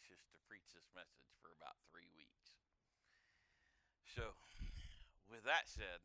anxious 0.00 0.24
to 0.32 0.40
preach 0.48 0.64
this 0.72 0.88
message 0.96 1.28
for 1.44 1.52
about 1.52 1.76
three 1.92 2.08
weeks. 2.16 2.56
So, 4.16 4.32
with 5.28 5.44
that 5.44 5.68
said, 5.68 6.00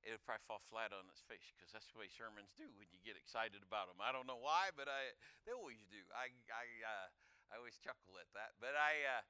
it'll 0.00 0.24
probably 0.24 0.48
fall 0.48 0.64
flat 0.72 0.96
on 0.96 1.04
its 1.12 1.20
face 1.28 1.52
because 1.52 1.68
that's 1.76 1.92
the 1.92 2.00
way 2.00 2.08
sermons 2.08 2.56
do 2.56 2.64
when 2.80 2.88
you 2.88 3.04
get 3.04 3.20
excited 3.20 3.60
about 3.60 3.92
them. 3.92 4.00
I 4.00 4.16
don't 4.16 4.24
know 4.24 4.40
why, 4.40 4.72
but 4.72 4.88
I 4.88 5.12
they 5.44 5.52
always 5.52 5.84
do. 5.92 6.00
I 6.16 6.32
I 6.48 6.64
uh, 6.80 7.08
I 7.52 7.60
always 7.60 7.76
chuckle 7.84 8.16
at 8.16 8.32
that. 8.32 8.56
But 8.56 8.72
I, 8.80 9.20
uh, 9.20 9.22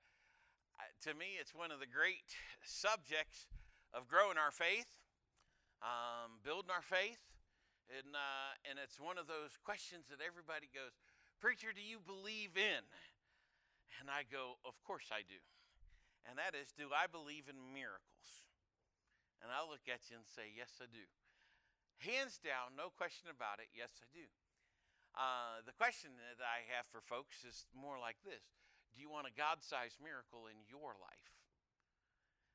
to 1.11 1.19
me, 1.19 1.43
it's 1.43 1.51
one 1.51 1.75
of 1.75 1.83
the 1.83 1.91
great 1.91 2.31
subjects 2.63 3.51
of 3.91 4.07
growing 4.07 4.39
our 4.39 4.55
faith, 4.55 4.89
um, 5.83 6.39
building 6.47 6.71
our 6.71 6.87
faith, 6.87 7.19
and 7.91 8.15
uh, 8.15 8.55
and 8.63 8.79
it's 8.79 9.03
one 9.03 9.19
of 9.19 9.27
those 9.27 9.59
questions 9.59 10.07
that 10.07 10.23
everybody 10.23 10.71
goes, 10.71 10.95
"Preacher, 11.43 11.75
do 11.75 11.83
you 11.83 11.99
believe 11.99 12.55
in?" 12.55 12.87
And 14.01 14.09
I 14.11 14.25
go, 14.25 14.59
"Of 14.65 14.79
course 14.85 15.11
I 15.13 15.23
do." 15.23 15.41
And 16.25 16.39
that 16.39 16.55
is, 16.55 16.71
do 16.73 16.95
I 16.95 17.11
believe 17.11 17.51
in 17.51 17.75
miracles? 17.75 18.47
And 19.43 19.51
I 19.51 19.67
look 19.67 19.91
at 19.91 20.07
you 20.11 20.17
and 20.17 20.27
say, 20.27 20.53
"Yes, 20.55 20.79
I 20.81 20.87
do." 20.87 21.07
Hands 21.99 22.35
down, 22.39 22.75
no 22.75 22.91
question 22.91 23.31
about 23.31 23.63
it. 23.63 23.71
Yes, 23.75 24.03
I 24.03 24.09
do. 24.11 24.27
Uh, 25.13 25.61
the 25.69 25.77
question 25.77 26.17
that 26.17 26.41
I 26.41 26.65
have 26.73 26.89
for 26.89 27.05
folks 27.05 27.45
is 27.45 27.69
more 27.77 28.01
like 28.01 28.17
this 28.25 28.43
Do 28.97 28.99
you 28.99 29.13
want 29.13 29.29
a 29.29 29.35
God 29.35 29.61
sized 29.61 30.01
miracle 30.01 30.49
in 30.49 30.57
your 30.67 30.97
life? 30.97 31.31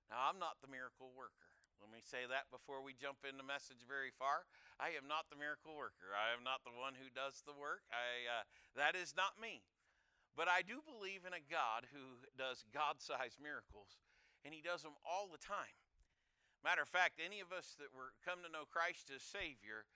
Now, 0.09 0.31
I'm 0.31 0.39
not 0.39 0.59
the 0.63 0.71
miracle 0.71 1.11
worker. 1.13 1.51
Let 1.77 1.93
me 1.93 2.01
say 2.01 2.25
that 2.25 2.49
before 2.49 2.81
we 2.81 2.97
jump 2.97 3.21
in 3.21 3.37
the 3.37 3.45
message 3.45 3.85
very 3.85 4.09
far. 4.09 4.49
I 4.81 4.97
am 4.97 5.05
not 5.05 5.29
the 5.29 5.37
miracle 5.37 5.77
worker. 5.77 6.15
I 6.15 6.33
am 6.33 6.41
not 6.41 6.65
the 6.65 6.73
one 6.73 6.97
who 6.97 7.13
does 7.13 7.45
the 7.45 7.53
work. 7.53 7.85
I, 7.93 8.25
uh, 8.25 8.43
that 8.73 8.97
is 8.97 9.13
not 9.13 9.37
me. 9.37 9.61
But 10.37 10.45
I 10.45 10.61
do 10.61 10.85
believe 10.85 11.25
in 11.25 11.33
a 11.33 11.41
God 11.41 11.89
who 11.89 12.21
does 12.37 12.61
God 12.69 13.01
sized 13.01 13.41
miracles, 13.41 13.97
and 14.45 14.53
He 14.53 14.61
does 14.61 14.85
them 14.85 14.93
all 15.01 15.25
the 15.25 15.41
time. 15.41 15.73
Matter 16.61 16.85
of 16.85 16.93
fact, 16.93 17.17
any 17.17 17.41
of 17.41 17.49
us 17.49 17.73
that 17.81 17.89
were 17.89 18.13
come 18.21 18.45
to 18.45 18.53
know 18.53 18.69
Christ 18.69 19.09
as 19.09 19.25
Savior, 19.25 19.89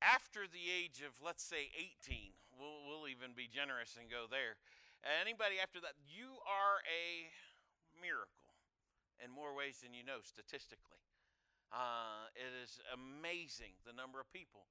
after 0.00 0.48
the 0.48 0.72
age 0.72 1.04
of 1.04 1.12
let's 1.20 1.44
say 1.44 1.68
18 1.76 2.32
we'll, 2.56 2.80
we'll 2.88 3.06
even 3.08 3.36
be 3.36 3.44
generous 3.44 4.00
and 4.00 4.08
go 4.08 4.24
there 4.24 4.56
anybody 5.04 5.60
after 5.60 5.76
that 5.76 5.96
you 6.08 6.40
are 6.48 6.80
a 6.88 7.28
miracle 8.00 8.56
in 9.20 9.28
more 9.28 9.52
ways 9.52 9.84
than 9.84 9.92
you 9.92 10.00
know 10.00 10.24
statistically 10.24 11.04
uh, 11.70 12.26
it 12.32 12.50
is 12.64 12.80
amazing 12.96 13.76
the 13.84 13.92
number 13.92 14.18
of 14.18 14.26
people 14.32 14.64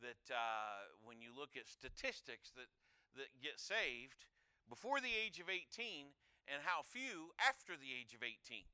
that 0.00 0.24
uh, 0.32 0.88
when 1.04 1.20
you 1.20 1.28
look 1.28 1.60
at 1.60 1.68
statistics 1.68 2.50
that, 2.56 2.72
that 3.16 3.42
get 3.42 3.58
saved 3.58 4.26
before 4.68 5.00
the 5.00 5.14
age 5.14 5.38
of 5.40 5.50
18 5.50 6.14
and 6.46 6.62
how 6.62 6.82
few 6.82 7.34
after 7.38 7.74
the 7.74 7.94
age 7.94 8.14
of 8.14 8.22
18 8.22 8.66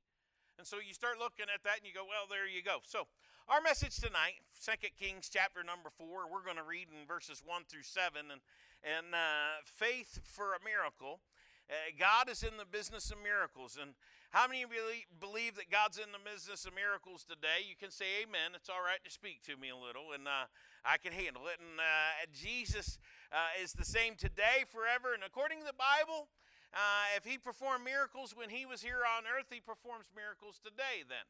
and 0.57 0.65
so 0.65 0.77
you 0.81 0.93
start 0.93 1.21
looking 1.21 1.49
at 1.49 1.61
that 1.63 1.81
and 1.81 1.85
you 1.85 1.93
go 1.93 2.05
well 2.05 2.29
there 2.29 2.49
you 2.49 2.61
go 2.61 2.81
so 2.85 3.07
our 3.47 3.63
message 3.63 3.95
tonight, 3.95 4.43
2 4.59 4.75
Kings 4.99 5.31
chapter 5.31 5.63
number 5.63 5.87
4, 5.87 6.27
we're 6.27 6.43
going 6.43 6.59
to 6.59 6.67
read 6.67 6.91
in 6.91 7.07
verses 7.07 7.39
1 7.47 7.63
through 7.71 7.87
7. 7.87 8.27
And, 8.27 8.43
and 8.83 9.15
uh, 9.15 9.63
faith 9.63 10.19
for 10.27 10.51
a 10.51 10.59
miracle. 10.59 11.23
Uh, 11.71 11.95
God 11.95 12.27
is 12.27 12.43
in 12.43 12.59
the 12.59 12.67
business 12.67 13.07
of 13.07 13.23
miracles. 13.23 13.79
And 13.79 13.95
how 14.35 14.51
many 14.51 14.67
of 14.67 14.75
you 14.75 14.83
believe 15.15 15.55
that 15.55 15.71
God's 15.71 15.95
in 15.95 16.11
the 16.11 16.19
business 16.19 16.67
of 16.67 16.75
miracles 16.75 17.23
today? 17.23 17.63
You 17.63 17.79
can 17.79 17.87
say 17.87 18.27
amen. 18.27 18.51
It's 18.51 18.67
all 18.67 18.83
right 18.83 18.99
to 18.99 19.11
speak 19.11 19.47
to 19.47 19.55
me 19.55 19.71
a 19.71 19.79
little, 19.79 20.11
and 20.11 20.27
uh, 20.27 20.51
I 20.83 20.99
can 20.99 21.15
handle 21.15 21.47
it. 21.47 21.63
And 21.63 21.79
uh, 21.79 22.27
Jesus 22.35 22.99
uh, 23.31 23.55
is 23.61 23.73
the 23.73 23.85
same 23.85 24.15
today, 24.15 24.63
forever. 24.67 25.13
And 25.13 25.23
according 25.23 25.59
to 25.59 25.65
the 25.65 25.77
Bible, 25.77 26.27
uh, 26.73 27.15
if 27.15 27.23
he 27.23 27.37
performed 27.37 27.83
miracles 27.83 28.35
when 28.35 28.49
he 28.49 28.65
was 28.65 28.81
here 28.81 29.03
on 29.07 29.23
earth, 29.27 29.47
he 29.49 29.59
performs 29.59 30.11
miracles 30.15 30.59
today 30.59 31.03
then. 31.07 31.25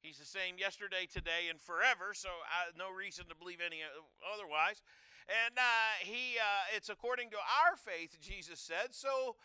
He's 0.00 0.18
the 0.18 0.26
same 0.26 0.58
yesterday, 0.58 1.06
today, 1.06 1.46
and 1.48 1.60
forever, 1.60 2.10
so 2.10 2.28
I, 2.50 2.74
no 2.74 2.90
reason 2.90 3.30
to 3.30 3.36
believe 3.38 3.62
any 3.62 3.86
otherwise. 4.26 4.82
And 5.30 5.54
uh, 5.54 6.02
he, 6.02 6.42
uh, 6.42 6.74
it's 6.74 6.88
according 6.88 7.30
to 7.30 7.38
our 7.38 7.76
faith, 7.76 8.18
Jesus 8.18 8.58
said. 8.58 8.98
So 8.98 9.36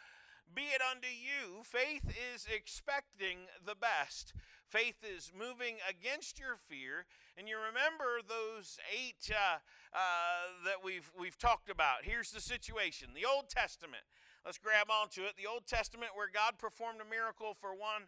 be 0.53 0.73
it 0.73 0.81
unto 0.81 1.07
you. 1.07 1.61
Faith 1.63 2.09
is 2.33 2.47
expecting 2.49 3.45
the 3.63 3.75
best. 3.75 4.33
Faith 4.69 4.99
is 5.03 5.31
moving 5.31 5.77
against 5.87 6.39
your 6.39 6.55
fear. 6.55 7.05
And 7.37 7.47
you 7.47 7.55
remember 7.55 8.19
those 8.19 8.79
eight 8.91 9.31
uh, 9.31 9.63
uh, 9.93 10.65
that 10.65 10.83
we've, 10.83 11.09
we've 11.17 11.37
talked 11.37 11.69
about. 11.69 12.03
Here's 12.03 12.31
the 12.31 12.41
situation 12.41 13.09
the 13.15 13.27
Old 13.27 13.49
Testament. 13.49 14.03
Let's 14.45 14.57
grab 14.57 14.87
onto 14.91 15.23
it. 15.23 15.35
The 15.35 15.47
Old 15.47 15.67
Testament, 15.67 16.11
where 16.15 16.29
God 16.31 16.57
performed 16.57 16.99
a 16.99 17.09
miracle 17.09 17.55
for 17.55 17.71
one 17.75 18.07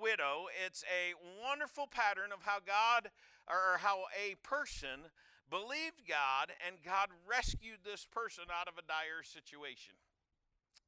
widow. 0.00 0.46
It's 0.66 0.84
a 0.84 1.14
wonderful 1.42 1.86
pattern 1.86 2.30
of 2.32 2.42
how 2.42 2.58
God 2.60 3.10
or 3.48 3.78
how 3.78 4.10
a 4.12 4.36
person 4.42 5.10
believed 5.50 6.04
God 6.06 6.52
and 6.66 6.76
God 6.84 7.08
rescued 7.24 7.80
this 7.84 8.06
person 8.06 8.44
out 8.52 8.68
of 8.68 8.76
a 8.76 8.84
dire 8.84 9.24
situation. 9.24 9.96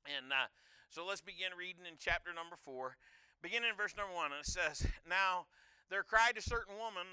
And 0.04 0.32
uh, 0.32 0.52
so 0.88 1.06
let's 1.06 1.20
begin 1.20 1.56
reading 1.56 1.88
in 1.88 1.96
chapter 1.96 2.32
number 2.34 2.56
four, 2.56 2.96
beginning 3.42 3.70
in 3.70 3.76
verse 3.76 3.96
number 3.96 4.14
one. 4.14 4.32
And 4.32 4.40
it 4.40 4.46
says, 4.46 4.86
Now 5.08 5.46
there 5.88 6.02
cried 6.02 6.36
a 6.36 6.42
certain 6.42 6.74
woman 6.76 7.06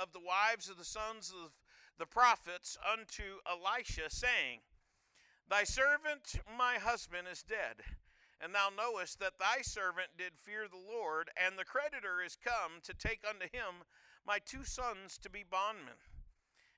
of 0.00 0.12
the 0.12 0.20
wives 0.20 0.68
of 0.68 0.78
the 0.78 0.84
sons 0.84 1.32
of 1.44 1.52
the 1.98 2.06
prophets 2.06 2.78
unto 2.90 3.38
Elisha, 3.46 4.08
saying, 4.08 4.60
Thy 5.48 5.64
servant, 5.64 6.40
my 6.56 6.74
husband, 6.74 7.28
is 7.30 7.42
dead 7.42 7.82
and 8.42 8.52
thou 8.52 8.68
knowest 8.76 9.20
that 9.20 9.38
thy 9.38 9.62
servant 9.62 10.08
did 10.18 10.32
fear 10.36 10.66
the 10.66 10.92
Lord, 10.92 11.30
and 11.36 11.56
the 11.56 11.64
creditor 11.64 12.20
is 12.26 12.36
come 12.36 12.82
to 12.82 12.92
take 12.92 13.20
unto 13.26 13.44
him 13.44 13.86
my 14.26 14.40
two 14.44 14.64
sons 14.64 15.16
to 15.18 15.30
be 15.30 15.44
bondmen. 15.48 15.94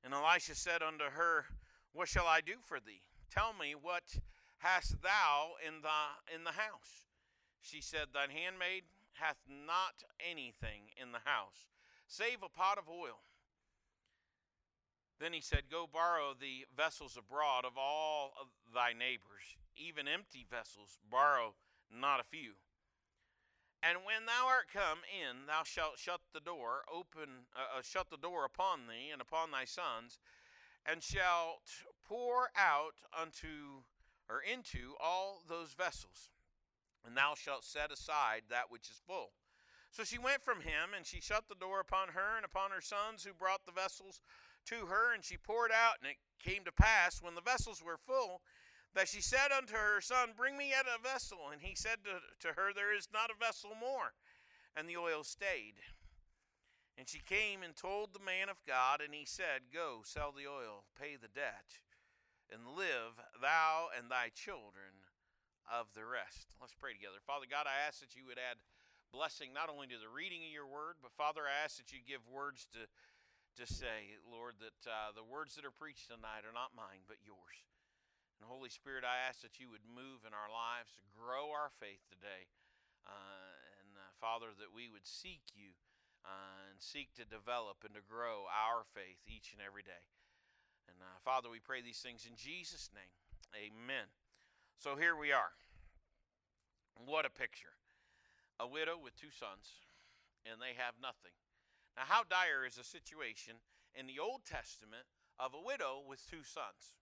And 0.04 0.12
Elisha 0.12 0.54
said 0.54 0.82
unto 0.82 1.04
her, 1.04 1.46
What 1.94 2.08
shall 2.08 2.26
I 2.26 2.42
do 2.42 2.56
for 2.62 2.78
thee? 2.78 3.00
Tell 3.30 3.54
me, 3.54 3.74
what 3.74 4.14
hast 4.58 5.00
thou 5.02 5.52
in 5.66 5.80
the, 5.80 6.34
in 6.34 6.44
the 6.44 6.52
house? 6.52 7.08
She 7.62 7.80
said, 7.80 8.08
Thine 8.12 8.28
handmaid 8.28 8.82
hath 9.20 9.38
not 9.48 10.02
anything 10.18 10.90
in 11.00 11.12
the 11.12 11.24
house, 11.24 11.68
save 12.06 12.42
a 12.42 12.48
pot 12.48 12.78
of 12.78 12.88
oil. 12.88 13.22
Then 15.20 15.32
he 15.32 15.40
said, 15.40 15.70
Go 15.70 15.86
borrow 15.90 16.34
the 16.38 16.66
vessels 16.76 17.16
abroad 17.16 17.64
of 17.64 17.78
all 17.78 18.32
of 18.40 18.48
thy 18.74 18.92
neighbors 18.92 19.56
even 19.76 20.08
empty 20.08 20.46
vessels, 20.48 20.98
borrow 21.10 21.54
not 21.90 22.20
a 22.20 22.24
few. 22.24 22.52
And 23.82 23.98
when 24.04 24.26
thou 24.26 24.46
art 24.46 24.72
come 24.72 25.00
in, 25.04 25.46
thou 25.46 25.62
shalt 25.64 25.98
shut 25.98 26.20
the 26.32 26.40
door, 26.40 26.84
open, 26.90 27.46
uh, 27.54 27.78
uh, 27.78 27.82
shut 27.82 28.08
the 28.10 28.16
door 28.16 28.44
upon 28.44 28.86
thee 28.86 29.10
and 29.12 29.20
upon 29.20 29.50
thy 29.50 29.64
sons, 29.64 30.18
and 30.86 31.02
shalt 31.02 31.68
pour 32.06 32.48
out 32.56 32.94
unto 33.12 33.84
or 34.28 34.40
into 34.40 34.94
all 34.98 35.42
those 35.46 35.74
vessels, 35.74 36.30
and 37.04 37.16
thou 37.16 37.34
shalt 37.34 37.64
set 37.64 37.92
aside 37.92 38.42
that 38.48 38.70
which 38.70 38.88
is 38.88 39.00
full. 39.06 39.32
So 39.90 40.02
she 40.02 40.18
went 40.18 40.42
from 40.42 40.60
him, 40.60 40.90
and 40.96 41.06
she 41.06 41.20
shut 41.20 41.44
the 41.48 41.54
door 41.54 41.78
upon 41.78 42.08
her 42.08 42.36
and 42.36 42.44
upon 42.44 42.72
her 42.72 42.80
sons 42.80 43.22
who 43.22 43.32
brought 43.32 43.64
the 43.64 43.72
vessels 43.72 44.20
to 44.66 44.86
her, 44.86 45.14
and 45.14 45.22
she 45.22 45.36
poured 45.36 45.70
out. 45.70 45.98
And 46.02 46.10
it 46.10 46.16
came 46.42 46.64
to 46.64 46.72
pass, 46.72 47.22
when 47.22 47.36
the 47.36 47.40
vessels 47.40 47.82
were 47.84 47.96
full, 47.96 48.42
that 48.94 49.08
she 49.08 49.20
said 49.20 49.52
unto 49.56 49.74
her 49.74 50.00
son, 50.00 50.30
Bring 50.36 50.56
me 50.56 50.70
yet 50.70 50.86
a 50.86 51.00
vessel. 51.00 51.50
And 51.52 51.62
he 51.62 51.76
said 51.76 51.98
to, 52.04 52.48
to 52.48 52.54
her, 52.54 52.72
There 52.74 52.96
is 52.96 53.08
not 53.12 53.30
a 53.30 53.38
vessel 53.38 53.70
more. 53.78 54.14
And 54.76 54.88
the 54.88 54.96
oil 54.96 55.22
stayed. 55.22 55.74
And 56.98 57.08
she 57.08 57.20
came 57.20 57.62
and 57.62 57.76
told 57.76 58.12
the 58.12 58.24
man 58.24 58.48
of 58.48 58.64
God, 58.66 59.00
and 59.00 59.14
he 59.14 59.24
said, 59.24 59.70
Go, 59.72 60.00
sell 60.04 60.32
the 60.32 60.48
oil, 60.48 60.84
pay 60.98 61.14
the 61.14 61.28
debt, 61.28 61.78
and 62.52 62.76
live 62.76 63.18
thou 63.40 63.88
and 63.96 64.10
thy 64.10 64.30
children 64.34 65.03
of 65.68 65.92
the 65.96 66.04
rest. 66.04 66.52
Let's 66.60 66.76
pray 66.76 66.92
together. 66.92 67.20
Father 67.24 67.48
God, 67.48 67.64
I 67.64 67.84
ask 67.84 68.00
that 68.04 68.16
you 68.16 68.28
would 68.28 68.40
add 68.40 68.60
blessing 69.14 69.54
not 69.54 69.70
only 69.70 69.86
to 69.88 70.00
the 70.00 70.10
reading 70.10 70.42
of 70.44 70.52
your 70.52 70.66
word, 70.66 70.98
but 70.98 71.14
Father, 71.14 71.46
I 71.46 71.64
ask 71.64 71.78
that 71.78 71.94
you 71.94 72.02
give 72.02 72.24
words 72.26 72.66
to, 72.74 72.84
to 73.60 73.64
say, 73.64 74.18
Lord, 74.26 74.58
that 74.58 74.80
uh, 74.84 75.14
the 75.14 75.24
words 75.24 75.54
that 75.54 75.64
are 75.64 75.74
preached 75.74 76.10
tonight 76.10 76.42
are 76.42 76.56
not 76.56 76.74
mine, 76.74 77.06
but 77.06 77.22
yours. 77.22 77.64
And 78.42 78.50
Holy 78.50 78.68
Spirit, 78.68 79.06
I 79.06 79.24
ask 79.24 79.40
that 79.46 79.62
you 79.62 79.70
would 79.70 79.86
move 79.86 80.26
in 80.26 80.34
our 80.34 80.50
lives 80.50 80.98
grow 81.14 81.54
our 81.54 81.70
faith 81.78 82.02
today. 82.10 82.50
Uh, 83.06 83.54
and 83.80 83.94
uh, 83.94 84.10
Father, 84.18 84.50
that 84.58 84.74
we 84.74 84.90
would 84.90 85.06
seek 85.06 85.46
you 85.54 85.78
uh, 86.26 86.72
and 86.72 86.82
seek 86.82 87.14
to 87.14 87.24
develop 87.24 87.86
and 87.86 87.94
to 87.94 88.02
grow 88.02 88.50
our 88.50 88.82
faith 88.96 89.22
each 89.30 89.54
and 89.54 89.62
every 89.62 89.86
day. 89.86 90.02
And 90.90 90.98
uh, 90.98 91.22
Father, 91.22 91.48
we 91.48 91.62
pray 91.62 91.80
these 91.80 92.02
things 92.02 92.26
in 92.26 92.34
Jesus' 92.34 92.90
name. 92.92 93.14
Amen. 93.54 94.10
So 94.78 94.96
here 94.96 95.16
we 95.16 95.32
are. 95.32 95.56
What 96.94 97.24
a 97.24 97.30
picture. 97.30 97.74
A 98.60 98.68
widow 98.68 98.94
with 99.00 99.16
two 99.16 99.32
sons, 99.34 99.82
and 100.46 100.60
they 100.60 100.76
have 100.76 101.00
nothing. 101.00 101.34
Now, 101.96 102.06
how 102.06 102.22
dire 102.22 102.62
is 102.66 102.76
the 102.76 102.84
situation 102.84 103.58
in 103.94 104.06
the 104.06 104.20
Old 104.22 104.44
Testament 104.46 105.10
of 105.38 105.54
a 105.54 105.62
widow 105.62 106.02
with 106.04 106.22
two 106.28 106.46
sons? 106.46 106.94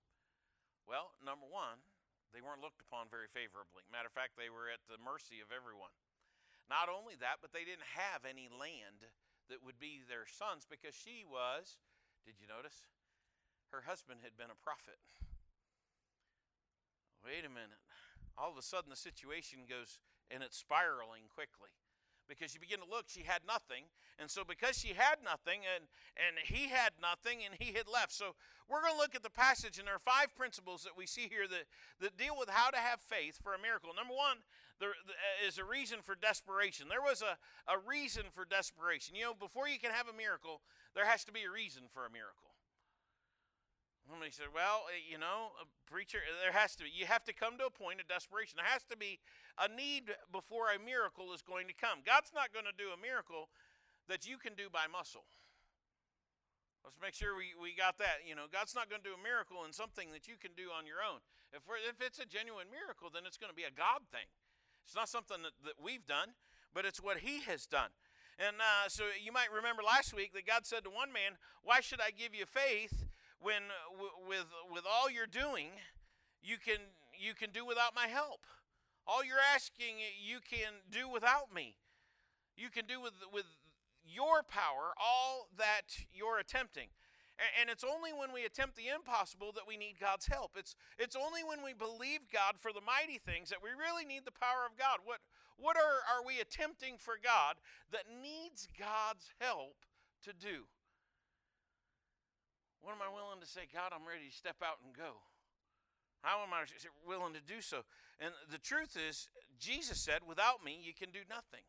Well, 0.88 1.12
number 1.20 1.44
one, 1.44 1.84
They 2.32 2.40
weren't 2.40 2.64
looked 2.64 2.80
upon 2.80 3.12
very 3.12 3.28
favorably. 3.28 3.84
Matter 3.92 4.08
of 4.08 4.16
fact, 4.16 4.40
they 4.40 4.48
were 4.48 4.72
at 4.72 4.80
the 4.88 4.96
mercy 4.96 5.44
of 5.44 5.52
everyone. 5.52 5.92
Not 6.64 6.88
only 6.88 7.12
that, 7.20 7.44
but 7.44 7.52
they 7.52 7.68
didn't 7.68 7.92
have 7.92 8.24
any 8.24 8.48
land 8.48 9.12
that 9.52 9.60
would 9.60 9.76
be 9.76 10.00
their 10.00 10.24
sons 10.24 10.64
because 10.64 10.96
she 10.96 11.28
was, 11.28 11.76
did 12.24 12.40
you 12.40 12.48
notice? 12.48 12.88
Her 13.68 13.84
husband 13.84 14.24
had 14.24 14.40
been 14.40 14.48
a 14.48 14.56
prophet. 14.64 14.96
Wait 17.24 17.46
a 17.46 17.48
minute. 17.48 17.80
All 18.36 18.50
of 18.50 18.58
a 18.58 18.62
sudden, 18.62 18.90
the 18.90 18.96
situation 18.96 19.60
goes 19.68 19.98
and 20.30 20.42
it's 20.42 20.56
spiraling 20.56 21.28
quickly 21.32 21.70
because 22.28 22.54
you 22.54 22.60
begin 22.60 22.80
to 22.80 22.88
look, 22.88 23.04
she 23.08 23.22
had 23.22 23.42
nothing. 23.46 23.84
And 24.18 24.30
so, 24.30 24.42
because 24.46 24.78
she 24.78 24.94
had 24.96 25.20
nothing 25.24 25.60
and, 25.66 25.84
and 26.16 26.38
he 26.40 26.68
had 26.68 26.92
nothing 27.00 27.40
and 27.44 27.54
he 27.58 27.76
had 27.76 27.88
left. 27.88 28.12
So, 28.12 28.34
we're 28.70 28.80
going 28.80 28.94
to 28.94 28.98
look 28.98 29.14
at 29.14 29.22
the 29.22 29.30
passage, 29.30 29.78
and 29.78 29.86
there 29.86 29.96
are 29.96 30.02
five 30.02 30.34
principles 30.34 30.82
that 30.84 30.96
we 30.96 31.04
see 31.04 31.28
here 31.28 31.48
that, 31.48 31.68
that 32.00 32.16
deal 32.16 32.38
with 32.38 32.48
how 32.48 32.70
to 32.70 32.78
have 32.78 33.00
faith 33.00 33.36
for 33.42 33.52
a 33.52 33.60
miracle. 33.60 33.90
Number 33.92 34.14
one, 34.14 34.40
there 34.80 34.96
uh, 34.96 35.46
is 35.46 35.58
a 35.58 35.64
reason 35.64 35.98
for 36.00 36.14
desperation. 36.14 36.88
There 36.88 37.02
was 37.02 37.20
a, 37.20 37.36
a 37.68 37.76
reason 37.76 38.24
for 38.32 38.44
desperation. 38.44 39.14
You 39.14 39.32
know, 39.32 39.34
before 39.34 39.68
you 39.68 39.78
can 39.78 39.90
have 39.90 40.08
a 40.08 40.16
miracle, 40.16 40.62
there 40.94 41.04
has 41.04 41.24
to 41.28 41.32
be 41.32 41.44
a 41.44 41.50
reason 41.50 41.84
for 41.92 42.06
a 42.06 42.10
miracle. 42.10 42.51
Somebody 44.08 44.30
said, 44.30 44.52
"Well, 44.52 44.86
eh, 44.90 44.98
you 45.08 45.18
know, 45.18 45.52
a 45.62 45.66
preacher, 45.86 46.18
there 46.42 46.52
has 46.52 46.74
to 46.76 46.84
be. 46.84 46.90
You 46.90 47.06
have 47.06 47.24
to 47.24 47.32
come 47.32 47.56
to 47.58 47.66
a 47.66 47.70
point 47.70 48.00
of 48.00 48.08
desperation. 48.08 48.56
There 48.56 48.66
has 48.66 48.82
to 48.90 48.96
be 48.96 49.20
a 49.58 49.68
need 49.68 50.10
before 50.32 50.70
a 50.72 50.78
miracle 50.78 51.32
is 51.32 51.42
going 51.42 51.68
to 51.68 51.74
come. 51.74 52.02
God's 52.04 52.32
not 52.34 52.52
going 52.52 52.66
to 52.66 52.74
do 52.74 52.90
a 52.90 52.98
miracle 52.98 53.48
that 54.08 54.26
you 54.26 54.38
can 54.38 54.54
do 54.54 54.66
by 54.68 54.90
muscle. 54.90 55.24
Let's 56.82 56.98
make 56.98 57.14
sure 57.14 57.38
we, 57.38 57.54
we 57.54 57.78
got 57.78 57.98
that. 58.02 58.26
You 58.26 58.34
know, 58.34 58.50
God's 58.50 58.74
not 58.74 58.90
going 58.90 59.02
to 59.02 59.08
do 59.08 59.14
a 59.14 59.22
miracle 59.22 59.62
in 59.62 59.70
something 59.70 60.10
that 60.10 60.26
you 60.26 60.34
can 60.34 60.50
do 60.58 60.74
on 60.74 60.82
your 60.82 60.98
own. 60.98 61.22
If, 61.54 61.62
if 61.86 62.02
it's 62.02 62.18
a 62.18 62.26
genuine 62.26 62.66
miracle, 62.74 63.06
then 63.06 63.22
it's 63.22 63.38
going 63.38 63.54
to 63.54 63.56
be 63.56 63.68
a 63.68 63.70
God 63.70 64.02
thing. 64.10 64.26
It's 64.82 64.98
not 64.98 65.06
something 65.06 65.46
that, 65.46 65.54
that 65.62 65.78
we've 65.78 66.02
done, 66.02 66.34
but 66.74 66.82
it's 66.82 66.98
what 66.98 67.22
He 67.22 67.46
has 67.46 67.70
done. 67.70 67.94
And 68.40 68.58
uh, 68.58 68.88
so 68.88 69.04
you 69.14 69.30
might 69.30 69.52
remember 69.54 69.86
last 69.86 70.10
week 70.10 70.34
that 70.34 70.42
God 70.42 70.66
said 70.66 70.82
to 70.84 70.90
one 70.90 71.12
man, 71.12 71.38
Why 71.62 71.78
should 71.78 72.00
I 72.00 72.10
give 72.10 72.34
you 72.34 72.46
faith 72.46 73.11
when 73.42 73.62
with 74.28 74.46
with 74.72 74.84
all 74.90 75.10
you're 75.10 75.26
doing, 75.26 75.68
you 76.42 76.56
can 76.58 76.78
you 77.18 77.34
can 77.34 77.50
do 77.50 77.66
without 77.66 77.94
my 77.94 78.06
help. 78.06 78.46
All 79.06 79.24
you're 79.24 79.42
asking 79.54 79.96
you 80.24 80.38
can 80.40 80.72
do 80.90 81.08
without 81.08 81.52
me. 81.54 81.76
You 82.56 82.70
can 82.70 82.86
do 82.86 83.00
with 83.00 83.14
with 83.32 83.46
your 84.04 84.42
power 84.42 84.94
all 84.98 85.48
that 85.58 86.06
you're 86.12 86.38
attempting. 86.38 86.88
And 87.60 87.70
it's 87.70 87.82
only 87.82 88.12
when 88.12 88.30
we 88.32 88.44
attempt 88.44 88.76
the 88.76 88.88
impossible 88.88 89.50
that 89.52 89.66
we 89.66 89.76
need 89.76 89.98
God's 89.98 90.26
help. 90.26 90.52
It's, 90.54 90.76
it's 90.98 91.16
only 91.16 91.42
when 91.42 91.64
we 91.64 91.72
believe 91.72 92.30
God 92.32 92.54
for 92.60 92.72
the 92.72 92.84
mighty 92.84 93.18
things 93.18 93.48
that 93.48 93.62
we 93.62 93.70
really 93.70 94.04
need 94.04 94.24
the 94.24 94.36
power 94.36 94.62
of 94.68 94.78
God. 94.78 95.00
What, 95.02 95.18
what 95.56 95.76
are, 95.76 96.04
are 96.06 96.24
we 96.24 96.38
attempting 96.38 96.98
for 96.98 97.14
God 97.18 97.56
that 97.90 98.04
needs 98.06 98.68
God's 98.78 99.32
help 99.40 99.74
to 100.22 100.32
do? 100.32 100.68
What 102.82 102.92
am 102.92 103.02
I 103.02 103.08
willing 103.14 103.40
to 103.40 103.46
say, 103.46 103.70
God, 103.70 103.94
I'm 103.94 104.06
ready 104.06 104.26
to 104.28 104.34
step 104.34 104.58
out 104.62 104.82
and 104.84 104.90
go? 104.90 105.22
How 106.22 106.42
am 106.42 106.52
I 106.54 106.66
willing 107.06 107.34
to 107.34 107.42
do 107.42 107.62
so? 107.62 107.82
And 108.18 108.34
the 108.50 108.58
truth 108.58 108.98
is, 108.98 109.28
Jesus 109.58 109.98
said, 109.98 110.22
without 110.26 110.64
me, 110.64 110.78
you 110.82 110.94
can 110.94 111.10
do 111.10 111.22
nothing. 111.30 111.66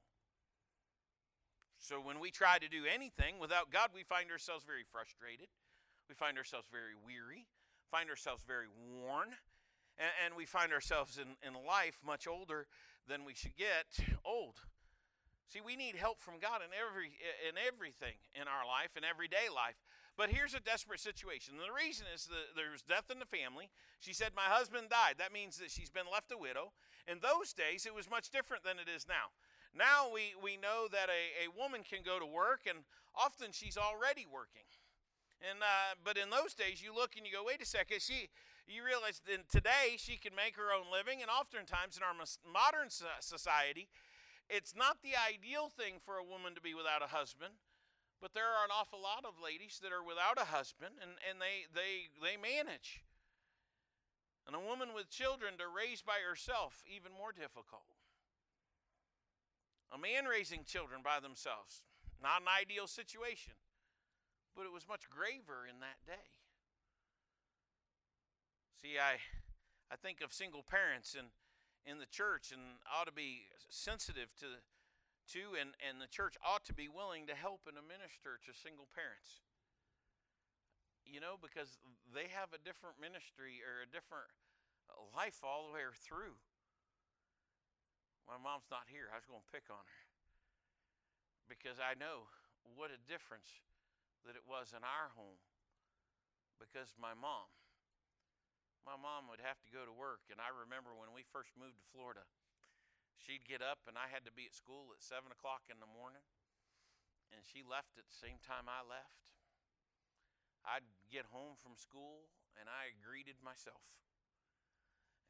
So 1.78 2.02
when 2.02 2.20
we 2.20 2.32
try 2.32 2.58
to 2.58 2.70
do 2.70 2.86
anything 2.86 3.38
without 3.40 3.72
God, 3.72 3.90
we 3.94 4.04
find 4.04 4.32
ourselves 4.32 4.64
very 4.66 4.86
frustrated. 4.86 5.50
We 6.08 6.16
find 6.16 6.38
ourselves 6.38 6.68
very 6.72 6.94
weary, 6.96 7.46
find 7.92 8.10
ourselves 8.10 8.44
very 8.46 8.68
worn, 8.68 9.36
and, 9.98 10.14
and 10.26 10.36
we 10.36 10.46
find 10.46 10.72
ourselves 10.72 11.18
in, 11.18 11.36
in 11.46 11.54
life 11.66 12.00
much 12.06 12.28
older 12.28 12.68
than 13.08 13.26
we 13.26 13.34
should 13.34 13.56
get 13.56 13.88
old. 14.26 14.56
See, 15.48 15.60
we 15.60 15.76
need 15.76 15.96
help 15.96 16.22
from 16.22 16.40
God 16.40 16.62
in 16.64 16.72
every 16.74 17.14
in 17.46 17.60
everything 17.60 18.16
in 18.34 18.48
our 18.48 18.66
life, 18.66 18.96
in 18.98 19.04
everyday 19.04 19.52
life. 19.54 19.78
But 20.16 20.30
here's 20.30 20.54
a 20.54 20.60
desperate 20.60 21.00
situation. 21.00 21.56
And 21.58 21.66
the 21.66 21.74
reason 21.74 22.06
is 22.14 22.30
that 22.30 22.54
there's 22.56 22.86
death 22.86 23.10
in 23.10 23.18
the 23.18 23.26
family. 23.26 23.70
She 24.00 24.14
said, 24.14 24.32
My 24.36 24.46
husband 24.46 24.90
died. 24.90 25.18
That 25.18 25.34
means 25.34 25.58
that 25.58 25.72
she's 25.72 25.90
been 25.90 26.06
left 26.12 26.32
a 26.32 26.38
widow. 26.38 26.74
In 27.10 27.18
those 27.20 27.54
days, 27.54 27.86
it 27.86 27.96
was 27.96 28.10
much 28.10 28.30
different 28.30 28.64
than 28.64 28.78
it 28.78 28.86
is 28.86 29.08
now. 29.10 29.34
Now 29.74 30.14
we, 30.14 30.38
we 30.38 30.54
know 30.54 30.86
that 30.94 31.10
a, 31.10 31.50
a 31.50 31.52
woman 31.58 31.82
can 31.82 32.06
go 32.06 32.22
to 32.22 32.30
work, 32.30 32.70
and 32.70 32.86
often 33.18 33.50
she's 33.50 33.78
already 33.78 34.30
working. 34.30 34.70
And 35.42 35.60
uh, 35.60 35.98
but 36.06 36.16
in 36.16 36.30
those 36.30 36.54
days, 36.54 36.80
you 36.80 36.94
look 36.94 37.18
and 37.18 37.26
you 37.26 37.34
go, 37.34 37.44
wait 37.44 37.60
a 37.60 37.66
second. 37.66 38.00
She, 38.00 38.30
you 38.70 38.86
realize 38.86 39.20
that 39.28 39.50
today 39.50 39.98
she 39.98 40.16
can 40.16 40.38
make 40.38 40.56
her 40.56 40.72
own 40.72 40.88
living, 40.94 41.20
and 41.20 41.28
oftentimes 41.28 41.98
in 41.98 42.06
our 42.06 42.16
modern 42.16 42.94
society, 43.20 43.90
it's 44.48 44.78
not 44.78 45.02
the 45.04 45.18
ideal 45.18 45.68
thing 45.68 46.00
for 46.00 46.16
a 46.16 46.24
woman 46.24 46.56
to 46.56 46.62
be 46.62 46.78
without 46.78 47.02
a 47.02 47.12
husband. 47.12 47.60
But 48.24 48.32
there 48.32 48.48
are 48.48 48.64
an 48.64 48.72
awful 48.72 49.04
lot 49.04 49.28
of 49.28 49.36
ladies 49.44 49.84
that 49.84 49.92
are 49.92 50.00
without 50.00 50.40
a 50.40 50.48
husband 50.48 50.96
and, 51.04 51.20
and 51.28 51.44
they, 51.44 51.68
they, 51.76 52.08
they 52.24 52.40
manage. 52.40 53.04
And 54.48 54.56
a 54.56 54.64
woman 54.64 54.96
with 54.96 55.12
children 55.12 55.60
to 55.60 55.68
raise 55.68 56.00
by 56.00 56.24
herself, 56.24 56.88
even 56.88 57.12
more 57.12 57.36
difficult. 57.36 57.84
A 59.92 60.00
man 60.00 60.24
raising 60.24 60.64
children 60.64 61.04
by 61.04 61.20
themselves, 61.20 61.84
not 62.24 62.40
an 62.40 62.48
ideal 62.48 62.88
situation, 62.88 63.60
but 64.56 64.64
it 64.64 64.72
was 64.72 64.88
much 64.88 65.12
graver 65.12 65.68
in 65.68 65.84
that 65.84 66.00
day. 66.08 66.32
See, 68.80 68.96
I, 68.96 69.20
I 69.92 70.00
think 70.00 70.24
of 70.24 70.32
single 70.32 70.64
parents 70.64 71.12
in, 71.12 71.28
in 71.84 72.00
the 72.00 72.08
church 72.08 72.56
and 72.56 72.80
ought 72.88 73.12
to 73.12 73.12
be 73.12 73.52
sensitive 73.68 74.32
to 74.40 74.64
to, 75.32 75.56
and, 75.56 75.72
and 75.80 76.04
the 76.04 76.12
church 76.12 76.36
ought 76.44 76.68
to 76.68 76.76
be 76.76 76.92
willing 76.92 77.26
to 77.32 77.36
help 77.36 77.64
and 77.66 77.80
minister 77.80 78.42
to 78.44 78.52
single 78.52 78.92
parents. 78.92 79.40
You 81.08 81.20
know, 81.20 81.40
because 81.40 81.80
they 82.12 82.32
have 82.32 82.52
a 82.56 82.62
different 82.62 83.00
ministry 83.00 83.64
or 83.64 83.84
a 83.84 83.90
different 83.90 84.32
uh, 84.88 85.00
life 85.16 85.44
all 85.44 85.68
the 85.68 85.76
way 85.76 85.84
through. 85.96 86.40
My 88.24 88.40
mom's 88.40 88.72
not 88.72 88.88
here. 88.88 89.12
I 89.12 89.20
was 89.20 89.28
going 89.28 89.44
to 89.44 89.52
pick 89.52 89.68
on 89.68 89.84
her 89.84 90.04
because 91.52 91.78
I 91.78 92.00
know 92.00 92.32
what 92.64 92.90
a 92.90 93.00
difference 93.04 93.52
that 94.24 94.40
it 94.40 94.48
was 94.48 94.72
in 94.72 94.82
our 94.82 95.12
home 95.20 95.40
because 96.56 96.96
my 96.96 97.12
mom 97.12 97.52
my 98.88 98.96
mom 99.00 99.28
would 99.28 99.44
have 99.44 99.60
to 99.64 99.72
go 99.72 99.84
to 99.84 99.92
work 99.92 100.24
and 100.32 100.40
i 100.40 100.48
remember 100.48 100.96
when 100.96 101.12
we 101.12 101.28
first 101.28 101.52
moved 101.60 101.76
to 101.76 101.86
florida 101.92 102.24
she'd 103.22 103.46
get 103.46 103.62
up 103.62 103.86
and 103.86 103.98
I 104.00 104.10
had 104.10 104.26
to 104.26 104.34
be 104.34 104.50
at 104.50 104.56
school 104.56 104.94
at 104.96 105.02
7 105.02 105.30
o'clock 105.30 105.68
in 105.70 105.78
the 105.78 105.90
morning. 105.90 106.24
And 107.34 107.42
she 107.42 107.66
left 107.66 107.98
at 107.98 108.06
the 108.06 108.18
same 108.18 108.38
time 108.46 108.70
I 108.70 108.86
left. 108.86 109.26
I'd 110.64 110.86
get 111.10 111.28
home 111.34 111.58
from 111.60 111.76
school 111.76 112.30
and 112.56 112.70
I 112.70 112.94
greeted 113.02 113.42
myself. 113.42 113.82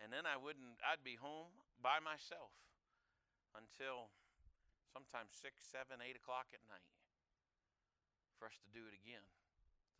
And 0.01 0.11
then 0.11 0.27
I 0.27 0.35
wouldn't, 0.35 0.83
I'd 0.83 1.05
be 1.05 1.15
home 1.15 1.53
by 1.79 2.03
myself 2.03 2.51
until 3.55 4.11
sometimes 4.91 5.33
6, 5.39 5.57
7, 5.63 6.01
8 6.03 6.19
o'clock 6.19 6.51
at 6.51 6.61
night 6.67 6.85
for 8.35 8.51
us 8.51 8.57
to 8.61 8.69
do 8.75 8.83
it 8.83 8.93
again 8.93 9.23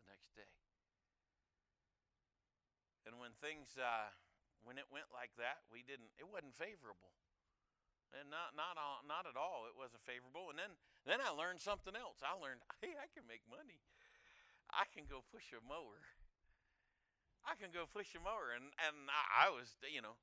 the 0.04 0.06
next 0.12 0.36
day. 0.36 0.52
And 3.08 3.20
when 3.20 3.36
things, 3.40 3.76
uh, 3.80 4.12
when 4.64 4.80
it 4.80 4.88
went 4.92 5.12
like 5.12 5.32
that, 5.40 5.64
we 5.72 5.84
didn't, 5.84 6.12
it 6.20 6.28
wasn't 6.28 6.56
favorable. 6.56 7.12
And 8.14 8.30
not 8.30 8.54
not 8.54 8.78
all, 8.78 9.02
not 9.10 9.26
at 9.26 9.34
all. 9.34 9.66
It 9.66 9.74
wasn't 9.74 10.06
favorable. 10.06 10.54
And 10.54 10.58
then 10.62 10.74
then 11.10 11.18
I 11.18 11.34
learned 11.34 11.60
something 11.60 11.98
else. 11.98 12.22
I 12.22 12.38
learned, 12.38 12.62
hey, 12.82 12.94
I 12.94 13.10
can 13.10 13.26
make 13.26 13.42
money. 13.50 13.82
I 14.70 14.86
can 14.94 15.10
go 15.10 15.26
push 15.34 15.50
a 15.54 15.62
mower. 15.66 16.02
I 17.44 17.60
can 17.60 17.76
go 17.76 17.90
push 17.90 18.16
a 18.16 18.22
mower, 18.24 18.56
and 18.56 18.72
and 18.88 19.10
I, 19.10 19.50
I 19.50 19.54
was, 19.54 19.76
you 19.84 20.00
know, 20.00 20.16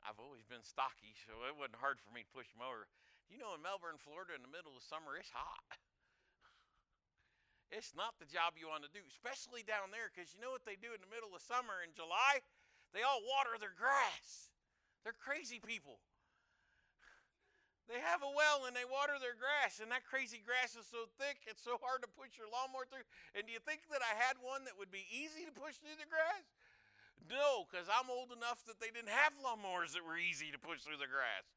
I've 0.00 0.22
always 0.22 0.46
been 0.48 0.64
stocky, 0.64 1.12
so 1.26 1.44
it 1.44 1.58
wasn't 1.58 1.82
hard 1.82 2.00
for 2.00 2.14
me 2.14 2.24
to 2.24 2.32
push 2.32 2.48
a 2.54 2.58
mower. 2.58 2.88
You 3.28 3.38
know, 3.38 3.54
in 3.54 3.62
Melbourne, 3.62 4.00
Florida, 4.00 4.34
in 4.34 4.42
the 4.42 4.50
middle 4.50 4.74
of 4.74 4.82
summer, 4.82 5.14
it's 5.18 5.30
hot. 5.30 5.62
It's 7.70 7.94
not 7.94 8.18
the 8.18 8.26
job 8.26 8.58
you 8.58 8.66
want 8.66 8.82
to 8.82 8.90
do, 8.90 8.98
especially 9.06 9.62
down 9.62 9.94
there, 9.94 10.10
because 10.10 10.34
you 10.34 10.42
know 10.42 10.50
what 10.50 10.66
they 10.66 10.74
do 10.74 10.90
in 10.90 10.98
the 10.98 11.06
middle 11.06 11.30
of 11.30 11.38
summer 11.38 11.86
in 11.86 11.94
July? 11.94 12.42
They 12.90 13.06
all 13.06 13.22
water 13.22 13.54
their 13.62 13.78
grass. 13.78 14.50
They're 15.06 15.14
crazy 15.14 15.62
people. 15.62 16.02
They 17.90 17.98
have 17.98 18.22
a 18.22 18.30
well 18.30 18.70
and 18.70 18.74
they 18.78 18.86
water 18.86 19.18
their 19.18 19.34
grass, 19.34 19.82
and 19.82 19.90
that 19.90 20.06
crazy 20.06 20.38
grass 20.38 20.78
is 20.78 20.86
so 20.86 21.10
thick, 21.18 21.42
it's 21.50 21.66
so 21.66 21.74
hard 21.82 22.06
to 22.06 22.10
push 22.14 22.38
your 22.38 22.46
lawnmower 22.46 22.86
through. 22.86 23.02
And 23.34 23.42
do 23.42 23.50
you 23.50 23.58
think 23.58 23.90
that 23.90 23.98
I 23.98 24.14
had 24.14 24.38
one 24.38 24.62
that 24.70 24.78
would 24.78 24.94
be 24.94 25.10
easy 25.10 25.42
to 25.42 25.50
push 25.50 25.82
through 25.82 25.98
the 25.98 26.06
grass? 26.06 26.46
No, 27.26 27.66
because 27.66 27.90
I'm 27.90 28.06
old 28.06 28.30
enough 28.30 28.62
that 28.70 28.78
they 28.78 28.94
didn't 28.94 29.10
have 29.10 29.34
lawnmowers 29.42 29.98
that 29.98 30.06
were 30.06 30.14
easy 30.14 30.54
to 30.54 30.60
push 30.62 30.86
through 30.86 31.02
the 31.02 31.10
grass. 31.10 31.50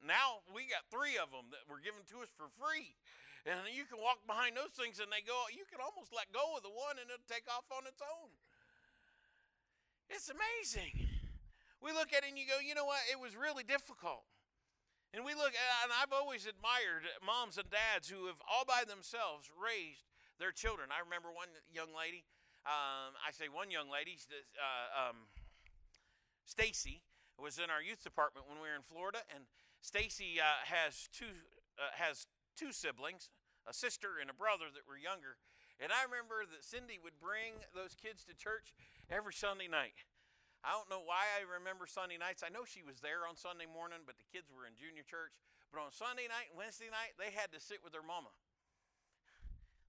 Now 0.00 0.40
we 0.56 0.64
got 0.72 0.88
three 0.88 1.20
of 1.20 1.28
them 1.28 1.52
that 1.52 1.68
were 1.68 1.84
given 1.84 2.00
to 2.16 2.24
us 2.24 2.32
for 2.32 2.48
free. 2.56 2.96
And 3.44 3.56
you 3.72 3.84
can 3.88 4.00
walk 4.00 4.24
behind 4.24 4.56
those 4.56 4.72
things 4.72 5.00
and 5.00 5.12
they 5.12 5.24
go, 5.24 5.36
you 5.52 5.68
can 5.68 5.80
almost 5.80 6.12
let 6.12 6.32
go 6.32 6.56
of 6.56 6.64
the 6.64 6.72
one 6.72 6.96
and 6.96 7.08
it'll 7.08 7.28
take 7.28 7.48
off 7.48 7.68
on 7.72 7.84
its 7.84 8.00
own. 8.00 8.32
It's 10.08 10.32
amazing. 10.32 10.96
We 11.80 11.92
look 11.92 12.12
at 12.12 12.24
it 12.24 12.32
and 12.32 12.36
you 12.36 12.44
go, 12.44 12.60
you 12.60 12.76
know 12.76 12.88
what? 12.88 13.00
It 13.08 13.16
was 13.16 13.36
really 13.36 13.64
difficult. 13.64 14.24
And 15.10 15.26
we 15.26 15.34
look, 15.34 15.50
and 15.50 15.90
I've 15.90 16.14
always 16.14 16.46
admired 16.46 17.02
moms 17.18 17.58
and 17.58 17.66
dads 17.66 18.06
who 18.06 18.30
have 18.30 18.38
all 18.46 18.62
by 18.62 18.86
themselves 18.86 19.50
raised 19.50 20.06
their 20.38 20.54
children. 20.54 20.94
I 20.94 21.02
remember 21.02 21.34
one 21.34 21.50
young 21.66 21.90
lady, 21.90 22.22
um, 22.62 23.18
I 23.18 23.34
say 23.34 23.50
one 23.50 23.74
young 23.74 23.90
lady, 23.90 24.14
uh, 24.54 25.10
um, 25.10 25.26
Stacy, 26.46 27.02
was 27.34 27.58
in 27.58 27.74
our 27.74 27.82
youth 27.82 28.06
department 28.06 28.46
when 28.46 28.62
we 28.62 28.70
were 28.70 28.78
in 28.78 28.86
Florida, 28.86 29.26
and 29.34 29.50
Stacy 29.80 30.38
uh, 30.38 30.62
has 30.62 31.08
two 31.10 31.32
uh, 31.80 31.90
has 31.96 32.28
two 32.54 32.70
siblings, 32.70 33.32
a 33.66 33.72
sister 33.72 34.20
and 34.20 34.28
a 34.28 34.36
brother 34.36 34.68
that 34.70 34.86
were 34.86 35.00
younger. 35.00 35.40
And 35.80 35.88
I 35.90 36.04
remember 36.04 36.44
that 36.44 36.62
Cindy 36.62 37.00
would 37.00 37.16
bring 37.16 37.64
those 37.72 37.96
kids 37.96 38.22
to 38.28 38.36
church 38.36 38.76
every 39.08 39.32
Sunday 39.32 39.66
night. 39.66 40.04
I 40.60 40.76
don't 40.76 40.92
know 40.92 41.00
why 41.00 41.24
I 41.40 41.48
remember 41.48 41.88
Sunday 41.88 42.20
nights. 42.20 42.44
I 42.44 42.52
know 42.52 42.68
she 42.68 42.84
was 42.84 43.00
there 43.00 43.24
on 43.24 43.32
Sunday 43.32 43.64
morning, 43.64 44.04
but 44.04 44.20
the 44.20 44.28
kids 44.28 44.52
were 44.52 44.68
in 44.68 44.76
junior 44.76 45.04
church. 45.08 45.32
But 45.72 45.80
on 45.80 45.92
Sunday 45.94 46.28
night 46.28 46.52
and 46.52 46.60
Wednesday 46.60 46.92
night, 46.92 47.16
they 47.16 47.32
had 47.32 47.48
to 47.56 47.60
sit 47.62 47.80
with 47.80 47.96
their 47.96 48.04
mama. 48.04 48.28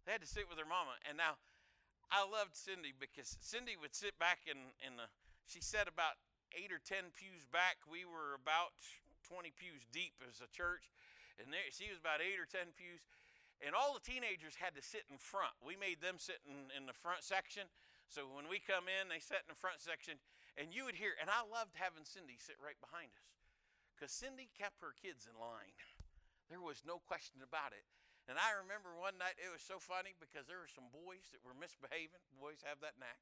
They 0.07 0.15
had 0.15 0.23
to 0.23 0.29
sit 0.29 0.47
with 0.47 0.55
their 0.55 0.69
mama. 0.69 0.95
And 1.03 1.19
now, 1.19 1.35
I 2.07 2.23
loved 2.23 2.55
Cindy 2.55 2.95
because 2.95 3.35
Cindy 3.43 3.75
would 3.75 3.91
sit 3.91 4.15
back 4.15 4.47
in, 4.47 4.71
in 4.79 4.95
the, 4.95 5.11
she 5.43 5.59
sat 5.59 5.91
about 5.91 6.15
eight 6.55 6.71
or 6.71 6.79
ten 6.79 7.11
pews 7.15 7.43
back. 7.51 7.83
We 7.83 8.07
were 8.07 8.39
about 8.39 8.71
20 9.27 9.51
pews 9.55 9.83
deep 9.91 10.15
as 10.23 10.39
a 10.39 10.47
church. 10.51 10.87
And 11.39 11.51
there, 11.51 11.67
she 11.71 11.91
was 11.91 11.99
about 11.99 12.23
eight 12.23 12.39
or 12.39 12.47
ten 12.47 12.71
pews. 12.79 13.03
And 13.59 13.75
all 13.75 13.91
the 13.91 14.03
teenagers 14.03 14.55
had 14.55 14.73
to 14.79 14.83
sit 14.83 15.03
in 15.11 15.19
front. 15.19 15.53
We 15.59 15.75
made 15.75 15.99
them 15.99 16.15
sit 16.15 16.39
in, 16.47 16.71
in 16.73 16.87
the 16.87 16.95
front 16.95 17.27
section. 17.27 17.67
So 18.09 18.27
when 18.27 18.49
we 18.51 18.59
come 18.59 18.89
in, 18.91 19.07
they 19.07 19.21
sat 19.23 19.45
in 19.45 19.51
the 19.51 19.59
front 19.59 19.79
section 19.79 20.19
and 20.59 20.75
you 20.75 20.83
would 20.87 20.99
hear, 20.99 21.15
and 21.19 21.31
I 21.31 21.47
loved 21.47 21.79
having 21.79 22.03
Cindy 22.03 22.35
sit 22.35 22.59
right 22.59 22.79
behind 22.83 23.11
us 23.15 23.31
because 23.95 24.11
Cindy 24.11 24.49
kept 24.57 24.81
her 24.81 24.91
kids 24.97 25.29
in 25.29 25.37
line. 25.37 25.77
There 26.49 26.59
was 26.59 26.83
no 26.83 26.99
question 26.99 27.39
about 27.39 27.71
it. 27.71 27.87
And 28.29 28.37
I 28.37 28.53
remember 28.59 28.93
one 28.93 29.17
night 29.17 29.39
it 29.39 29.49
was 29.49 29.63
so 29.63 29.79
funny 29.81 30.13
because 30.19 30.45
there 30.45 30.61
were 30.61 30.69
some 30.69 30.91
boys 30.93 31.31
that 31.33 31.41
were 31.41 31.57
misbehaving. 31.57 32.21
Boys 32.37 32.61
have 32.67 32.83
that 32.85 32.99
knack. 32.99 33.17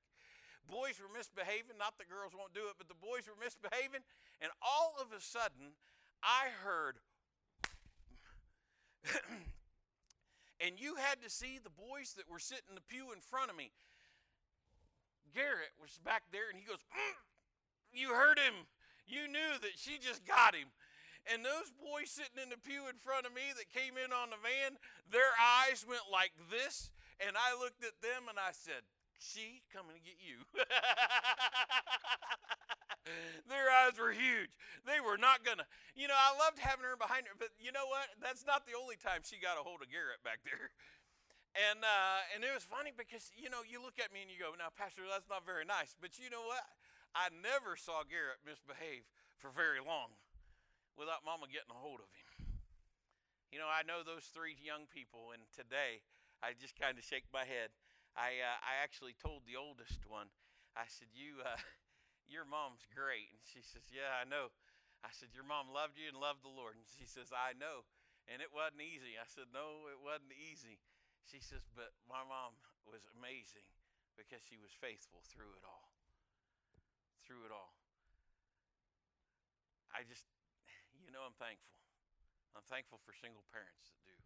Boys 0.68 1.00
were 1.02 1.10
misbehaving, 1.10 1.80
not 1.80 1.98
that 1.98 2.12
girls 2.12 2.36
won't 2.36 2.54
do 2.54 2.68
it, 2.70 2.78
but 2.78 2.92
the 2.92 3.00
boys 3.00 3.26
were 3.26 3.38
misbehaving. 3.40 4.04
And 4.44 4.52
all 4.62 4.96
of 5.00 5.10
a 5.16 5.22
sudden, 5.22 5.74
I 6.22 6.52
heard, 6.62 7.00
and 10.64 10.78
you 10.78 10.96
had 11.00 11.24
to 11.24 11.30
see 11.30 11.58
the 11.58 11.74
boys 11.74 12.14
that 12.20 12.30
were 12.30 12.44
sitting 12.44 12.70
in 12.70 12.76
the 12.76 12.86
pew 12.86 13.12
in 13.16 13.24
front 13.24 13.50
of 13.50 13.58
me. 13.58 13.72
Garrett 15.34 15.74
was 15.82 16.00
back 16.04 16.24
there 16.32 16.50
and 16.50 16.58
he 16.60 16.66
goes, 16.66 16.82
mm, 16.94 17.18
You 17.94 18.14
heard 18.14 18.40
him. 18.40 18.68
You 19.10 19.26
knew 19.26 19.58
that 19.62 19.78
she 19.78 19.98
just 19.98 20.26
got 20.26 20.54
him. 20.54 20.70
And 21.28 21.44
those 21.44 21.74
boys 21.76 22.10
sitting 22.10 22.42
in 22.42 22.50
the 22.50 22.62
pew 22.62 22.88
in 22.90 22.98
front 23.02 23.26
of 23.26 23.34
me 23.34 23.54
that 23.58 23.74
came 23.74 23.98
in 23.98 24.14
on 24.14 24.30
the 24.30 24.40
van, 24.42 24.78
their 25.10 25.34
eyes 25.38 25.86
went 25.86 26.08
like 26.10 26.32
this. 26.50 26.90
And 27.20 27.36
I 27.36 27.58
looked 27.58 27.84
at 27.84 28.00
them 28.00 28.30
and 28.30 28.40
I 28.40 28.56
said, 28.56 28.86
She 29.20 29.62
coming 29.74 29.98
to 29.98 30.04
get 30.06 30.22
you. 30.22 30.46
their 33.52 33.68
eyes 33.68 34.00
were 34.00 34.14
huge. 34.16 34.54
They 34.86 35.04
were 35.04 35.18
not 35.18 35.44
gonna, 35.44 35.68
you 35.98 36.08
know, 36.08 36.16
I 36.18 36.38
loved 36.38 36.62
having 36.62 36.86
her 36.86 36.96
behind 36.96 37.28
her, 37.28 37.36
but 37.36 37.52
you 37.60 37.74
know 37.76 37.86
what? 37.90 38.08
That's 38.22 38.46
not 38.46 38.64
the 38.66 38.78
only 38.78 38.96
time 38.96 39.26
she 39.26 39.42
got 39.42 39.60
a 39.60 39.64
hold 39.66 39.82
of 39.84 39.92
Garrett 39.92 40.24
back 40.24 40.46
there. 40.48 40.72
And 41.58 41.82
uh, 41.82 42.30
and 42.36 42.46
it 42.46 42.54
was 42.54 42.62
funny 42.62 42.94
because 42.94 43.34
you 43.34 43.50
know 43.50 43.66
you 43.66 43.82
look 43.82 43.98
at 43.98 44.14
me 44.14 44.22
and 44.22 44.30
you 44.30 44.38
go, 44.38 44.54
now 44.54 44.70
Pastor, 44.70 45.02
that's 45.10 45.30
not 45.30 45.46
very 45.50 45.66
nice. 45.66 45.98
But 45.98 46.22
you 46.22 46.30
know 46.30 46.46
what? 46.46 46.62
I 47.18 47.34
never 47.42 47.74
saw 47.74 48.06
Garrett 48.06 48.46
misbehave 48.46 49.10
for 49.42 49.50
very 49.50 49.82
long 49.82 50.14
without 50.94 51.26
Mama 51.26 51.50
getting 51.50 51.74
a 51.74 51.80
hold 51.80 52.06
of 52.06 52.12
him. 52.14 52.30
You 53.50 53.58
know, 53.58 53.66
I 53.66 53.82
know 53.82 54.06
those 54.06 54.30
three 54.30 54.54
young 54.62 54.86
people, 54.94 55.34
and 55.34 55.42
today 55.50 56.06
I 56.46 56.54
just 56.54 56.78
kind 56.78 57.02
of 57.02 57.04
shake 57.04 57.26
my 57.34 57.50
head. 57.50 57.74
I 58.14 58.46
uh, 58.46 58.58
I 58.62 58.86
actually 58.86 59.18
told 59.18 59.50
the 59.50 59.58
oldest 59.58 60.06
one, 60.06 60.30
I 60.78 60.86
said, 60.86 61.10
"You, 61.18 61.42
uh, 61.42 61.58
your 62.34 62.46
mom's 62.46 62.86
great," 62.94 63.34
and 63.34 63.42
she 63.42 63.66
says, 63.66 63.90
"Yeah, 63.90 64.22
I 64.22 64.26
know." 64.30 64.54
I 65.02 65.10
said, 65.10 65.34
"Your 65.34 65.48
mom 65.48 65.74
loved 65.74 65.98
you 65.98 66.12
and 66.14 66.20
loved 66.20 66.46
the 66.46 66.54
Lord," 66.54 66.78
and 66.78 66.86
she 66.86 67.10
says, 67.10 67.34
"I 67.34 67.58
know." 67.58 67.90
And 68.30 68.46
it 68.46 68.54
wasn't 68.54 68.86
easy. 68.86 69.18
I 69.18 69.26
said, 69.26 69.50
"No, 69.50 69.90
it 69.90 69.98
wasn't 69.98 70.38
easy." 70.38 70.78
She 71.28 71.40
says, 71.44 71.66
but 71.76 71.94
my 72.08 72.24
mom 72.26 72.58
was 72.88 73.06
amazing 73.20 73.68
because 74.18 74.42
she 74.44 74.58
was 74.60 74.74
faithful 74.76 75.24
through 75.28 75.54
it 75.56 75.64
all. 75.64 75.94
Through 77.24 77.46
it 77.46 77.54
all. 77.54 77.78
I 79.94 80.06
just, 80.06 80.26
you 81.02 81.12
know, 81.12 81.26
I'm 81.26 81.38
thankful. 81.38 81.76
I'm 82.58 82.66
thankful 82.66 82.98
for 83.06 83.14
single 83.14 83.46
parents 83.54 83.94
that 83.94 84.02
do, 84.04 84.18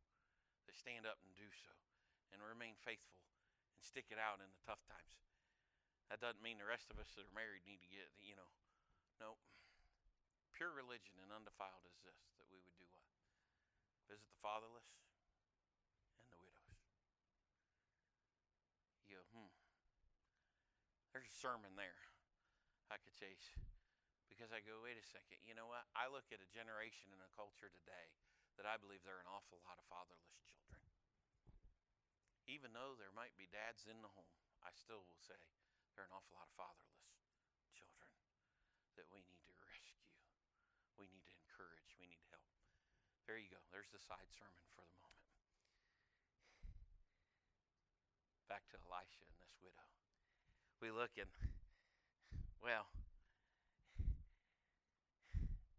that 0.67 0.75
stand 0.75 1.03
up 1.03 1.19
and 1.23 1.31
do 1.35 1.47
so 1.51 1.75
and 2.31 2.39
remain 2.39 2.73
faithful 2.79 3.19
and 3.75 3.83
stick 3.83 4.09
it 4.09 4.17
out 4.17 4.39
in 4.39 4.47
the 4.47 4.63
tough 4.63 4.81
times. 4.87 5.19
That 6.07 6.23
doesn't 6.23 6.43
mean 6.43 6.59
the 6.59 6.67
rest 6.67 6.87
of 6.89 6.97
us 6.99 7.11
that 7.15 7.27
are 7.27 7.35
married 7.35 7.67
need 7.67 7.83
to 7.83 7.89
get, 7.91 8.09
you 8.21 8.37
know, 8.37 8.49
no. 9.19 9.37
Pure 10.53 10.77
religion 10.77 11.17
and 11.19 11.33
undefiled 11.33 11.83
is 11.89 11.97
this 12.05 12.17
that 12.37 12.47
we 12.53 12.61
would 12.61 12.77
do 12.77 12.85
what? 12.89 13.01
Visit 14.09 14.27
the 14.29 14.41
fatherless, 14.43 14.85
There's 21.13 21.29
a 21.29 21.41
sermon 21.45 21.77
there 21.77 22.01
I 22.89 22.97
could 22.97 23.13
chase 23.13 23.53
because 24.25 24.49
I 24.49 24.65
go, 24.65 24.81
wait 24.81 24.97
a 24.97 25.05
second, 25.05 25.45
you 25.45 25.53
know 25.53 25.69
what? 25.69 25.85
I 25.93 26.09
look 26.09 26.25
at 26.33 26.41
a 26.41 26.49
generation 26.49 27.13
and 27.13 27.21
a 27.21 27.29
culture 27.37 27.69
today 27.69 28.09
that 28.57 28.65
I 28.65 28.81
believe 28.81 29.05
there 29.05 29.21
are 29.21 29.25
an 29.25 29.29
awful 29.29 29.61
lot 29.61 29.77
of 29.77 29.85
fatherless 29.85 30.41
children. 30.49 30.81
Even 32.49 32.73
though 32.73 32.97
there 32.97 33.13
might 33.13 33.37
be 33.37 33.45
dads 33.53 33.85
in 33.85 34.01
the 34.01 34.09
home, 34.17 34.41
I 34.65 34.73
still 34.73 35.05
will 35.05 35.21
say 35.21 35.37
there 35.93 36.01
are 36.01 36.09
an 36.09 36.17
awful 36.17 36.33
lot 36.33 36.49
of 36.49 36.57
fatherless 36.57 37.05
children 37.77 38.09
that 38.97 39.05
we 39.13 39.21
need 39.21 39.45
to 39.45 39.53
rescue. 39.53 40.01
We 40.97 41.05
need 41.13 41.29
to 41.29 41.37
encourage. 41.45 41.93
We 42.01 42.09
need 42.09 42.25
to 42.25 42.33
help. 42.33 42.49
There 43.29 43.37
you 43.37 43.53
go. 43.53 43.61
There's 43.69 43.93
the 43.93 44.01
side 44.01 44.33
sermon 44.33 44.65
for 44.73 44.81
the 44.81 44.97
moment. 44.97 45.29
Back 48.49 48.65
to 48.73 48.81
Elisha 48.81 49.29
and 49.29 49.37
this 49.37 49.53
widow 49.61 50.02
we 50.83 50.91
look 50.91 51.15
and, 51.15 51.31
well, 52.59 52.91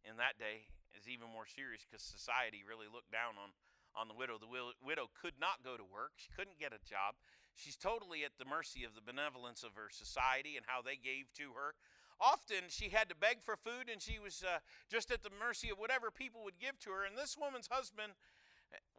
in 0.00 0.16
that 0.16 0.40
day 0.40 0.64
is 0.96 1.04
even 1.04 1.28
more 1.28 1.44
serious 1.44 1.84
because 1.84 2.00
society 2.00 2.64
really 2.64 2.88
looked 2.88 3.12
down 3.12 3.36
on, 3.36 3.52
on 3.92 4.08
the 4.08 4.16
widow. 4.16 4.40
The 4.40 4.48
widow 4.48 5.12
could 5.12 5.36
not 5.36 5.60
go 5.60 5.76
to 5.76 5.84
work, 5.84 6.16
she 6.16 6.32
couldn't 6.32 6.56
get 6.56 6.72
a 6.72 6.80
job. 6.88 7.20
She's 7.52 7.76
totally 7.76 8.24
at 8.24 8.40
the 8.40 8.48
mercy 8.48 8.80
of 8.80 8.96
the 8.96 9.04
benevolence 9.04 9.60
of 9.60 9.76
her 9.76 9.92
society 9.92 10.56
and 10.56 10.64
how 10.64 10.80
they 10.80 10.96
gave 10.96 11.28
to 11.36 11.52
her. 11.52 11.76
Often 12.16 12.72
she 12.72 12.88
had 12.88 13.12
to 13.12 13.14
beg 13.14 13.44
for 13.44 13.60
food 13.60 13.92
and 13.92 14.00
she 14.00 14.16
was 14.16 14.40
uh, 14.40 14.64
just 14.88 15.12
at 15.12 15.20
the 15.20 15.30
mercy 15.36 15.68
of 15.68 15.76
whatever 15.76 16.08
people 16.10 16.40
would 16.48 16.56
give 16.56 16.80
to 16.88 16.90
her. 16.96 17.04
And 17.04 17.12
this 17.12 17.36
woman's 17.36 17.68
husband, 17.68 18.16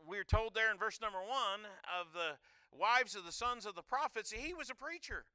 we're 0.06 0.24
told 0.24 0.54
there 0.54 0.70
in 0.70 0.78
verse 0.78 1.02
number 1.02 1.20
one 1.20 1.66
of 1.90 2.14
the 2.14 2.38
wives 2.70 3.16
of 3.18 3.26
the 3.26 3.34
sons 3.34 3.66
of 3.66 3.74
the 3.74 3.82
prophets, 3.82 4.30
he 4.30 4.54
was 4.54 4.70
a 4.70 4.76
preacher. 4.76 5.26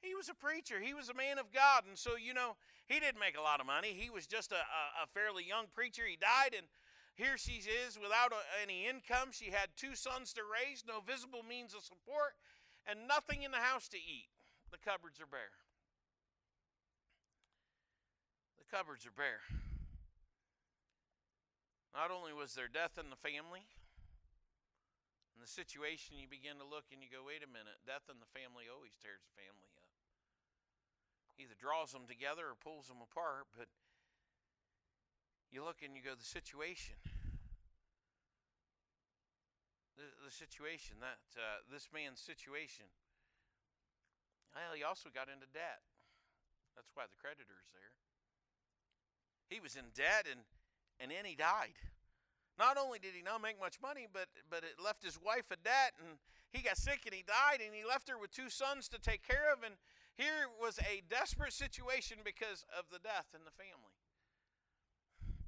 He 0.00 0.14
was 0.16 0.28
a 0.28 0.34
preacher. 0.34 0.80
He 0.80 0.94
was 0.94 1.08
a 1.08 1.14
man 1.14 1.38
of 1.38 1.52
God. 1.52 1.84
And 1.86 1.96
so, 1.96 2.16
you 2.16 2.32
know, 2.32 2.56
he 2.88 2.98
didn't 3.00 3.20
make 3.20 3.36
a 3.36 3.44
lot 3.44 3.60
of 3.60 3.66
money. 3.68 3.92
He 3.92 4.08
was 4.08 4.26
just 4.26 4.52
a, 4.52 4.60
a, 4.64 5.04
a 5.04 5.06
fairly 5.12 5.44
young 5.44 5.68
preacher. 5.72 6.02
He 6.08 6.16
died, 6.16 6.56
and 6.56 6.66
here 7.14 7.36
she 7.36 7.60
is 7.60 8.00
without 8.00 8.32
a, 8.32 8.40
any 8.64 8.88
income. 8.88 9.28
She 9.30 9.52
had 9.52 9.76
two 9.76 9.94
sons 9.94 10.32
to 10.34 10.42
raise, 10.42 10.84
no 10.88 11.04
visible 11.04 11.44
means 11.44 11.76
of 11.76 11.84
support, 11.84 12.32
and 12.88 13.04
nothing 13.04 13.44
in 13.44 13.52
the 13.52 13.60
house 13.60 13.88
to 13.92 14.00
eat. 14.00 14.32
The 14.72 14.80
cupboards 14.80 15.20
are 15.20 15.28
bare. 15.28 15.52
The 18.56 18.68
cupboards 18.72 19.04
are 19.04 19.12
bare. 19.12 19.44
Not 21.92 22.14
only 22.14 22.32
was 22.32 22.54
there 22.54 22.70
death 22.70 22.96
in 22.96 23.10
the 23.10 23.18
family, 23.18 23.66
in 25.34 25.42
the 25.42 25.50
situation, 25.50 26.22
you 26.22 26.30
begin 26.30 26.56
to 26.62 26.64
look 26.64 26.88
and 26.94 27.02
you 27.02 27.10
go, 27.10 27.26
wait 27.26 27.42
a 27.42 27.50
minute, 27.50 27.82
death 27.82 28.06
in 28.06 28.22
the 28.22 28.30
family 28.30 28.70
always 28.70 28.94
tears 29.02 29.26
the 29.26 29.34
family 29.34 29.70
either 31.40 31.56
draws 31.56 31.96
them 31.96 32.04
together 32.04 32.52
or 32.52 32.56
pulls 32.60 32.92
them 32.92 33.00
apart, 33.00 33.48
but 33.56 33.72
you 35.48 35.64
look 35.64 35.80
and 35.80 35.96
you 35.96 36.04
go, 36.04 36.12
the 36.12 36.28
situation, 36.28 37.00
the, 39.96 40.04
the 40.20 40.30
situation, 40.30 41.00
that 41.00 41.24
uh, 41.34 41.64
this 41.72 41.88
man's 41.88 42.20
situation, 42.20 42.84
well, 44.52 44.76
he 44.76 44.84
also 44.84 45.08
got 45.08 45.32
into 45.32 45.48
debt. 45.48 45.80
That's 46.76 46.92
why 46.92 47.08
the 47.08 47.16
creditor's 47.16 47.72
there. 47.72 47.96
He 49.48 49.58
was 49.58 49.74
in 49.74 49.90
debt 49.96 50.28
and, 50.30 50.44
and 51.00 51.10
then 51.10 51.24
he 51.24 51.34
died. 51.34 51.74
Not 52.60 52.76
only 52.76 53.00
did 53.00 53.16
he 53.16 53.24
not 53.24 53.40
make 53.40 53.58
much 53.58 53.80
money, 53.80 54.06
but, 54.06 54.28
but 54.52 54.62
it 54.62 54.76
left 54.76 55.02
his 55.02 55.16
wife 55.16 55.50
a 55.50 55.56
debt 55.56 55.96
and 55.98 56.20
he 56.52 56.62
got 56.62 56.76
sick 56.76 57.08
and 57.08 57.14
he 57.14 57.24
died 57.24 57.64
and 57.64 57.74
he 57.74 57.82
left 57.82 58.06
her 58.12 58.18
with 58.20 58.30
two 58.30 58.50
sons 58.50 58.86
to 58.92 59.00
take 59.00 59.26
care 59.26 59.50
of 59.50 59.64
and 59.64 59.74
Here 60.20 60.52
was 60.60 60.76
a 60.84 61.00
desperate 61.08 61.56
situation 61.56 62.20
because 62.20 62.68
of 62.76 62.84
the 62.92 63.00
death 63.00 63.32
in 63.32 63.40
the 63.48 63.56
family. 63.56 63.96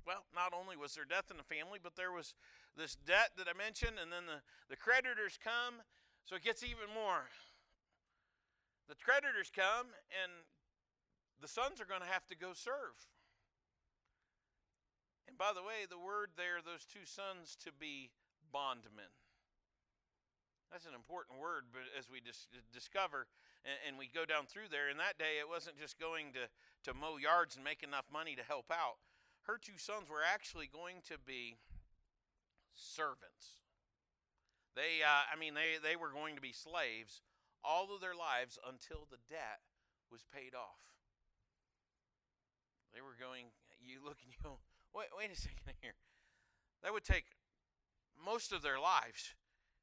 Well, 0.09 0.25
not 0.33 0.57
only 0.57 0.81
was 0.81 0.97
there 0.97 1.05
death 1.05 1.29
in 1.29 1.37
the 1.37 1.45
family, 1.45 1.77
but 1.77 1.93
there 1.93 2.09
was 2.09 2.33
this 2.73 2.97
debt 2.97 3.37
that 3.37 3.53
I 3.53 3.53
mentioned, 3.53 4.01
and 4.01 4.09
then 4.09 4.25
the, 4.25 4.41
the 4.73 4.81
creditors 4.81 5.37
come, 5.37 5.85
so 6.25 6.41
it 6.41 6.43
gets 6.43 6.65
even 6.65 6.89
more. 6.89 7.29
The 8.89 8.97
creditors 8.97 9.53
come, 9.53 9.93
and 10.09 10.33
the 11.37 11.53
sons 11.53 11.77
are 11.77 11.85
going 11.85 12.01
to 12.01 12.09
have 12.09 12.25
to 12.33 12.37
go 12.37 12.57
serve. 12.57 12.97
And 15.29 15.37
by 15.37 15.53
the 15.53 15.61
way, 15.61 15.85
the 15.85 16.01
word 16.01 16.33
there, 16.41 16.65
those 16.65 16.89
two 16.89 17.05
sons 17.05 17.61
to 17.61 17.77
be 17.77 18.09
bondmen. 18.49 19.13
That's 20.73 20.89
an 20.89 20.97
important 20.97 21.37
word, 21.37 21.69
but 21.77 21.85
as 21.93 22.09
we 22.09 22.25
dis- 22.25 22.49
discover 22.73 23.29
and, 23.65 23.79
and, 23.87 23.95
we 23.99 24.11
go 24.11 24.25
down 24.25 24.47
through 24.47 24.71
there, 24.71 24.91
And 24.91 24.99
that 24.99 25.19
day 25.19 25.39
it 25.39 25.49
wasn't 25.49 25.79
just 25.79 25.99
going 25.99 26.35
to, 26.35 26.51
to 26.91 26.97
mow 26.97 27.17
yards 27.17 27.55
and 27.55 27.65
make 27.65 27.83
enough 27.83 28.07
money 28.13 28.35
to 28.35 28.43
help 28.43 28.71
out. 28.71 28.99
Her 29.47 29.59
two 29.59 29.79
sons 29.79 30.11
were 30.11 30.23
actually 30.23 30.67
going 30.67 31.03
to 31.11 31.19
be 31.19 31.59
servants. 32.75 33.63
They, 34.75 35.05
uh, 35.05 35.31
I 35.31 35.39
mean, 35.39 35.55
they, 35.55 35.79
they 35.83 35.97
were 35.97 36.11
going 36.11 36.35
to 36.35 36.43
be 36.43 36.53
slaves 36.53 37.23
all 37.63 37.95
of 37.95 38.01
their 38.01 38.15
lives 38.15 38.59
until 38.67 39.07
the 39.11 39.23
debt 39.31 39.63
was 40.11 40.25
paid 40.35 40.55
off. 40.55 40.83
They 42.95 43.01
were 43.01 43.17
going, 43.19 43.47
you 43.81 44.03
look 44.05 44.19
and 44.23 44.31
you 44.33 44.39
go, 44.43 44.59
wait, 44.95 45.09
wait 45.17 45.31
a 45.31 45.39
second 45.39 45.79
here. 45.81 45.97
That 46.83 46.93
would 46.93 47.05
take 47.05 47.25
most 48.19 48.53
of 48.53 48.63
their 48.63 48.79
lives 48.79 49.35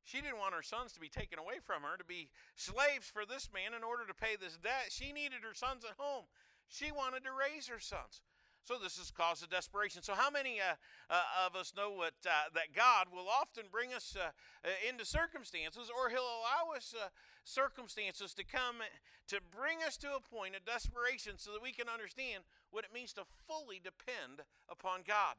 she 0.03 0.21
didn't 0.21 0.39
want 0.39 0.55
her 0.55 0.63
sons 0.63 0.93
to 0.93 0.99
be 0.99 1.09
taken 1.09 1.39
away 1.39 1.59
from 1.63 1.83
her, 1.83 1.97
to 1.97 2.05
be 2.05 2.29
slaves 2.55 3.07
for 3.07 3.25
this 3.25 3.49
man 3.53 3.73
in 3.73 3.83
order 3.83 4.05
to 4.07 4.13
pay 4.13 4.35
this 4.39 4.57
debt. 4.57 4.89
She 4.89 5.11
needed 5.11 5.43
her 5.43 5.53
sons 5.53 5.83
at 5.83 5.97
home. 5.97 6.25
She 6.67 6.91
wanted 6.91 7.23
to 7.25 7.31
raise 7.33 7.67
her 7.67 7.79
sons. 7.79 8.21
So 8.63 8.77
this 8.77 8.97
has 8.97 9.09
cause 9.09 9.41
of 9.41 9.49
desperation. 9.49 10.03
So 10.03 10.13
how 10.13 10.29
many 10.29 10.59
uh, 10.59 10.75
uh, 11.09 11.47
of 11.47 11.55
us 11.55 11.73
know 11.75 11.91
what, 11.91 12.13
uh, 12.25 12.53
that 12.53 12.75
God 12.75 13.07
will 13.11 13.27
often 13.27 13.65
bring 13.71 13.93
us 13.93 14.15
uh, 14.15 14.29
uh, 14.63 14.69
into 14.87 15.05
circumstances, 15.05 15.89
or 15.89 16.09
He'll 16.09 16.21
allow 16.21 16.75
us 16.75 16.93
uh, 16.93 17.09
circumstances 17.43 18.33
to 18.35 18.43
come 18.43 18.85
to 19.27 19.39
bring 19.41 19.79
us 19.85 19.97
to 19.97 20.13
a 20.13 20.21
point 20.21 20.55
of 20.55 20.65
desperation, 20.65 21.33
so 21.37 21.51
that 21.51 21.63
we 21.63 21.71
can 21.71 21.87
understand 21.89 22.43
what 22.69 22.83
it 22.83 22.93
means 22.93 23.13
to 23.13 23.23
fully 23.47 23.81
depend 23.81 24.45
upon 24.69 25.01
God. 25.07 25.35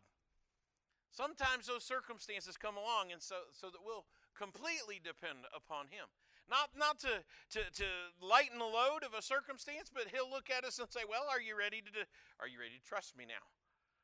Sometimes 1.12 1.67
those 1.67 1.85
circumstances 1.85 2.57
come 2.57 2.76
along, 2.76 3.12
and 3.12 3.21
so 3.23 3.50
so 3.52 3.67
that 3.69 3.83
we'll 3.85 4.07
completely 4.37 5.01
depend 5.03 5.47
upon 5.55 5.89
Him. 5.89 6.07
Not, 6.49 6.75
not 6.75 6.99
to, 7.07 7.23
to, 7.55 7.61
to 7.63 7.89
lighten 8.19 8.59
the 8.59 8.67
load 8.67 9.07
of 9.07 9.15
a 9.15 9.23
circumstance, 9.23 9.91
but 9.93 10.11
He'll 10.11 10.31
look 10.31 10.51
at 10.51 10.65
us 10.65 10.79
and 10.79 10.91
say, 10.91 11.07
Well, 11.09 11.27
are 11.31 11.41
you 11.41 11.57
ready 11.57 11.81
to, 11.81 12.03
are 12.41 12.49
you 12.49 12.59
ready 12.59 12.79
to 12.79 12.87
trust 12.87 13.17
me 13.17 13.25
now? 13.27 13.47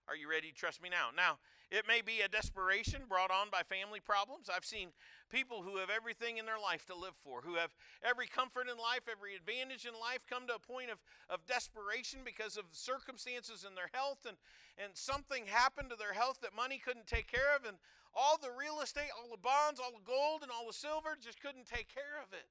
Are 0.09 0.14
you 0.14 0.30
ready 0.30 0.52
to 0.52 0.54
trust 0.54 0.80
me 0.80 0.88
now? 0.88 1.11
Now, 1.11 1.38
it 1.68 1.83
may 1.88 2.00
be 2.00 2.23
a 2.23 2.28
desperation 2.28 3.02
brought 3.09 3.33
on 3.33 3.50
by 3.50 3.62
family 3.66 3.99
problems. 3.99 4.47
I've 4.47 4.64
seen 4.64 4.95
people 5.30 5.62
who 5.62 5.78
have 5.78 5.90
everything 5.90 6.38
in 6.38 6.47
their 6.47 6.62
life 6.62 6.87
to 6.87 6.95
live 6.95 7.18
for, 7.18 7.42
who 7.42 7.56
have 7.56 7.75
every 8.06 8.28
comfort 8.28 8.71
in 8.71 8.78
life, 8.78 9.11
every 9.11 9.35
advantage 9.35 9.85
in 9.85 9.99
life, 9.99 10.23
come 10.30 10.47
to 10.47 10.54
a 10.54 10.62
point 10.62 10.90
of, 10.95 11.02
of 11.28 11.45
desperation 11.47 12.21
because 12.25 12.56
of 12.56 12.66
circumstances 12.71 13.66
in 13.66 13.75
their 13.75 13.90
health, 13.92 14.23
and, 14.28 14.37
and 14.78 14.95
something 14.95 15.47
happened 15.47 15.90
to 15.90 15.97
their 15.97 16.14
health 16.14 16.38
that 16.42 16.54
money 16.54 16.78
couldn't 16.78 17.11
take 17.11 17.26
care 17.26 17.50
of, 17.59 17.66
and 17.66 17.76
all 18.16 18.40
the 18.40 18.50
real 18.56 18.80
estate, 18.80 19.12
all 19.12 19.28
the 19.28 19.37
bonds, 19.37 19.78
all 19.78 19.92
the 19.92 20.02
gold, 20.08 20.40
and 20.40 20.50
all 20.50 20.66
the 20.66 20.73
silver 20.73 21.14
just 21.20 21.38
couldn't 21.38 21.68
take 21.68 21.92
care 21.92 22.16
of 22.25 22.32
it. 22.32 22.49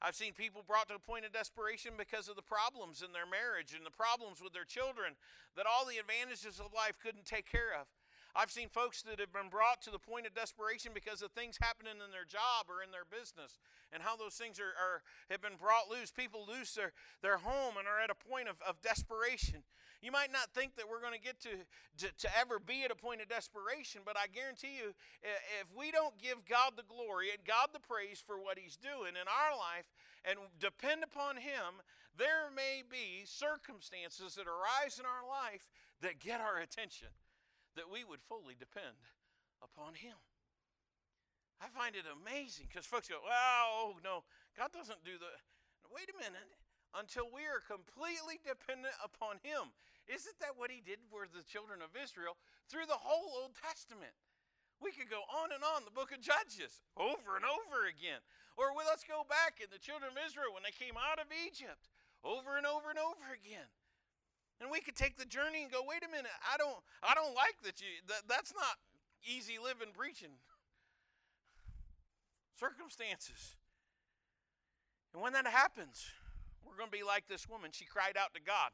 I've 0.00 0.18
seen 0.18 0.32
people 0.32 0.66
brought 0.66 0.88
to 0.88 0.98
a 0.98 0.98
point 0.98 1.28
of 1.28 1.30
desperation 1.30 1.94
because 1.94 2.26
of 2.26 2.34
the 2.34 2.42
problems 2.42 3.06
in 3.06 3.14
their 3.14 3.28
marriage 3.28 3.70
and 3.70 3.86
the 3.86 3.94
problems 3.94 4.42
with 4.42 4.50
their 4.50 4.66
children 4.66 5.14
that 5.54 5.68
all 5.68 5.86
the 5.86 6.02
advantages 6.02 6.58
of 6.58 6.74
life 6.74 6.98
couldn't 6.98 7.28
take 7.28 7.46
care 7.46 7.70
of. 7.78 7.86
I've 8.34 8.50
seen 8.50 8.72
folks 8.72 9.02
that 9.04 9.20
have 9.20 9.32
been 9.32 9.52
brought 9.52 9.84
to 9.84 9.92
the 9.92 10.00
point 10.00 10.26
of 10.26 10.34
desperation 10.34 10.92
because 10.96 11.20
of 11.20 11.30
things 11.32 11.60
happening 11.60 12.00
in 12.00 12.10
their 12.10 12.24
job 12.24 12.66
or 12.66 12.82
in 12.82 12.90
their 12.90 13.04
business 13.04 13.60
and 13.92 14.02
how 14.02 14.16
those 14.16 14.34
things 14.34 14.58
are, 14.58 14.72
are 14.72 15.04
have 15.28 15.44
been 15.44 15.60
brought 15.60 15.92
loose. 15.92 16.10
People 16.10 16.48
lose 16.48 16.72
their, 16.74 16.96
their 17.20 17.36
home 17.36 17.76
and 17.76 17.86
are 17.86 18.00
at 18.00 18.08
a 18.08 18.16
point 18.16 18.48
of, 18.48 18.56
of 18.64 18.80
desperation. 18.80 19.62
You 20.02 20.10
might 20.10 20.34
not 20.34 20.50
think 20.50 20.74
that 20.76 20.90
we're 20.90 21.00
going 21.00 21.14
to 21.14 21.22
get 21.22 21.38
to, 21.46 21.54
to, 22.02 22.10
to 22.10 22.28
ever 22.34 22.58
be 22.58 22.82
at 22.82 22.90
a 22.90 22.98
point 22.98 23.22
of 23.22 23.30
desperation, 23.30 24.02
but 24.04 24.18
I 24.18 24.26
guarantee 24.26 24.74
you, 24.74 24.90
if 25.62 25.70
we 25.70 25.94
don't 25.94 26.18
give 26.18 26.42
God 26.42 26.74
the 26.74 26.82
glory 26.82 27.30
and 27.30 27.38
God 27.46 27.70
the 27.70 27.78
praise 27.78 28.18
for 28.18 28.34
what 28.34 28.58
He's 28.58 28.74
doing 28.74 29.14
in 29.14 29.30
our 29.30 29.54
life 29.54 29.86
and 30.26 30.42
depend 30.58 31.06
upon 31.06 31.38
Him, 31.38 31.78
there 32.18 32.50
may 32.50 32.82
be 32.82 33.22
circumstances 33.24 34.34
that 34.34 34.50
arise 34.50 34.98
in 34.98 35.06
our 35.06 35.22
life 35.22 35.70
that 36.02 36.18
get 36.18 36.42
our 36.42 36.58
attention, 36.58 37.14
that 37.78 37.86
we 37.86 38.02
would 38.02 38.20
fully 38.26 38.58
depend 38.58 38.98
upon 39.62 39.94
Him. 39.94 40.18
I 41.62 41.70
find 41.70 41.94
it 41.94 42.10
amazing 42.10 42.66
because 42.66 42.90
folks 42.90 43.06
go, 43.06 43.22
well, 43.22 43.94
oh, 43.94 44.02
no, 44.02 44.26
God 44.58 44.74
doesn't 44.74 45.06
do 45.06 45.14
the. 45.14 45.30
Wait 45.94 46.10
a 46.10 46.18
minute. 46.18 46.50
Until 46.92 47.30
we 47.32 47.46
are 47.48 47.62
completely 47.64 48.36
dependent 48.44 48.92
upon 49.00 49.38
Him. 49.40 49.72
Isn't 50.10 50.38
that 50.42 50.58
what 50.58 50.74
he 50.74 50.82
did 50.82 50.98
for 51.06 51.30
the 51.30 51.46
children 51.46 51.78
of 51.78 51.94
Israel 51.94 52.34
through 52.66 52.90
the 52.90 52.98
whole 52.98 53.42
Old 53.42 53.54
Testament? 53.54 54.14
We 54.82 54.90
could 54.90 55.06
go 55.06 55.22
on 55.30 55.54
and 55.54 55.62
on 55.62 55.86
the 55.86 55.94
book 55.94 56.10
of 56.10 56.18
Judges 56.18 56.82
over 56.98 57.38
and 57.38 57.46
over 57.46 57.86
again. 57.86 58.18
Or 58.58 58.74
well, 58.74 58.90
let's 58.90 59.06
go 59.06 59.22
back 59.22 59.62
in 59.62 59.70
the 59.70 59.78
children 59.78 60.10
of 60.10 60.18
Israel 60.18 60.50
when 60.50 60.66
they 60.66 60.74
came 60.74 60.98
out 60.98 61.22
of 61.22 61.30
Egypt 61.30 61.86
over 62.26 62.58
and 62.58 62.66
over 62.66 62.90
and 62.90 62.98
over 62.98 63.30
again. 63.30 63.70
And 64.58 64.70
we 64.70 64.82
could 64.82 64.98
take 64.98 65.18
the 65.18 65.26
journey 65.26 65.62
and 65.62 65.70
go, 65.70 65.86
wait 65.86 66.02
a 66.02 66.10
minute, 66.10 66.34
I 66.42 66.58
don't 66.58 66.82
I 67.02 67.14
don't 67.14 67.34
like 67.34 67.62
that 67.62 67.78
you 67.78 68.02
that, 68.10 68.26
that's 68.26 68.54
not 68.54 68.78
easy 69.22 69.62
living 69.62 69.94
preaching. 69.94 70.34
Circumstances. 72.58 73.54
And 75.14 75.22
when 75.22 75.32
that 75.34 75.46
happens, 75.46 76.10
we're 76.64 76.76
going 76.76 76.90
to 76.90 76.96
be 76.96 77.02
like 77.02 77.28
this 77.28 77.48
woman. 77.48 77.70
She 77.72 77.84
cried 77.84 78.16
out 78.16 78.34
to 78.34 78.40
God. 78.40 78.70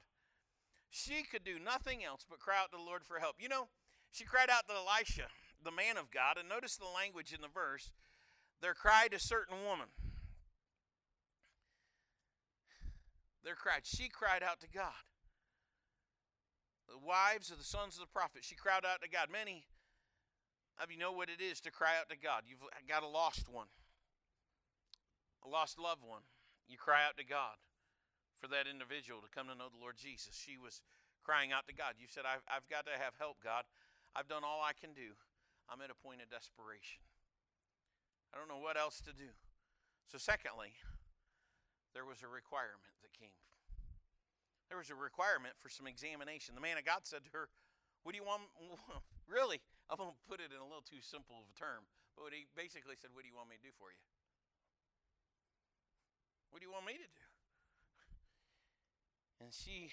She 0.91 1.23
could 1.23 1.45
do 1.45 1.59
nothing 1.59 2.05
else 2.05 2.25
but 2.29 2.39
cry 2.39 2.57
out 2.63 2.73
to 2.73 2.79
the 2.79 2.83
Lord 2.83 3.05
for 3.05 3.19
help. 3.19 3.37
You 3.39 3.49
know, 3.49 3.69
she 4.11 4.25
cried 4.25 4.51
out 4.51 4.67
to 4.69 4.75
Elisha, 4.75 5.29
the 5.63 5.71
man 5.71 5.97
of 5.97 6.11
God, 6.11 6.39
and 6.39 6.49
notice 6.49 6.77
the 6.77 6.87
language 6.87 7.33
in 7.33 7.43
the 7.43 7.49
verse. 7.49 7.93
There 8.61 8.75
cried 8.75 9.13
a 9.13 9.21
certain 9.21 9.57
woman. 9.65 9.89
There 13.45 13.55
cried. 13.55 13.83
She 13.85 14.09
cried 14.09 14.43
out 14.43 14.61
to 14.61 14.69
God. 14.69 15.07
The 16.89 16.99
wives 16.99 17.51
of 17.51 17.59
the 17.59 17.65
sons 17.65 17.95
of 17.95 18.01
the 18.01 18.13
prophet, 18.13 18.43
she 18.43 18.55
cried 18.55 18.85
out 18.85 19.03
to 19.03 19.09
God. 19.09 19.29
Many 19.31 19.65
of 20.83 20.91
you 20.91 20.99
know 20.99 21.13
what 21.13 21.29
it 21.29 21.43
is 21.43 21.61
to 21.61 21.71
cry 21.71 21.93
out 22.01 22.09
to 22.09 22.17
God. 22.17 22.45
You've 22.47 22.65
got 22.89 23.03
a 23.03 23.09
lost 23.09 23.49
one, 23.49 23.69
a 25.45 25.49
lost 25.49 25.79
loved 25.79 26.03
one. 26.03 26.23
You 26.67 26.79
cry 26.79 27.05
out 27.07 27.19
to 27.19 27.25
God 27.25 27.57
for 28.39 28.47
that 28.49 28.71
individual 28.71 29.19
to 29.21 29.31
come 29.31 29.51
to 29.51 29.59
know 29.59 29.69
the 29.69 29.83
Lord 29.83 29.99
Jesus. 29.99 30.35
She 30.35 30.55
was 30.57 30.81
crying 31.27 31.51
out 31.51 31.67
to 31.69 31.75
God. 31.75 31.99
You 31.99 32.07
said, 32.09 32.23
I've, 32.25 32.43
I've 32.47 32.67
got 32.71 32.87
to 32.87 32.95
have 32.95 33.19
help, 33.19 33.43
God. 33.43 33.67
I've 34.15 34.31
done 34.31 34.47
all 34.47 34.63
I 34.63 34.73
can 34.73 34.95
do. 34.95 35.19
I'm 35.69 35.85
at 35.85 35.93
a 35.93 35.99
point 35.99 36.25
of 36.25 36.33
desperation. 36.33 37.05
I 38.33 38.41
don't 38.41 38.49
know 38.49 38.63
what 38.63 38.81
else 38.81 39.05
to 39.05 39.13
do. 39.13 39.29
So, 40.09 40.17
secondly, 40.17 40.73
there 41.93 42.09
was 42.09 42.25
a 42.25 42.31
requirement 42.31 42.97
that 43.05 43.13
came. 43.13 43.37
There 44.73 44.81
was 44.81 44.89
a 44.89 44.97
requirement 44.97 45.57
for 45.61 45.69
some 45.69 45.85
examination. 45.85 46.57
The 46.57 46.65
man 46.65 46.81
of 46.81 46.89
God 46.89 47.05
said 47.05 47.25
to 47.29 47.33
her, 47.37 47.53
What 48.05 48.13
do 48.13 48.21
you 48.21 48.25
want? 48.25 48.49
Really, 49.29 49.61
I'm 49.93 50.01
going 50.01 50.09
to 50.09 50.25
put 50.25 50.41
it 50.41 50.49
in 50.49 50.57
a 50.57 50.65
little 50.65 50.81
too 50.81 51.05
simple 51.05 51.37
of 51.37 51.45
a 51.45 51.53
term, 51.53 51.85
but 52.17 52.33
he 52.33 52.49
basically 52.57 52.97
said, 52.97 53.13
What 53.13 53.25
do 53.25 53.29
you 53.29 53.37
want 53.37 53.53
me 53.53 53.61
to 53.61 53.67
do 53.69 53.77
for 53.77 53.93
you? 53.93 54.01
What 56.49 56.65
do 56.65 56.65
you 56.65 56.73
want 56.73 56.89
me 56.89 56.97
to 56.97 57.05
do? 57.05 57.28
And 59.41 59.55
she 59.55 59.91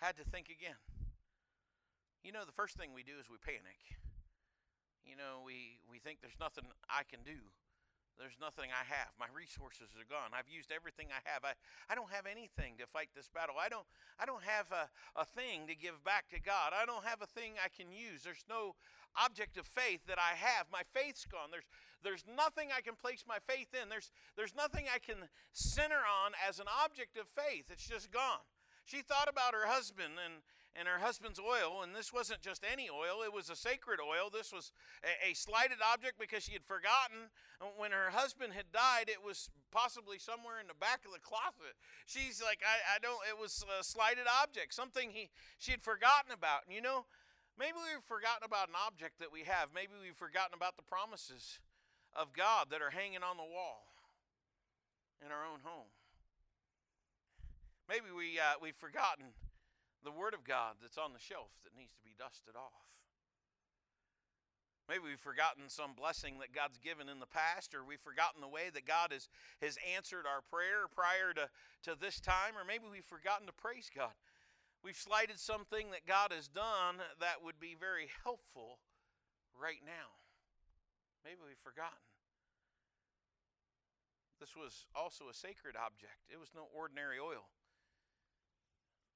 had 0.00 0.16
to 0.16 0.24
think 0.24 0.48
again. 0.48 0.80
You 2.24 2.32
know, 2.32 2.44
the 2.44 2.52
first 2.52 2.76
thing 2.76 2.92
we 2.92 3.02
do 3.02 3.16
is 3.20 3.28
we 3.28 3.36
panic. 3.38 3.80
You 5.04 5.16
know, 5.16 5.44
we, 5.44 5.80
we 5.90 5.98
think 5.98 6.20
there's 6.20 6.38
nothing 6.40 6.64
I 6.88 7.02
can 7.08 7.20
do. 7.24 7.40
There's 8.18 8.36
nothing 8.40 8.68
I 8.72 8.84
have. 8.88 9.12
My 9.18 9.30
resources 9.32 9.92
are 9.96 10.08
gone. 10.08 10.36
I've 10.36 10.50
used 10.50 10.72
everything 10.72 11.08
I 11.08 11.22
have. 11.24 11.44
I, 11.44 11.54
I 11.88 11.94
don't 11.94 12.10
have 12.10 12.26
anything 12.26 12.76
to 12.78 12.86
fight 12.86 13.08
this 13.14 13.30
battle. 13.32 13.56
I 13.56 13.68
don't 13.68 13.86
I 14.18 14.26
don't 14.26 14.44
have 14.44 14.68
a, 14.72 14.90
a 15.16 15.24
thing 15.24 15.66
to 15.68 15.74
give 15.74 16.02
back 16.04 16.28
to 16.30 16.40
God. 16.40 16.72
I 16.76 16.84
don't 16.84 17.04
have 17.04 17.22
a 17.22 17.30
thing 17.30 17.56
I 17.56 17.70
can 17.72 17.92
use. 17.92 18.22
There's 18.22 18.44
no 18.48 18.76
object 19.16 19.56
of 19.56 19.66
faith 19.66 20.04
that 20.06 20.18
I 20.18 20.36
have. 20.36 20.66
My 20.72 20.82
faith's 20.92 21.24
gone. 21.24 21.48
There's 21.50 21.68
there's 22.02 22.24
nothing 22.24 22.68
I 22.72 22.80
can 22.80 22.96
place 22.96 23.24
my 23.26 23.38
faith 23.48 23.72
in. 23.74 23.88
There's 23.88 24.12
there's 24.36 24.54
nothing 24.54 24.86
I 24.88 24.98
can 24.98 25.28
center 25.52 26.00
on 26.04 26.32
as 26.36 26.60
an 26.60 26.68
object 26.68 27.16
of 27.16 27.28
faith. 27.28 27.70
It's 27.70 27.86
just 27.86 28.10
gone. 28.10 28.44
She 28.84 29.02
thought 29.02 29.28
about 29.28 29.54
her 29.54 29.66
husband 29.66 30.14
and 30.18 30.42
and 30.78 30.86
her 30.86 31.02
husband's 31.02 31.40
oil, 31.40 31.82
and 31.82 31.94
this 31.94 32.12
wasn't 32.12 32.40
just 32.40 32.62
any 32.62 32.88
oil, 32.88 33.26
it 33.26 33.34
was 33.34 33.50
a 33.50 33.56
sacred 33.56 33.98
oil. 33.98 34.30
This 34.30 34.52
was 34.52 34.70
a, 35.02 35.30
a, 35.30 35.34
slighted 35.34 35.82
object 35.82 36.14
because 36.18 36.44
she 36.44 36.52
had 36.52 36.62
forgotten 36.62 37.26
when 37.76 37.90
her 37.90 38.14
husband 38.14 38.54
had 38.54 38.70
died, 38.72 39.10
it 39.10 39.20
was 39.20 39.50
possibly 39.74 40.18
somewhere 40.18 40.62
in 40.62 40.70
the 40.70 40.78
back 40.78 41.02
of 41.04 41.12
the 41.12 41.20
closet. 41.20 41.74
She's 42.06 42.40
like, 42.40 42.62
I, 42.62 42.96
I 42.96 42.98
don't, 43.02 43.18
it 43.26 43.36
was 43.36 43.64
a 43.66 43.82
slighted 43.82 44.30
object, 44.30 44.72
something 44.72 45.10
he, 45.10 45.28
she 45.58 45.74
had 45.74 45.82
forgotten 45.82 46.30
about. 46.30 46.64
And 46.64 46.74
you 46.74 46.80
know, 46.80 47.04
maybe 47.58 47.76
we've 47.76 48.06
forgotten 48.06 48.46
about 48.46 48.70
an 48.70 48.78
object 48.78 49.18
that 49.18 49.34
we 49.34 49.44
have, 49.44 49.74
maybe 49.74 49.98
we've 49.98 50.16
forgotten 50.16 50.54
about 50.54 50.78
the 50.78 50.86
promises 50.86 51.58
of 52.14 52.32
God 52.32 52.70
that 52.70 52.80
are 52.80 52.94
hanging 52.94 53.26
on 53.26 53.36
the 53.36 53.46
wall 53.46 53.90
in 55.18 55.34
our 55.34 55.44
own 55.44 55.60
home. 55.66 55.90
Maybe 57.90 58.14
we, 58.14 58.38
uh, 58.38 58.54
we've 58.62 58.78
forgotten 58.78 59.34
the 60.04 60.10
Word 60.14 60.34
of 60.34 60.44
God 60.44 60.80
that's 60.80 60.98
on 60.98 61.12
the 61.12 61.22
shelf 61.22 61.52
that 61.64 61.76
needs 61.76 61.92
to 61.94 62.04
be 62.04 62.16
dusted 62.18 62.56
off. 62.56 62.90
Maybe 64.90 65.06
we've 65.06 65.22
forgotten 65.22 65.70
some 65.70 65.94
blessing 65.94 66.42
that 66.42 66.50
God's 66.50 66.82
given 66.82 67.06
in 67.06 67.22
the 67.22 67.30
past, 67.30 67.78
or 67.78 67.86
we've 67.86 68.02
forgotten 68.02 68.42
the 68.42 68.50
way 68.50 68.74
that 68.74 68.82
God 68.82 69.14
has, 69.14 69.30
has 69.62 69.78
answered 69.94 70.26
our 70.26 70.42
prayer 70.42 70.90
prior 70.90 71.30
to, 71.38 71.46
to 71.86 71.94
this 71.94 72.18
time, 72.18 72.58
or 72.58 72.66
maybe 72.66 72.90
we've 72.90 73.06
forgotten 73.06 73.46
to 73.46 73.54
praise 73.54 73.86
God. 73.86 74.10
We've 74.82 74.98
slighted 74.98 75.38
something 75.38 75.94
that 75.94 76.10
God 76.10 76.34
has 76.34 76.48
done 76.48 76.98
that 77.20 77.38
would 77.38 77.60
be 77.62 77.78
very 77.78 78.10
helpful 78.26 78.82
right 79.54 79.78
now. 79.86 80.18
Maybe 81.22 81.38
we've 81.46 81.62
forgotten. 81.62 82.02
This 84.40 84.56
was 84.56 84.88
also 84.96 85.28
a 85.30 85.36
sacred 85.36 85.76
object, 85.76 86.26
it 86.32 86.40
was 86.40 86.50
no 86.50 86.66
ordinary 86.74 87.20
oil. 87.22 87.46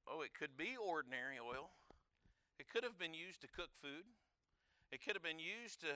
Oh, 0.07 0.21
it 0.21 0.35
could 0.37 0.57
be 0.57 0.77
ordinary 0.77 1.41
oil. 1.41 1.71
It 2.59 2.69
could 2.69 2.85
have 2.85 2.99
been 2.99 3.15
used 3.15 3.41
to 3.41 3.49
cook 3.49 3.73
food. 3.73 4.05
It 4.93 5.03
could 5.03 5.17
have 5.17 5.25
been 5.25 5.41
used 5.41 5.81
to, 5.81 5.91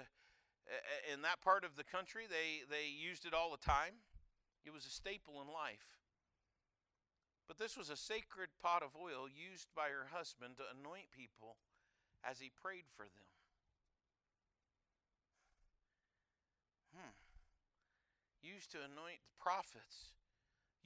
in 1.12 1.22
that 1.22 1.40
part 1.40 1.62
of 1.62 1.76
the 1.76 1.84
country, 1.84 2.24
they, 2.28 2.66
they 2.66 2.88
used 2.88 3.26
it 3.26 3.34
all 3.34 3.52
the 3.52 3.62
time. 3.62 4.02
It 4.64 4.72
was 4.72 4.86
a 4.86 4.90
staple 4.90 5.40
in 5.40 5.46
life. 5.46 6.00
But 7.46 7.56
this 7.56 7.76
was 7.76 7.88
a 7.88 7.96
sacred 7.96 8.50
pot 8.60 8.82
of 8.82 8.92
oil 8.92 9.24
used 9.28 9.68
by 9.74 9.88
her 9.88 10.12
husband 10.12 10.56
to 10.58 10.68
anoint 10.68 11.12
people 11.14 11.56
as 12.24 12.40
he 12.40 12.50
prayed 12.50 12.84
for 12.96 13.04
them. 13.04 13.28
Hmm. 16.92 17.16
Used 18.42 18.72
to 18.72 18.78
anoint 18.78 19.24
the 19.24 19.36
prophets 19.40 20.17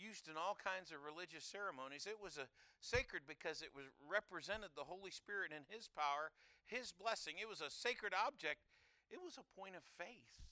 used 0.02 0.26
in 0.26 0.34
all 0.34 0.58
kinds 0.58 0.90
of 0.90 1.06
religious 1.06 1.46
ceremonies. 1.46 2.10
It 2.10 2.18
was 2.18 2.34
a 2.34 2.50
sacred 2.82 3.22
because 3.30 3.62
it 3.62 3.70
was 3.70 3.86
represented 4.02 4.74
the 4.74 4.90
Holy 4.90 5.14
Spirit 5.14 5.54
and 5.54 5.62
his 5.70 5.86
power, 5.86 6.34
his 6.66 6.90
blessing. 6.90 7.38
It 7.38 7.46
was 7.46 7.62
a 7.62 7.70
sacred 7.70 8.10
object. 8.10 8.66
It 9.06 9.22
was 9.22 9.38
a 9.38 9.46
point 9.54 9.78
of 9.78 9.86
faith. 9.86 10.42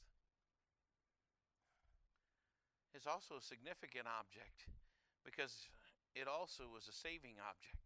It's 2.95 3.07
also 3.07 3.39
a 3.39 3.43
significant 3.43 4.07
object 4.07 4.71
because 5.27 5.67
it 6.15 6.27
also 6.31 6.71
was 6.71 6.87
a 6.87 6.95
saving 6.95 7.43
object. 7.43 7.83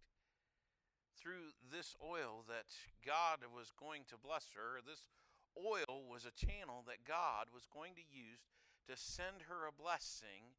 Through 1.17 1.57
this 1.73 1.97
oil 2.05 2.45
that 2.49 2.69
God 3.01 3.41
was 3.49 3.73
going 3.73 4.05
to 4.13 4.21
bless 4.21 4.53
her, 4.53 4.85
this 4.85 5.09
oil 5.57 6.05
was 6.05 6.27
a 6.27 6.35
channel 6.35 6.85
that 6.85 7.09
God 7.09 7.49
was 7.49 7.65
going 7.65 7.97
to 7.97 8.05
use 8.05 8.45
to 8.89 8.97
send 8.97 9.49
her 9.49 9.65
a 9.65 9.73
blessing 9.73 10.53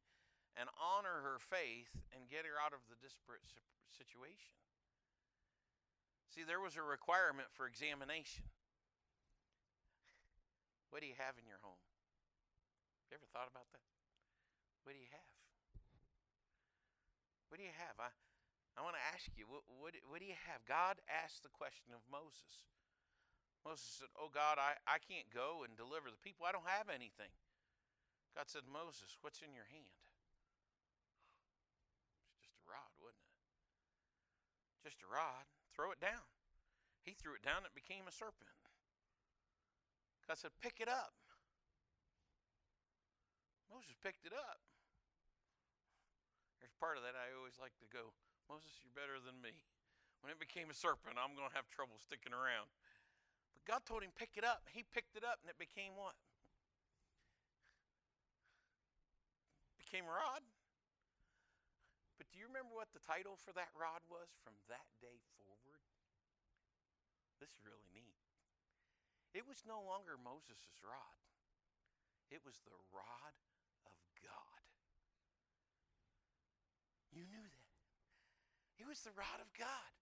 and 0.56 0.72
honor 0.80 1.20
her 1.22 1.38
faith 1.38 1.92
and 2.16 2.32
get 2.32 2.48
her 2.48 2.56
out 2.56 2.72
of 2.72 2.80
the 2.88 2.96
disparate 2.98 3.44
situation. 3.92 4.56
See, 6.32 6.44
there 6.44 6.60
was 6.60 6.76
a 6.76 6.84
requirement 6.84 7.48
for 7.52 7.68
examination. 7.68 8.44
What 10.92 11.04
do 11.04 11.08
you 11.08 11.16
have 11.20 11.36
in 11.36 11.44
your 11.44 11.60
home? 11.60 11.80
You 13.08 13.20
ever 13.20 13.28
thought 13.30 13.48
about 13.52 13.68
that? 13.76 13.84
What 14.84 14.96
do 14.96 15.00
you 15.00 15.12
have? 15.12 15.32
What 17.52 17.60
do 17.60 17.64
you 17.64 17.76
have? 17.76 17.96
I, 18.00 18.10
I 18.76 18.84
want 18.84 18.96
to 18.96 19.04
ask 19.12 19.28
you, 19.36 19.48
what, 19.48 19.64
what, 19.80 19.96
what 20.08 20.20
do 20.20 20.28
you 20.28 20.36
have? 20.48 20.64
God 20.68 21.00
asked 21.08 21.44
the 21.44 21.52
question 21.52 21.92
of 21.96 22.04
Moses. 22.08 22.68
Moses 23.66 23.98
said, 23.98 24.12
Oh 24.14 24.30
God, 24.30 24.62
I, 24.62 24.78
I 24.86 25.02
can't 25.02 25.26
go 25.32 25.66
and 25.66 25.74
deliver 25.74 26.06
the 26.06 26.22
people. 26.22 26.46
I 26.46 26.54
don't 26.54 26.68
have 26.70 26.86
anything. 26.86 27.32
God 28.36 28.46
said, 28.46 28.68
Moses, 28.68 29.16
what's 29.24 29.42
in 29.42 29.56
your 29.56 29.66
hand? 29.66 30.05
Just 34.86 35.02
a 35.02 35.10
rod. 35.10 35.42
Throw 35.74 35.90
it 35.90 35.98
down. 35.98 36.22
He 37.02 37.18
threw 37.18 37.34
it 37.34 37.42
down, 37.42 37.66
it 37.66 37.74
became 37.74 38.06
a 38.06 38.14
serpent. 38.14 38.54
God 40.30 40.38
said, 40.38 40.54
Pick 40.62 40.78
it 40.78 40.86
up. 40.86 41.18
Moses 43.66 43.98
picked 43.98 44.22
it 44.22 44.34
up. 44.34 44.62
There's 46.62 46.74
part 46.78 46.94
of 46.94 47.02
that 47.02 47.18
I 47.18 47.34
always 47.34 47.58
like 47.58 47.74
to 47.82 47.88
go, 47.90 48.14
Moses, 48.46 48.78
you're 48.78 48.94
better 48.94 49.18
than 49.18 49.42
me. 49.42 49.66
When 50.22 50.30
it 50.30 50.38
became 50.38 50.70
a 50.70 50.76
serpent, 50.78 51.18
I'm 51.18 51.34
going 51.34 51.50
to 51.50 51.56
have 51.58 51.66
trouble 51.70 51.98
sticking 51.98 52.34
around. 52.34 52.70
But 53.54 53.66
God 53.66 53.82
told 53.86 54.06
him, 54.06 54.14
Pick 54.14 54.38
it 54.38 54.46
up. 54.46 54.70
He 54.70 54.86
picked 54.86 55.18
it 55.18 55.26
up, 55.26 55.42
and 55.42 55.50
it 55.50 55.58
became 55.58 55.98
what? 55.98 56.14
Became 59.78 60.06
a 60.06 60.14
rod. 60.14 60.46
But 62.26 62.34
do 62.34 62.42
you 62.42 62.50
remember 62.50 62.74
what 62.74 62.90
the 62.90 62.98
title 62.98 63.38
for 63.38 63.54
that 63.54 63.70
rod 63.78 64.02
was 64.10 64.34
from 64.42 64.58
that 64.66 64.90
day 64.98 65.22
forward? 65.38 65.78
This 67.38 67.54
is 67.54 67.62
really 67.62 67.86
neat. 67.94 68.18
It 69.30 69.46
was 69.46 69.62
no 69.62 69.78
longer 69.78 70.18
Moses' 70.18 70.82
rod, 70.82 71.22
it 72.34 72.42
was 72.42 72.58
the 72.66 72.74
rod 72.90 73.34
of 73.86 73.94
God. 74.26 74.58
You 77.14 77.22
knew 77.30 77.46
that. 77.46 77.70
It 78.82 78.90
was 78.90 79.06
the 79.06 79.14
rod 79.14 79.38
of 79.38 79.46
God. 79.54 79.94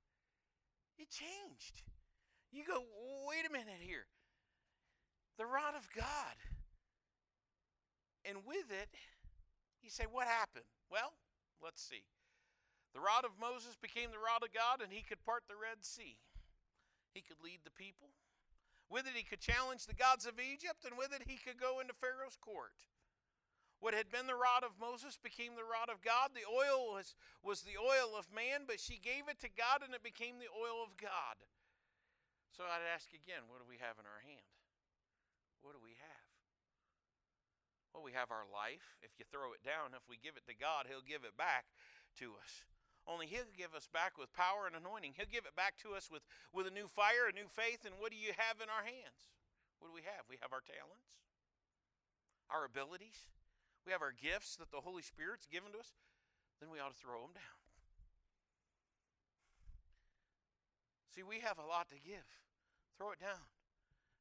It 0.97 1.13
changed. 1.13 1.85
You 2.51 2.65
go, 2.65 2.81
wait 3.29 3.45
a 3.45 3.53
minute 3.53 3.85
here. 3.85 4.09
The 5.37 5.45
rod 5.45 5.77
of 5.77 5.87
God. 5.93 6.41
And 8.25 8.39
with 8.49 8.73
it, 8.73 8.89
you 9.83 9.91
say, 9.91 10.07
what 10.11 10.27
happened? 10.27 10.65
Well, 10.91 11.13
Let's 11.65 11.81
see. 11.81 12.05
The 12.95 13.03
rod 13.03 13.27
of 13.27 13.35
Moses 13.43 13.75
became 13.75 14.15
the 14.15 14.23
rod 14.23 14.47
of 14.47 14.55
God, 14.55 14.79
and 14.79 14.95
he 14.95 15.03
could 15.03 15.27
part 15.27 15.45
the 15.51 15.59
Red 15.59 15.83
Sea. 15.83 16.23
He 17.11 17.21
could 17.21 17.43
lead 17.43 17.67
the 17.67 17.75
people. 17.75 18.15
With 18.87 19.11
it, 19.11 19.19
he 19.19 19.27
could 19.27 19.43
challenge 19.43 19.87
the 19.87 19.99
gods 19.99 20.27
of 20.31 20.39
Egypt, 20.39 20.87
and 20.87 20.95
with 20.95 21.11
it, 21.11 21.27
he 21.27 21.35
could 21.35 21.59
go 21.59 21.83
into 21.83 21.99
Pharaoh's 21.99 22.39
court. 22.39 22.79
What 23.83 23.99
had 23.99 24.15
been 24.15 24.31
the 24.31 24.39
rod 24.39 24.63
of 24.63 24.79
Moses 24.79 25.19
became 25.19 25.59
the 25.59 25.67
rod 25.67 25.91
of 25.91 26.01
God. 26.01 26.33
The 26.33 26.47
oil 26.47 26.95
was, 26.95 27.19
was 27.43 27.67
the 27.67 27.77
oil 27.77 28.15
of 28.15 28.31
man, 28.31 28.65
but 28.65 28.79
she 28.79 29.03
gave 29.03 29.27
it 29.27 29.43
to 29.43 29.51
God, 29.51 29.83
and 29.83 29.93
it 29.93 30.07
became 30.07 30.39
the 30.39 30.49
oil 30.55 30.81
of 30.81 30.95
God. 30.95 31.37
So 32.55 32.63
I'd 32.63 32.87
ask 32.87 33.11
again 33.11 33.51
what 33.51 33.59
do 33.59 33.67
we 33.67 33.83
have 33.83 33.99
in 33.99 34.07
our 34.07 34.23
hand? 34.23 34.47
What 35.61 35.75
do 35.75 35.83
we 35.83 35.99
have? 35.99 36.29
Well, 37.91 38.07
we 38.07 38.15
have 38.15 38.31
our 38.31 38.47
life. 38.47 38.99
If 39.03 39.19
you 39.19 39.27
throw 39.27 39.55
it 39.59 39.67
down, 39.67 39.95
if 39.95 40.07
we 40.07 40.23
give 40.23 40.39
it 40.39 40.47
to 40.47 40.55
God, 40.55 40.87
He'll 40.87 41.05
give 41.05 41.27
it 41.27 41.35
back 41.35 41.67
to 42.23 42.39
us. 42.39 42.63
Only 43.05 43.29
He'll 43.29 43.53
give 43.53 43.77
us 43.77 43.89
back 43.89 44.17
with 44.17 44.33
power 44.33 44.65
and 44.65 44.75
anointing. 44.75 45.13
He'll 45.17 45.29
give 45.29 45.45
it 45.45 45.55
back 45.55 45.77
to 45.85 45.93
us 45.93 46.09
with, 46.09 46.25
with 46.57 46.65
a 46.65 46.73
new 46.73 46.89
fire, 46.89 47.29
a 47.29 47.37
new 47.37 47.49
faith. 47.49 47.85
And 47.85 48.01
what 48.01 48.11
do 48.11 48.19
you 48.19 48.33
have 48.37 48.65
in 48.65 48.73
our 48.73 48.85
hands? 48.85 49.29
What 49.79 49.93
do 49.93 49.95
we 49.95 50.09
have? 50.09 50.25
We 50.27 50.41
have 50.41 50.57
our 50.57 50.65
talents, 50.65 51.13
our 52.49 52.65
abilities, 52.65 53.29
we 53.85 53.93
have 53.93 54.01
our 54.01 54.17
gifts 54.17 54.57
that 54.57 54.73
the 54.73 54.81
Holy 54.81 55.05
Spirit's 55.05 55.45
given 55.45 55.77
to 55.77 55.85
us. 55.85 55.93
Then 56.57 56.73
we 56.73 56.81
ought 56.81 56.97
to 56.97 57.01
throw 57.01 57.21
them 57.21 57.37
down. 57.37 57.61
See, 61.13 61.23
we 61.23 61.45
have 61.45 61.61
a 61.61 61.67
lot 61.69 61.93
to 61.93 62.01
give. 62.01 62.27
Throw 62.97 63.13
it 63.13 63.21
down. 63.21 63.45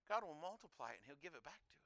God 0.09 0.27
will 0.27 0.37
multiply 0.37 0.91
it 0.93 1.01
and 1.01 1.05
He'll 1.07 1.23
give 1.23 1.33
it 1.33 1.47
back 1.47 1.63
to 1.63 1.71
us. 1.71 1.82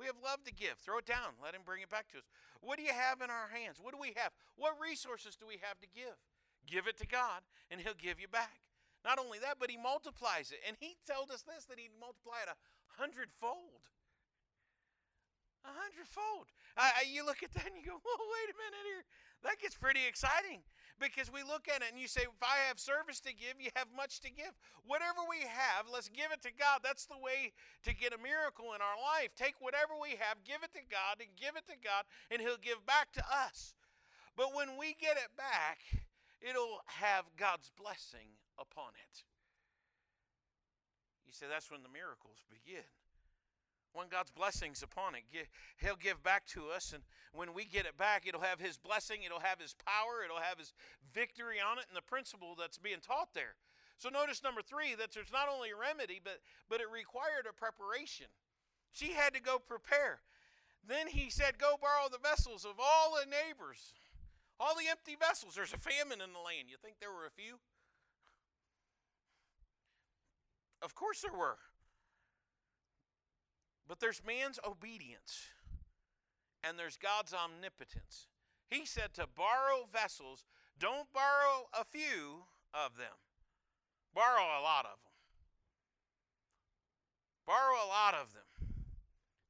We 0.00 0.08
have 0.08 0.16
love 0.24 0.40
to 0.48 0.54
give. 0.56 0.80
Throw 0.80 1.04
it 1.04 1.04
down. 1.04 1.36
Let 1.44 1.52
Him 1.52 1.60
bring 1.60 1.84
it 1.84 1.92
back 1.92 2.08
to 2.16 2.24
us. 2.24 2.28
What 2.64 2.80
do 2.80 2.82
you 2.88 2.96
have 2.96 3.20
in 3.20 3.28
our 3.28 3.52
hands? 3.52 3.76
What 3.76 3.92
do 3.92 4.00
we 4.00 4.16
have? 4.16 4.32
What 4.56 4.80
resources 4.80 5.36
do 5.36 5.44
we 5.44 5.60
have 5.60 5.76
to 5.84 5.88
give? 5.92 6.16
Give 6.64 6.88
it 6.88 6.96
to 7.04 7.06
God, 7.06 7.44
and 7.68 7.84
He'll 7.84 8.00
give 8.00 8.16
you 8.16 8.24
back. 8.24 8.64
Not 9.04 9.20
only 9.20 9.36
that, 9.44 9.60
but 9.60 9.68
He 9.68 9.76
multiplies 9.76 10.56
it. 10.56 10.64
And 10.64 10.80
He 10.80 10.96
told 11.04 11.28
us 11.28 11.44
this 11.44 11.68
that 11.68 11.76
He'd 11.76 11.92
multiply 12.00 12.40
it 12.40 12.48
a 12.48 12.56
hundredfold. 12.96 13.92
A 15.68 15.72
hundredfold. 15.76 16.48
I, 16.80 17.04
you 17.04 17.20
look 17.20 17.44
at 17.44 17.52
that 17.52 17.68
and 17.68 17.76
you 17.76 17.84
go, 17.84 18.00
"Well, 18.00 18.24
wait 18.24 18.48
a 18.48 18.56
minute 18.56 18.84
here. 18.88 19.04
That 19.44 19.60
gets 19.60 19.76
pretty 19.76 20.08
exciting." 20.08 20.64
Because 21.00 21.32
we 21.32 21.40
look 21.40 21.64
at 21.64 21.80
it 21.80 21.88
and 21.88 21.96
you 21.96 22.06
say, 22.06 22.28
if 22.28 22.44
I 22.44 22.68
have 22.68 22.76
service 22.76 23.24
to 23.24 23.32
give, 23.32 23.56
you 23.56 23.72
have 23.74 23.88
much 23.96 24.20
to 24.20 24.30
give. 24.30 24.52
Whatever 24.84 25.24
we 25.24 25.48
have, 25.48 25.88
let's 25.88 26.12
give 26.12 26.28
it 26.28 26.44
to 26.44 26.52
God. 26.52 26.84
That's 26.84 27.08
the 27.08 27.16
way 27.16 27.56
to 27.88 27.96
get 27.96 28.12
a 28.12 28.20
miracle 28.20 28.76
in 28.76 28.84
our 28.84 29.00
life. 29.00 29.32
Take 29.32 29.56
whatever 29.64 29.96
we 29.96 30.20
have, 30.20 30.44
give 30.44 30.60
it 30.60 30.76
to 30.76 30.84
God, 30.92 31.24
and 31.24 31.32
give 31.40 31.56
it 31.56 31.64
to 31.72 31.78
God, 31.80 32.04
and 32.28 32.44
He'll 32.44 32.60
give 32.60 32.84
back 32.84 33.16
to 33.16 33.24
us. 33.24 33.72
But 34.36 34.52
when 34.52 34.76
we 34.76 34.92
get 35.00 35.16
it 35.16 35.32
back, 35.40 35.80
it'll 36.44 36.84
have 37.00 37.24
God's 37.40 37.72
blessing 37.72 38.36
upon 38.60 38.92
it. 38.92 39.24
You 41.24 41.32
say 41.32 41.48
that's 41.48 41.72
when 41.72 41.80
the 41.80 41.92
miracles 41.92 42.44
begin. 42.52 42.84
When 43.92 44.08
God's 44.08 44.30
blessings 44.30 44.82
upon 44.82 45.14
it, 45.14 45.22
He'll 45.78 45.96
give 45.96 46.22
back 46.22 46.46
to 46.54 46.70
us, 46.70 46.92
and 46.92 47.02
when 47.32 47.54
we 47.54 47.64
get 47.64 47.86
it 47.86 47.98
back, 47.98 48.24
it'll 48.26 48.40
have 48.40 48.60
His 48.60 48.78
blessing, 48.78 49.22
it'll 49.24 49.40
have 49.40 49.60
His 49.60 49.74
power, 49.74 50.22
it'll 50.24 50.40
have 50.40 50.58
His 50.58 50.72
victory 51.12 51.58
on 51.58 51.78
it, 51.78 51.86
and 51.88 51.96
the 51.96 52.02
principle 52.02 52.54
that's 52.58 52.78
being 52.78 53.00
taught 53.00 53.34
there. 53.34 53.56
So 53.98 54.08
notice 54.08 54.42
number 54.42 54.62
three 54.62 54.94
that 54.94 55.12
there's 55.12 55.32
not 55.32 55.48
only 55.52 55.70
a 55.70 55.76
remedy, 55.76 56.20
but 56.22 56.40
but 56.68 56.80
it 56.80 56.88
required 56.90 57.44
a 57.50 57.52
preparation. 57.52 58.26
She 58.92 59.12
had 59.12 59.34
to 59.34 59.42
go 59.42 59.58
prepare. 59.58 60.20
Then 60.86 61.08
he 61.08 61.30
said, 61.30 61.58
Go 61.58 61.76
borrow 61.80 62.08
the 62.10 62.18
vessels 62.18 62.64
of 62.64 62.80
all 62.80 63.14
the 63.14 63.28
neighbors, 63.28 63.92
all 64.58 64.74
the 64.74 64.88
empty 64.88 65.16
vessels. 65.18 65.54
There's 65.54 65.74
a 65.74 65.78
famine 65.78 66.20
in 66.20 66.32
the 66.32 66.40
land. 66.40 66.70
You 66.70 66.76
think 66.80 66.96
there 66.98 67.12
were 67.12 67.26
a 67.26 67.30
few? 67.30 67.60
Of 70.82 70.94
course 70.94 71.20
there 71.20 71.36
were. 71.36 71.58
But 73.90 73.98
there's 73.98 74.22
man's 74.24 74.60
obedience 74.62 75.50
and 76.62 76.78
there's 76.78 76.96
God's 76.96 77.34
omnipotence. 77.34 78.30
He 78.70 78.86
said 78.86 79.14
to 79.14 79.26
borrow 79.26 79.90
vessels, 79.92 80.46
don't 80.78 81.12
borrow 81.12 81.66
a 81.74 81.82
few 81.82 82.46
of 82.70 82.96
them, 82.96 83.18
borrow 84.14 84.46
a 84.46 84.62
lot 84.62 84.86
of 84.86 85.02
them. 85.02 85.10
Borrow 87.44 87.82
a 87.82 87.90
lot 87.90 88.14
of 88.14 88.30
them. 88.30 88.46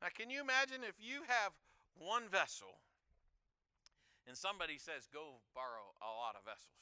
Now, 0.00 0.08
can 0.08 0.30
you 0.30 0.40
imagine 0.40 0.88
if 0.88 0.96
you 0.96 1.20
have 1.28 1.52
one 2.00 2.24
vessel 2.32 2.80
and 4.26 4.34
somebody 4.34 4.78
says, 4.78 5.04
go 5.12 5.44
borrow 5.52 5.92
a 6.00 6.08
lot 6.16 6.32
of 6.32 6.48
vessels? 6.48 6.80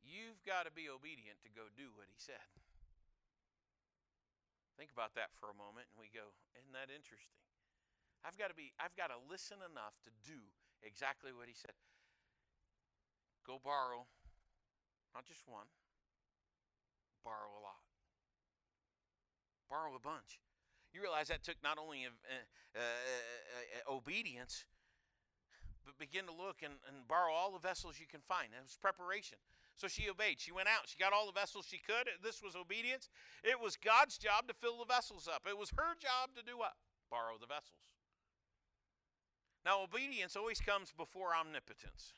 You've 0.00 0.40
got 0.48 0.64
to 0.64 0.72
be 0.72 0.88
obedient 0.88 1.44
to 1.44 1.52
go 1.52 1.68
do 1.76 1.92
what 1.92 2.08
he 2.08 2.16
said. 2.16 2.61
Think 4.76 4.90
about 4.90 5.14
that 5.14 5.32
for 5.36 5.52
a 5.52 5.56
moment 5.56 5.92
and 5.92 6.00
we 6.00 6.08
go, 6.08 6.32
isn't 6.56 6.72
that 6.72 6.88
interesting? 6.88 7.38
I've 8.22 8.38
got 8.38 8.48
to 8.48 8.56
be 8.56 8.70
I've 8.78 8.94
got 8.94 9.10
to 9.10 9.18
listen 9.18 9.58
enough 9.60 9.98
to 10.06 10.10
do 10.22 10.38
exactly 10.82 11.34
what 11.34 11.50
he 11.50 11.54
said. 11.54 11.74
Go 13.42 13.58
borrow 13.58 14.06
not 15.14 15.28
just 15.28 15.44
one, 15.44 15.68
borrow 17.24 17.52
a 17.52 17.60
lot. 17.60 17.84
Borrow 19.68 19.94
a 19.96 20.00
bunch. 20.00 20.40
You 20.92 21.00
realize 21.00 21.28
that 21.28 21.42
took 21.42 21.56
not 21.62 21.78
only 21.78 22.04
uh, 22.04 22.12
uh, 22.76 22.80
uh, 22.80 23.92
obedience, 23.92 24.64
but 25.84 25.96
begin 25.98 26.26
to 26.26 26.32
look 26.32 26.60
and, 26.62 26.74
and 26.88 27.08
borrow 27.08 27.32
all 27.32 27.52
the 27.52 27.58
vessels 27.60 27.96
you 28.00 28.06
can 28.06 28.20
find. 28.20 28.52
It 28.52 28.60
was 28.60 28.76
preparation. 28.76 29.38
So 29.76 29.88
she 29.88 30.08
obeyed. 30.08 30.38
She 30.38 30.52
went 30.52 30.68
out. 30.68 30.86
She 30.86 30.98
got 30.98 31.12
all 31.12 31.26
the 31.26 31.38
vessels 31.38 31.66
she 31.68 31.78
could. 31.78 32.08
This 32.22 32.42
was 32.42 32.54
obedience. 32.54 33.08
It 33.42 33.58
was 33.60 33.76
God's 33.76 34.18
job 34.18 34.46
to 34.48 34.54
fill 34.54 34.78
the 34.78 34.92
vessels 34.92 35.28
up. 35.28 35.42
It 35.48 35.58
was 35.58 35.70
her 35.76 35.96
job 35.98 36.36
to 36.36 36.42
do 36.44 36.58
what? 36.58 36.74
Borrow 37.10 37.36
the 37.40 37.46
vessels. 37.46 37.82
Now, 39.64 39.82
obedience 39.82 40.36
always 40.36 40.60
comes 40.60 40.92
before 40.92 41.34
omnipotence. 41.34 42.14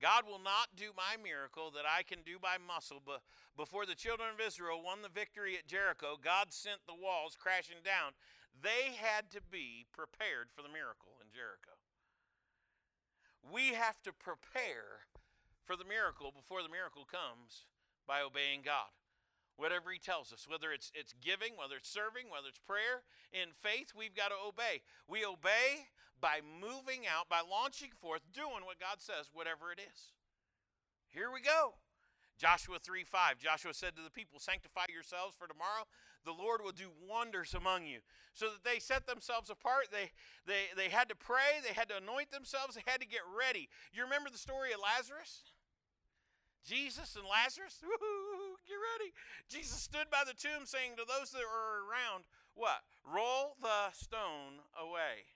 God 0.00 0.24
will 0.24 0.40
not 0.40 0.72
do 0.76 0.96
my 0.96 1.20
miracle 1.20 1.70
that 1.76 1.84
I 1.84 2.02
can 2.02 2.24
do 2.24 2.40
by 2.40 2.56
muscle, 2.56 3.02
but 3.04 3.20
before 3.56 3.84
the 3.84 3.98
children 3.98 4.30
of 4.32 4.40
Israel 4.40 4.80
won 4.80 5.02
the 5.02 5.12
victory 5.12 5.58
at 5.58 5.68
Jericho, 5.68 6.16
God 6.16 6.56
sent 6.56 6.80
the 6.86 6.96
walls 6.96 7.36
crashing 7.36 7.84
down. 7.84 8.16
They 8.56 8.96
had 8.96 9.28
to 9.36 9.44
be 9.44 9.84
prepared 9.92 10.48
for 10.48 10.62
the 10.62 10.72
miracle 10.72 11.20
in 11.20 11.28
Jericho. 11.28 11.76
We 13.44 13.76
have 13.76 14.00
to 14.02 14.12
prepare 14.12 15.04
for 15.70 15.78
the 15.78 15.86
miracle 15.86 16.34
before 16.34 16.66
the 16.66 16.68
miracle 16.68 17.06
comes 17.06 17.70
by 18.02 18.18
obeying 18.26 18.58
God. 18.58 18.90
Whatever 19.54 19.94
He 19.94 20.02
tells 20.02 20.34
us, 20.34 20.50
whether 20.50 20.74
it's, 20.74 20.90
it's 20.98 21.14
giving, 21.22 21.54
whether 21.54 21.78
it's 21.78 21.86
serving, 21.86 22.26
whether 22.26 22.50
it's 22.50 22.58
prayer, 22.58 23.06
in 23.30 23.54
faith, 23.54 23.94
we've 23.94 24.18
got 24.18 24.34
to 24.34 24.38
obey. 24.42 24.82
We 25.06 25.22
obey 25.22 25.86
by 26.18 26.42
moving 26.42 27.06
out, 27.06 27.30
by 27.30 27.46
launching 27.46 27.94
forth, 28.02 28.26
doing 28.34 28.66
what 28.66 28.82
God 28.82 28.98
says, 28.98 29.30
whatever 29.30 29.70
it 29.70 29.78
is. 29.78 30.10
Here 31.06 31.30
we 31.30 31.38
go. 31.38 31.78
Joshua 32.34 32.82
3 32.82 33.06
5. 33.06 33.38
Joshua 33.38 33.70
said 33.70 33.94
to 33.94 34.02
the 34.02 34.10
people, 34.10 34.42
Sanctify 34.42 34.90
yourselves 34.90 35.38
for 35.38 35.46
tomorrow. 35.46 35.86
The 36.26 36.34
Lord 36.34 36.66
will 36.66 36.74
do 36.74 36.90
wonders 37.06 37.54
among 37.54 37.86
you. 37.86 38.02
So 38.34 38.50
that 38.50 38.66
they 38.66 38.82
set 38.82 39.06
themselves 39.06 39.54
apart. 39.54 39.94
They, 39.94 40.10
they, 40.50 40.74
they 40.74 40.90
had 40.90 41.08
to 41.10 41.14
pray. 41.14 41.62
They 41.62 41.78
had 41.78 41.88
to 41.94 42.02
anoint 42.02 42.32
themselves. 42.34 42.74
They 42.74 42.82
had 42.90 43.00
to 43.02 43.06
get 43.06 43.22
ready. 43.30 43.68
You 43.92 44.02
remember 44.02 44.30
the 44.30 44.40
story 44.40 44.72
of 44.72 44.80
Lazarus? 44.82 45.46
Jesus 46.66 47.16
and 47.16 47.24
Lazarus, 47.24 47.80
get 48.68 48.76
ready. 48.76 49.12
Jesus 49.48 49.80
stood 49.80 50.10
by 50.10 50.22
the 50.26 50.36
tomb 50.36 50.64
saying 50.64 50.96
to 50.96 51.04
those 51.08 51.32
that 51.32 51.44
were 51.44 51.88
around, 51.88 52.24
What? 52.54 52.84
Roll 53.04 53.56
the 53.60 53.92
stone 53.92 54.60
away. 54.76 55.32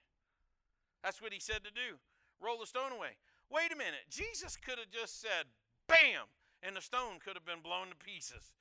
That's 1.02 1.20
what 1.20 1.32
he 1.32 1.40
said 1.40 1.64
to 1.64 1.72
do. 1.72 2.00
Roll 2.40 2.60
the 2.60 2.66
stone 2.66 2.92
away. 2.92 3.16
Wait 3.50 3.72
a 3.72 3.76
minute. 3.76 4.08
Jesus 4.10 4.56
could 4.56 4.78
have 4.78 4.90
just 4.90 5.20
said, 5.20 5.48
Bam! 5.88 6.28
And 6.62 6.76
the 6.76 6.84
stone 6.84 7.20
could 7.20 7.36
have 7.36 7.44
been 7.44 7.60
blown 7.62 7.88
to 7.88 7.96
pieces. 7.96 8.52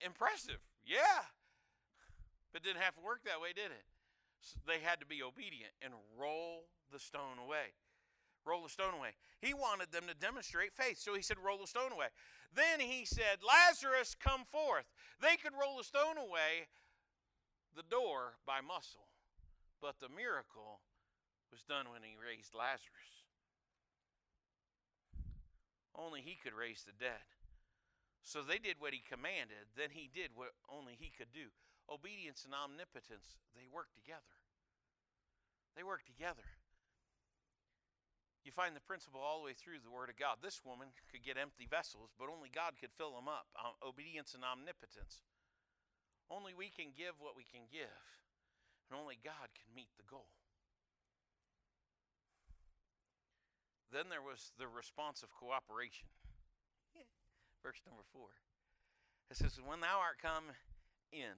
Impressive. 0.00 0.60
Yeah. 0.84 1.28
But 2.52 2.62
didn't 2.62 2.82
have 2.82 2.94
to 2.96 3.04
work 3.04 3.24
that 3.24 3.40
way, 3.40 3.52
did 3.54 3.72
it? 3.72 3.84
So 4.40 4.58
they 4.66 4.80
had 4.80 5.00
to 5.00 5.06
be 5.06 5.22
obedient 5.22 5.72
and 5.82 5.92
roll 6.16 6.68
the 6.92 6.98
stone 6.98 7.40
away 7.42 7.76
roll 8.46 8.62
the 8.62 8.68
stone 8.68 8.94
away. 8.94 9.14
He 9.40 9.54
wanted 9.54 9.92
them 9.92 10.04
to 10.08 10.14
demonstrate 10.14 10.72
faith, 10.72 10.98
so 10.98 11.14
he 11.14 11.22
said, 11.22 11.36
roll 11.38 11.58
the 11.58 11.66
stone 11.66 11.92
away. 11.92 12.08
Then 12.54 12.80
he 12.80 13.04
said, 13.04 13.44
Lazarus, 13.44 14.16
come 14.18 14.44
forth. 14.48 14.86
They 15.20 15.36
could 15.36 15.52
roll 15.52 15.76
the 15.76 15.84
stone 15.84 16.16
away, 16.16 16.68
the 17.76 17.84
door 17.84 18.40
by 18.46 18.60
muscle, 18.60 19.12
but 19.80 20.00
the 20.00 20.08
miracle 20.08 20.80
was 21.52 21.62
done 21.62 21.92
when 21.92 22.02
he 22.02 22.16
raised 22.16 22.54
Lazarus. 22.54 23.28
Only 25.94 26.20
he 26.20 26.38
could 26.38 26.54
raise 26.54 26.84
the 26.84 26.96
dead. 26.96 27.26
So 28.22 28.42
they 28.42 28.58
did 28.58 28.76
what 28.78 28.92
he 28.92 29.00
commanded, 29.00 29.72
then 29.76 29.90
he 29.90 30.10
did 30.12 30.32
what 30.34 30.52
only 30.68 30.96
he 30.98 31.10
could 31.10 31.32
do. 31.32 31.48
Obedience 31.88 32.44
and 32.44 32.52
omnipotence, 32.52 33.40
they 33.56 33.64
work 33.72 33.88
together. 33.94 34.36
They 35.76 35.82
work 35.82 36.04
together. 36.04 36.57
You 38.48 38.56
find 38.56 38.72
the 38.72 38.88
principle 38.88 39.20
all 39.20 39.44
the 39.44 39.44
way 39.44 39.52
through 39.52 39.84
the 39.84 39.92
Word 39.92 40.08
of 40.08 40.16
God. 40.16 40.40
This 40.40 40.64
woman 40.64 40.88
could 41.12 41.20
get 41.20 41.36
empty 41.36 41.68
vessels, 41.68 42.16
but 42.16 42.32
only 42.32 42.48
God 42.48 42.80
could 42.80 42.96
fill 42.96 43.12
them 43.12 43.28
up. 43.28 43.44
Um, 43.60 43.76
obedience 43.84 44.32
and 44.32 44.40
omnipotence. 44.40 45.20
Only 46.32 46.56
we 46.56 46.72
can 46.72 46.96
give 46.96 47.20
what 47.20 47.36
we 47.36 47.44
can 47.44 47.68
give, 47.68 48.00
and 48.88 48.96
only 48.96 49.20
God 49.20 49.52
can 49.52 49.68
meet 49.76 49.92
the 50.00 50.08
goal. 50.08 50.32
Then 53.92 54.08
there 54.08 54.24
was 54.24 54.56
the 54.56 54.64
response 54.64 55.20
of 55.20 55.28
cooperation. 55.28 56.08
Verse 57.60 57.84
number 57.84 58.08
four. 58.16 58.32
It 59.28 59.36
says, 59.36 59.60
When 59.60 59.84
thou 59.84 60.00
art 60.00 60.24
come 60.24 60.56
in, 61.12 61.36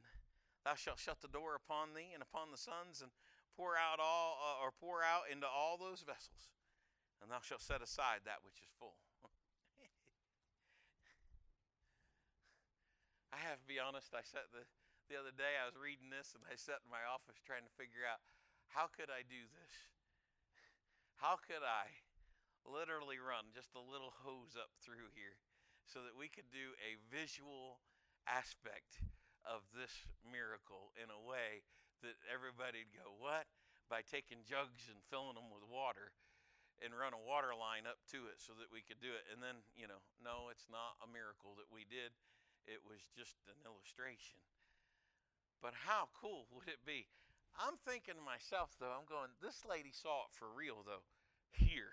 thou 0.62 0.78
shalt 0.78 1.02
shut 1.02 1.18
the 1.26 1.34
door 1.34 1.58
upon 1.58 1.98
thee 1.98 2.14
and 2.14 2.22
upon 2.22 2.54
the 2.54 2.62
sons, 2.62 3.02
and 3.02 3.10
pour 3.58 3.74
out 3.74 3.98
all, 3.98 4.38
uh, 4.38 4.62
or 4.62 4.70
pour 4.70 5.02
out 5.02 5.26
into 5.26 5.50
all 5.50 5.74
those 5.74 6.06
vessels 6.06 6.54
and 7.20 7.30
thou 7.30 7.40
shalt 7.44 7.60
set 7.60 7.84
aside 7.84 8.24
that 8.24 8.42
which 8.42 8.60
is 8.60 8.68
full. 8.80 8.96
I 13.36 13.38
have 13.44 13.60
to 13.60 13.68
be 13.68 13.78
honest, 13.78 14.14
I 14.16 14.22
sat 14.24 14.48
the, 14.50 14.64
the 15.12 15.20
other 15.20 15.32
day, 15.32 15.60
I 15.60 15.68
was 15.68 15.76
reading 15.76 16.08
this, 16.08 16.32
and 16.32 16.42
I 16.48 16.56
sat 16.56 16.80
in 16.82 16.90
my 16.90 17.04
office 17.04 17.36
trying 17.44 17.68
to 17.68 17.78
figure 17.78 18.08
out 18.08 18.24
how 18.72 18.88
could 18.88 19.12
I 19.12 19.22
do 19.26 19.44
this? 19.50 19.74
How 21.20 21.36
could 21.36 21.60
I 21.60 22.00
literally 22.64 23.20
run 23.20 23.52
just 23.52 23.76
a 23.76 23.82
little 23.82 24.14
hose 24.24 24.56
up 24.56 24.72
through 24.80 25.12
here 25.12 25.36
so 25.84 26.00
that 26.06 26.16
we 26.16 26.30
could 26.30 26.48
do 26.54 26.72
a 26.80 26.96
visual 27.10 27.82
aspect 28.28 29.02
of 29.42 29.64
this 29.72 30.06
miracle 30.22 30.92
in 30.96 31.08
a 31.08 31.20
way 31.20 31.64
that 32.04 32.20
everybody'd 32.28 32.92
go, 32.94 33.16
What? 33.16 33.48
By 33.90 34.06
taking 34.06 34.46
jugs 34.46 34.86
and 34.86 35.02
filling 35.10 35.34
them 35.34 35.50
with 35.50 35.66
water 35.66 36.14
and 36.80 36.96
run 36.96 37.12
a 37.12 37.20
water 37.20 37.52
line 37.52 37.84
up 37.84 38.00
to 38.10 38.28
it 38.32 38.40
so 38.40 38.56
that 38.56 38.72
we 38.72 38.80
could 38.80 39.00
do 39.04 39.12
it. 39.12 39.28
And 39.28 39.44
then, 39.44 39.60
you 39.76 39.84
know, 39.84 40.00
no, 40.20 40.48
it's 40.48 40.68
not 40.72 40.96
a 41.04 41.08
miracle 41.08 41.52
that 41.60 41.68
we 41.68 41.84
did. 41.84 42.16
It 42.64 42.80
was 42.84 43.04
just 43.12 43.36
an 43.48 43.60
illustration. 43.64 44.40
But 45.60 45.76
how 45.84 46.08
cool 46.16 46.48
would 46.56 46.68
it 46.72 46.80
be? 46.88 47.08
I'm 47.60 47.76
thinking 47.84 48.16
to 48.16 48.24
myself, 48.24 48.72
though, 48.80 48.96
I'm 48.96 49.04
going, 49.04 49.36
this 49.44 49.68
lady 49.68 49.92
saw 49.92 50.24
it 50.28 50.32
for 50.32 50.48
real, 50.48 50.80
though, 50.80 51.04
here. 51.52 51.92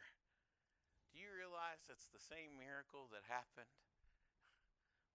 Do 1.12 1.20
you 1.20 1.28
realize 1.34 1.84
it's 1.92 2.08
the 2.08 2.22
same 2.22 2.56
miracle 2.56 3.12
that 3.12 3.28
happened 3.28 3.72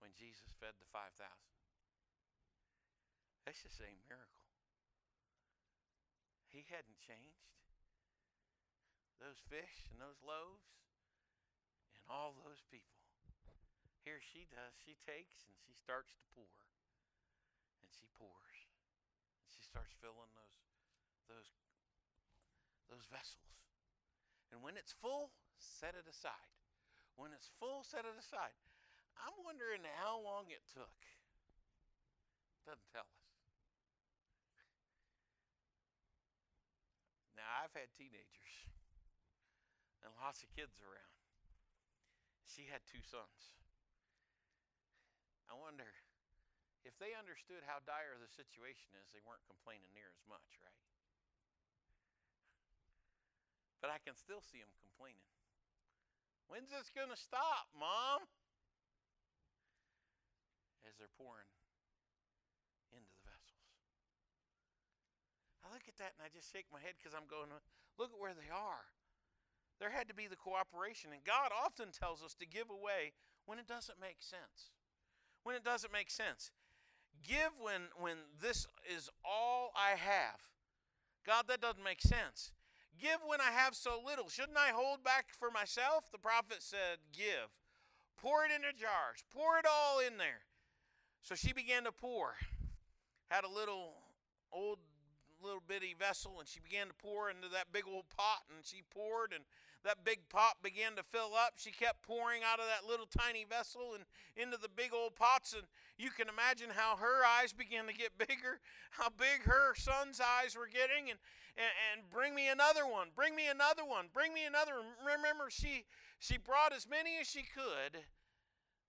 when 0.03 0.13
Jesus 0.13 0.53
fed 0.61 0.77
the 0.83 0.89
5,000? 0.93 1.17
That's 3.49 3.63
the 3.65 3.73
same 3.73 4.03
miracle. 4.11 4.45
He 6.53 6.69
hadn't 6.69 7.01
changed 7.01 7.62
those 9.23 9.39
fish 9.47 9.87
and 9.87 10.03
those 10.03 10.19
loaves 10.27 10.67
and 11.95 12.03
all 12.11 12.35
those 12.43 12.67
people. 12.67 12.99
Here 14.03 14.19
she 14.19 14.51
does. 14.51 14.75
She 14.83 14.99
takes 14.99 15.47
and 15.47 15.55
she 15.63 15.71
starts 15.79 16.11
to 16.19 16.25
pour. 16.35 16.59
And 17.79 17.87
she 17.95 18.11
pours. 18.19 18.67
And 19.39 19.49
she 19.55 19.63
starts 19.63 19.95
filling 20.03 20.35
those 20.35 20.59
those 21.31 21.55
those 22.91 23.07
vessels. 23.07 23.63
And 24.51 24.59
when 24.59 24.75
it's 24.75 24.91
full, 24.91 25.31
set 25.57 25.95
it 25.95 26.11
aside. 26.11 26.51
When 27.15 27.31
it's 27.31 27.49
full, 27.63 27.87
set 27.87 28.03
it 28.03 28.19
aside. 28.19 28.59
I'm 29.23 29.39
wondering 29.47 29.87
how 30.03 30.19
long 30.19 30.51
it 30.51 30.67
took. 30.75 30.99
Doesn't 32.67 32.91
tell 32.91 33.07
us. 33.07 33.23
Now, 37.39 37.49
I've 37.65 37.75
had 37.75 37.91
teenagers 37.97 38.72
and 40.03 40.11
lots 40.19 40.43
of 40.43 40.51
kids 40.55 40.79
around. 40.83 41.17
She 42.47 42.69
had 42.69 42.85
two 42.85 43.01
sons. 43.01 43.55
I 45.49 45.55
wonder 45.57 45.89
if 46.83 46.99
they 46.99 47.15
understood 47.15 47.63
how 47.63 47.79
dire 47.87 48.19
the 48.19 48.31
situation 48.31 48.91
is, 48.99 49.11
they 49.15 49.23
weren't 49.23 49.47
complaining 49.47 49.89
near 49.95 50.11
as 50.11 50.23
much, 50.27 50.59
right? 50.59 50.83
But 53.79 53.91
I 53.91 53.99
can 54.03 54.15
still 54.15 54.43
see 54.43 54.63
them 54.63 54.71
complaining. 54.79 55.27
When's 56.47 56.71
this 56.71 56.91
going 56.95 57.11
to 57.11 57.19
stop, 57.19 57.71
Mom? 57.75 58.27
As 60.87 60.95
they're 60.99 61.11
pouring 61.19 61.51
into 62.95 63.11
the 63.11 63.25
vessels. 63.27 63.67
I 65.63 65.71
look 65.71 65.87
at 65.87 65.99
that 66.03 66.15
and 66.19 66.23
I 66.23 66.31
just 66.31 66.51
shake 66.51 66.67
my 66.71 66.83
head 66.83 66.99
because 66.99 67.15
I'm 67.15 67.27
going, 67.31 67.51
look 67.99 68.11
at 68.11 68.19
where 68.19 68.35
they 68.35 68.51
are. 68.51 68.87
There 69.83 69.91
had 69.91 70.07
to 70.07 70.15
be 70.15 70.29
the 70.29 70.37
cooperation. 70.37 71.11
And 71.11 71.25
God 71.25 71.51
often 71.51 71.91
tells 71.91 72.23
us 72.23 72.35
to 72.35 72.47
give 72.47 72.71
away 72.71 73.19
when 73.47 73.59
it 73.59 73.67
doesn't 73.67 73.99
make 74.01 74.23
sense. 74.23 74.71
When 75.43 75.57
it 75.57 75.65
doesn't 75.65 75.93
make 75.93 76.09
sense. 76.09 76.53
Give 77.27 77.51
when, 77.61 77.91
when 77.99 78.15
this 78.41 78.69
is 78.87 79.11
all 79.25 79.73
I 79.75 79.97
have. 79.99 80.39
God, 81.27 81.47
that 81.49 81.61
doesn't 81.61 81.83
make 81.83 82.01
sense. 82.01 82.53
Give 82.97 83.19
when 83.27 83.41
I 83.41 83.51
have 83.51 83.75
so 83.75 83.99
little. 84.07 84.29
Shouldn't 84.29 84.57
I 84.57 84.71
hold 84.73 85.03
back 85.03 85.27
for 85.37 85.51
myself? 85.51 86.05
The 86.13 86.19
prophet 86.19 86.59
said, 86.61 87.03
Give. 87.13 87.51
Pour 88.17 88.45
it 88.45 88.55
into 88.55 88.71
jars. 88.71 89.25
Pour 89.35 89.59
it 89.59 89.67
all 89.67 89.99
in 89.99 90.17
there. 90.17 90.47
So 91.23 91.35
she 91.35 91.53
began 91.53 91.83
to 91.85 91.93
pour. 91.93 92.37
Had 93.31 93.43
a 93.43 93.51
little 93.51 93.95
old 94.53 94.79
little 95.43 95.63
bitty 95.67 95.97
vessel 95.99 96.39
and 96.39 96.47
she 96.47 96.61
began 96.61 96.87
to 96.87 96.95
pour 96.95 97.29
into 97.29 97.49
that 97.49 97.73
big 97.73 97.83
old 97.91 98.05
pot 98.17 98.47
and 98.55 98.65
she 98.65 98.81
poured 98.95 99.33
and 99.35 99.43
that 99.85 100.05
big 100.05 100.29
pot 100.29 100.63
began 100.63 100.95
to 100.97 101.03
fill 101.03 101.35
up. 101.35 101.55
She 101.57 101.71
kept 101.71 102.03
pouring 102.07 102.43
out 102.47 102.61
of 102.61 102.67
that 102.67 102.89
little 102.89 103.07
tiny 103.07 103.45
vessel 103.45 103.95
and 103.95 104.05
into 104.37 104.57
the 104.57 104.71
big 104.71 104.95
old 104.95 105.17
pots. 105.17 105.53
And 105.53 105.67
you 105.99 106.11
can 106.11 106.29
imagine 106.29 106.71
how 106.71 106.97
her 106.97 107.27
eyes 107.27 107.53
began 107.53 107.87
to 107.87 107.95
get 107.95 108.19
bigger, 108.29 108.63
how 108.91 109.11
big 109.11 109.43
her 109.45 109.75
son's 109.75 110.21
eyes 110.21 110.57
were 110.57 110.71
getting. 110.71 111.11
And, 111.11 111.19
and, 111.59 111.73
and 111.93 112.11
bring 112.11 112.35
me 112.35 112.49
another 112.49 112.87
one, 112.87 113.09
bring 113.15 113.35
me 113.35 113.49
another 113.51 113.85
one, 113.85 114.07
bring 114.15 114.33
me 114.33 114.47
another. 114.47 114.73
Remember, 115.03 115.51
she, 115.51 115.85
she 116.19 116.39
brought 116.39 116.73
as 116.73 116.89
many 116.89 117.19
as 117.21 117.27
she 117.27 117.43
could 117.43 118.07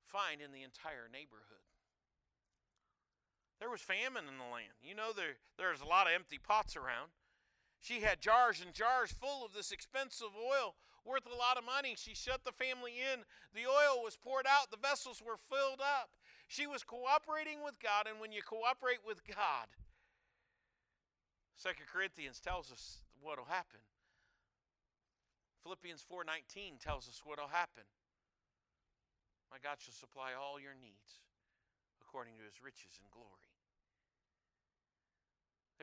find 0.06 0.42
in 0.42 0.54
the 0.54 0.64
entire 0.64 1.10
neighborhood. 1.12 1.66
There 3.60 3.70
was 3.70 3.82
famine 3.82 4.28
in 4.28 4.38
the 4.38 4.52
land. 4.52 4.78
You 4.84 4.94
know, 4.94 5.12
there, 5.16 5.40
there's 5.58 5.82
a 5.82 5.88
lot 5.88 6.08
of 6.08 6.14
empty 6.14 6.38
pots 6.38 6.76
around. 6.76 7.16
She 7.84 8.00
had 8.00 8.24
jars 8.24 8.64
and 8.64 8.72
jars 8.72 9.12
full 9.12 9.44
of 9.44 9.52
this 9.52 9.76
expensive 9.76 10.32
oil 10.40 10.74
worth 11.04 11.28
a 11.28 11.36
lot 11.36 11.60
of 11.60 11.68
money. 11.68 12.00
She 12.00 12.16
shut 12.16 12.48
the 12.48 12.56
family 12.56 12.96
in. 12.96 13.28
The 13.52 13.68
oil 13.68 14.00
was 14.00 14.16
poured 14.16 14.48
out, 14.48 14.72
the 14.72 14.80
vessels 14.80 15.20
were 15.20 15.36
filled 15.36 15.84
up. 15.84 16.16
She 16.48 16.66
was 16.66 16.88
cooperating 16.88 17.60
with 17.60 17.76
God, 17.84 18.08
and 18.08 18.24
when 18.24 18.32
you 18.32 18.42
cooperate 18.42 19.04
with 19.06 19.20
God, 19.28 19.68
Second 21.56 21.88
Corinthians 21.92 22.40
tells 22.40 22.72
us 22.72 23.04
what 23.20 23.38
will 23.38 23.52
happen. 23.52 23.84
Philippians 25.64 26.04
4:19 26.04 26.80
tells 26.80 27.10
us 27.10 27.22
what 27.26 27.38
will 27.38 27.52
happen. 27.52 27.84
My 29.52 29.60
God 29.60 29.80
shall 29.82 29.94
supply 29.94 30.34
all 30.34 30.58
your 30.58 30.74
needs 30.74 31.20
according 32.00 32.38
to 32.38 32.44
his 32.44 32.62
riches 32.62 33.00
and 33.00 33.12
glory. 33.12 33.53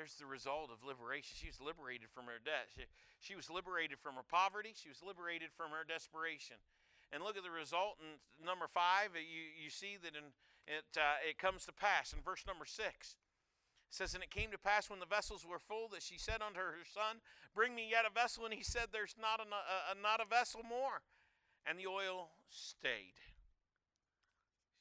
There's 0.01 0.17
the 0.17 0.25
result 0.25 0.73
of 0.73 0.81
liberation. 0.81 1.37
She 1.37 1.53
was 1.53 1.61
liberated 1.61 2.09
from 2.09 2.25
her 2.25 2.41
debt. 2.41 2.73
She, 2.73 2.89
she 3.21 3.37
was 3.37 3.53
liberated 3.53 4.01
from 4.01 4.17
her 4.17 4.25
poverty. 4.25 4.73
She 4.73 4.89
was 4.89 5.05
liberated 5.05 5.53
from 5.53 5.77
her 5.77 5.85
desperation. 5.85 6.57
And 7.13 7.21
look 7.21 7.37
at 7.37 7.45
the 7.45 7.53
result 7.53 8.01
in 8.01 8.17
number 8.41 8.65
five. 8.65 9.13
You, 9.13 9.45
you 9.61 9.69
see 9.69 10.01
that 10.01 10.17
in, 10.17 10.33
it, 10.65 10.89
uh, 10.97 11.21
it 11.21 11.37
comes 11.37 11.69
to 11.69 11.77
pass 11.77 12.17
in 12.17 12.25
verse 12.25 12.49
number 12.49 12.65
six. 12.65 13.21
It 13.85 13.93
says, 13.93 14.17
And 14.17 14.25
it 14.25 14.33
came 14.33 14.49
to 14.57 14.57
pass 14.57 14.89
when 14.89 15.05
the 15.05 15.11
vessels 15.11 15.45
were 15.45 15.61
full 15.61 15.93
that 15.93 16.01
she 16.01 16.17
said 16.17 16.41
unto 16.41 16.65
her 16.65 16.81
son, 16.89 17.21
Bring 17.53 17.77
me 17.77 17.85
yet 17.93 18.09
a 18.09 18.13
vessel. 18.15 18.49
And 18.49 18.57
he 18.57 18.65
said, 18.65 18.97
There's 18.97 19.21
not 19.21 19.37
a, 19.37 19.45
a, 19.53 20.01
not 20.01 20.25
a 20.25 20.29
vessel 20.33 20.65
more. 20.65 21.05
And 21.69 21.77
the 21.77 21.93
oil 21.93 22.33
stayed. 22.49 23.21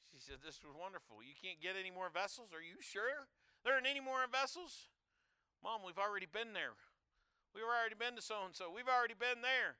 She 0.08 0.16
said, 0.16 0.40
This 0.40 0.64
was 0.64 0.72
wonderful. 0.72 1.20
You 1.20 1.36
can't 1.36 1.60
get 1.60 1.76
any 1.76 1.92
more 1.92 2.08
vessels? 2.08 2.56
Are 2.56 2.64
you 2.64 2.80
sure? 2.80 3.28
There 3.68 3.76
aren't 3.76 3.84
any 3.84 4.00
more 4.00 4.24
vessels? 4.24 4.88
Mom, 5.62 5.84
we've 5.84 6.00
already 6.00 6.28
been 6.28 6.52
there. 6.56 6.72
We've 7.52 7.66
already 7.66 7.98
been 7.98 8.16
to 8.16 8.24
so 8.24 8.46
and 8.46 8.54
so. 8.56 8.72
We've 8.72 8.88
already 8.88 9.18
been 9.18 9.44
there. 9.44 9.76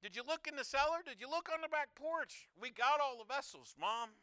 Did 0.00 0.16
you 0.16 0.24
look 0.24 0.48
in 0.48 0.56
the 0.56 0.64
cellar? 0.64 1.00
Did 1.04 1.20
you 1.20 1.28
look 1.28 1.48
on 1.48 1.64
the 1.64 1.72
back 1.72 1.92
porch? 1.96 2.48
We 2.56 2.68
got 2.68 3.00
all 3.00 3.16
the 3.16 3.28
vessels, 3.28 3.72
Mom. 3.76 4.16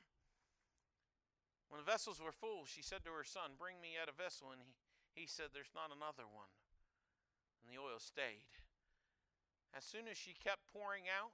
When 1.70 1.80
the 1.80 1.88
vessels 1.88 2.20
were 2.20 2.36
full, 2.36 2.68
she 2.68 2.84
said 2.84 3.02
to 3.08 3.16
her 3.16 3.26
son, 3.26 3.58
Bring 3.58 3.82
me 3.82 3.98
yet 3.98 4.12
a 4.12 4.16
vessel. 4.16 4.52
And 4.52 4.62
he, 4.62 4.72
he 5.24 5.26
said, 5.26 5.54
There's 5.54 5.74
not 5.74 5.90
another 5.90 6.28
one. 6.28 6.52
And 7.62 7.70
the 7.70 7.80
oil 7.82 8.02
stayed. 8.02 8.50
As 9.72 9.88
soon 9.88 10.06
as 10.12 10.20
she 10.20 10.36
kept 10.36 10.68
pouring 10.70 11.08
out, 11.08 11.32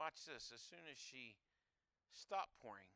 watch 0.00 0.24
this, 0.24 0.48
as 0.54 0.64
soon 0.64 0.88
as 0.88 0.96
she 0.96 1.36
stopped 2.16 2.56
pouring, 2.58 2.88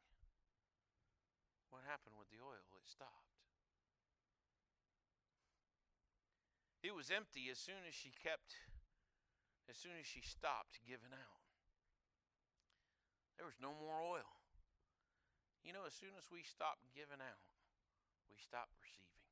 what 1.68 1.85
happened 1.85 2.16
with 2.16 2.33
the 2.33 2.40
oil? 2.40 2.64
It 2.81 2.88
stopped. 2.88 3.34
It 6.85 6.92
was 6.92 7.09
empty 7.09 7.49
as 7.49 7.57
soon 7.57 7.81
as 7.88 7.97
she 7.97 8.12
kept, 8.12 8.61
as 9.73 9.81
soon 9.81 9.97
as 9.97 10.05
she 10.05 10.20
stopped 10.20 10.85
giving 10.85 11.16
out. 11.16 11.40
There 13.40 13.49
was 13.49 13.57
no 13.57 13.73
more 13.73 14.05
oil. 14.05 14.29
You 15.64 15.73
know, 15.73 15.88
as 15.88 15.97
soon 15.97 16.12
as 16.20 16.29
we 16.29 16.44
stop 16.44 16.77
giving 16.92 17.25
out, 17.25 17.49
we 18.29 18.37
stop 18.37 18.68
receiving. 18.85 19.25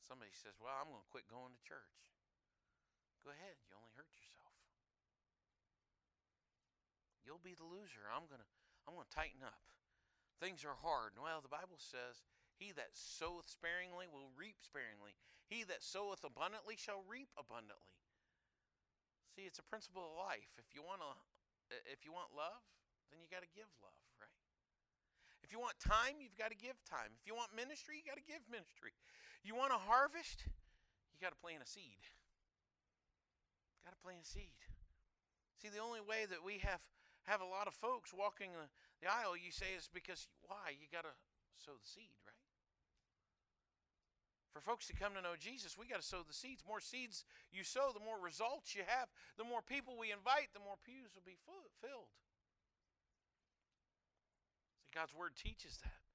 Somebody 0.00 0.32
says, 0.32 0.56
Well, 0.56 0.72
I'm 0.72 0.88
going 0.88 1.04
to 1.04 1.12
quit 1.12 1.28
going 1.28 1.52
to 1.52 1.60
church. 1.60 2.00
Go 3.20 3.36
ahead, 3.36 3.60
you 3.68 3.76
only 3.76 3.92
hurt 4.00 4.08
yourself. 4.16 4.56
You'll 7.20 7.44
be 7.44 7.52
the 7.52 7.68
loser. 7.68 8.08
I'm 8.08 8.24
going 8.32 8.40
to 8.40 8.48
I'm 8.88 8.96
going 8.96 9.04
to 9.04 9.12
tighten 9.12 9.44
up. 9.44 9.60
Things 10.40 10.64
are 10.64 10.76
hard. 10.80 11.16
Well, 11.20 11.44
the 11.44 11.52
Bible 11.52 11.76
says 11.76 12.24
he 12.58 12.70
that 12.74 12.94
soweth 12.94 13.50
sparingly 13.50 14.06
will 14.06 14.30
reap 14.34 14.62
sparingly. 14.62 15.18
He 15.50 15.66
that 15.66 15.82
soweth 15.82 16.24
abundantly 16.24 16.78
shall 16.78 17.04
reap 17.04 17.30
abundantly. 17.34 17.94
See, 19.34 19.44
it's 19.44 19.58
a 19.58 19.66
principle 19.66 20.06
of 20.06 20.14
life. 20.14 20.54
If 20.56 20.70
you 20.70 20.80
want 20.80 21.02
to 21.02 21.12
if 21.90 22.04
you 22.04 22.12
want 22.12 22.30
love, 22.36 22.62
then 23.10 23.18
you 23.18 23.26
got 23.26 23.42
to 23.42 23.50
give 23.50 23.66
love, 23.80 23.98
right? 24.20 24.38
If 25.42 25.50
you 25.50 25.58
want 25.58 25.80
time, 25.80 26.20
you've 26.20 26.36
got 26.38 26.52
to 26.52 26.58
give 26.60 26.76
time. 26.84 27.12
If 27.18 27.24
you 27.26 27.34
want 27.34 27.50
ministry, 27.56 27.98
you 27.98 28.04
got 28.04 28.20
to 28.20 28.24
give 28.28 28.44
ministry. 28.46 28.94
You 29.42 29.56
want 29.56 29.72
a 29.72 29.80
harvest, 29.80 30.44
you 31.12 31.18
got 31.18 31.32
to 31.34 31.40
plant 31.40 31.64
a 31.64 31.68
seed. 31.68 32.00
Got 33.82 33.96
to 33.96 34.00
plant 34.00 34.22
a 34.22 34.28
seed. 34.28 34.56
See, 35.60 35.72
the 35.72 35.82
only 35.82 36.04
way 36.04 36.28
that 36.28 36.44
we 36.44 36.60
have 36.64 36.80
have 37.24 37.40
a 37.40 37.48
lot 37.48 37.64
of 37.64 37.72
folks 37.72 38.12
walking 38.12 38.52
the, 38.52 38.68
the 39.00 39.08
aisle, 39.08 39.32
you 39.32 39.48
say, 39.48 39.72
is 39.72 39.88
because 39.88 40.28
why? 40.44 40.76
You 40.76 40.84
got 40.92 41.08
to 41.08 41.16
sow 41.56 41.72
the 41.72 41.88
seed, 41.88 42.12
right? 42.28 42.43
For 44.54 44.62
folks 44.62 44.86
to 44.86 44.94
come 44.94 45.18
to 45.18 45.22
know 45.22 45.34
Jesus, 45.34 45.74
we 45.74 45.90
got 45.90 45.98
to 45.98 46.06
sow 46.06 46.22
the 46.22 46.30
seeds. 46.30 46.62
More 46.62 46.78
seeds 46.78 47.26
you 47.50 47.66
sow, 47.66 47.90
the 47.90 47.98
more 47.98 48.22
results 48.22 48.70
you 48.78 48.86
have. 48.86 49.10
The 49.34 49.42
more 49.42 49.58
people 49.58 49.98
we 49.98 50.14
invite, 50.14 50.54
the 50.54 50.62
more 50.62 50.78
pews 50.86 51.10
will 51.10 51.26
be 51.26 51.34
filled. 51.82 52.14
God's 54.94 55.10
word 55.10 55.34
teaches 55.34 55.82
that. 55.82 56.06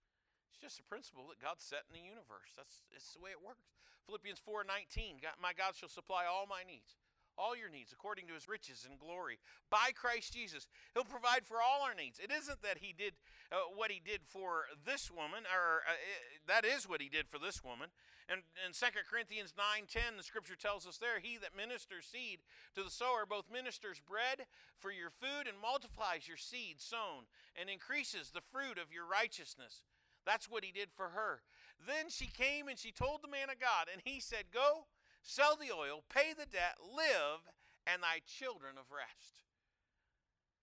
It's 0.47 0.63
just 0.63 0.79
a 0.79 0.87
principle 0.87 1.27
that 1.27 1.43
God 1.43 1.59
set 1.59 1.83
in 1.91 1.99
the 1.99 2.07
universe. 2.07 2.55
That's 2.55 2.87
it's 2.95 3.11
the 3.11 3.19
way 3.19 3.35
it 3.35 3.43
works. 3.43 3.75
Philippians 4.07 4.39
4:19, 4.39 5.19
my 5.43 5.51
God 5.51 5.75
shall 5.75 5.91
supply 5.91 6.23
all 6.23 6.47
my 6.47 6.63
needs 6.63 6.95
all 7.39 7.55
your 7.55 7.69
needs 7.69 7.93
according 7.93 8.27
to 8.27 8.33
his 8.33 8.47
riches 8.47 8.85
and 8.89 8.99
glory 8.99 9.39
by 9.71 9.91
Christ 9.95 10.33
Jesus. 10.33 10.67
He'll 10.93 11.07
provide 11.07 11.47
for 11.47 11.63
all 11.63 11.87
our 11.87 11.95
needs. 11.95 12.19
It 12.19 12.31
isn't 12.31 12.61
that 12.61 12.79
he 12.79 12.91
did 12.91 13.13
uh, 13.51 13.71
what 13.73 13.91
he 13.91 14.01
did 14.03 14.21
for 14.27 14.67
this 14.85 15.09
woman, 15.09 15.47
or 15.47 15.87
uh, 15.87 15.95
it, 15.95 16.43
that 16.47 16.65
is 16.65 16.87
what 16.87 17.01
he 17.01 17.07
did 17.07 17.29
for 17.29 17.39
this 17.39 17.63
woman. 17.63 17.87
And 18.27 18.43
in 18.61 18.73
2 18.75 18.85
Corinthians 19.09 19.55
9:10, 19.55 20.17
the 20.17 20.23
scripture 20.23 20.59
tells 20.59 20.85
us 20.85 20.97
there, 20.97 21.19
he 21.19 21.37
that 21.37 21.55
ministers 21.55 22.05
seed 22.05 22.39
to 22.75 22.83
the 22.83 22.91
sower 22.91 23.25
both 23.25 23.49
ministers 23.49 23.99
bread 24.03 24.45
for 24.77 24.91
your 24.91 25.09
food 25.09 25.47
and 25.47 25.57
multiplies 25.57 26.27
your 26.27 26.37
seed 26.37 26.81
sown 26.81 27.25
and 27.55 27.69
increases 27.69 28.29
the 28.29 28.45
fruit 28.51 28.77
of 28.77 28.93
your 28.93 29.07
righteousness. 29.07 29.81
That's 30.25 30.49
what 30.49 30.63
he 30.63 30.71
did 30.71 30.89
for 30.93 31.09
her. 31.09 31.41
Then 31.87 32.09
she 32.09 32.27
came 32.27 32.67
and 32.67 32.77
she 32.77 32.91
told 32.91 33.23
the 33.23 33.31
man 33.31 33.49
of 33.49 33.59
God, 33.59 33.87
and 33.91 34.01
he 34.03 34.19
said, 34.19 34.51
Go, 34.53 34.85
sell 35.21 35.55
the 35.55 35.73
oil, 35.73 36.03
pay 36.09 36.33
the 36.33 36.45
debt, 36.45 36.77
live, 36.81 37.45
and 37.85 38.03
thy 38.03 38.21
children 38.25 38.75
of 38.77 38.91
rest. 38.91 39.43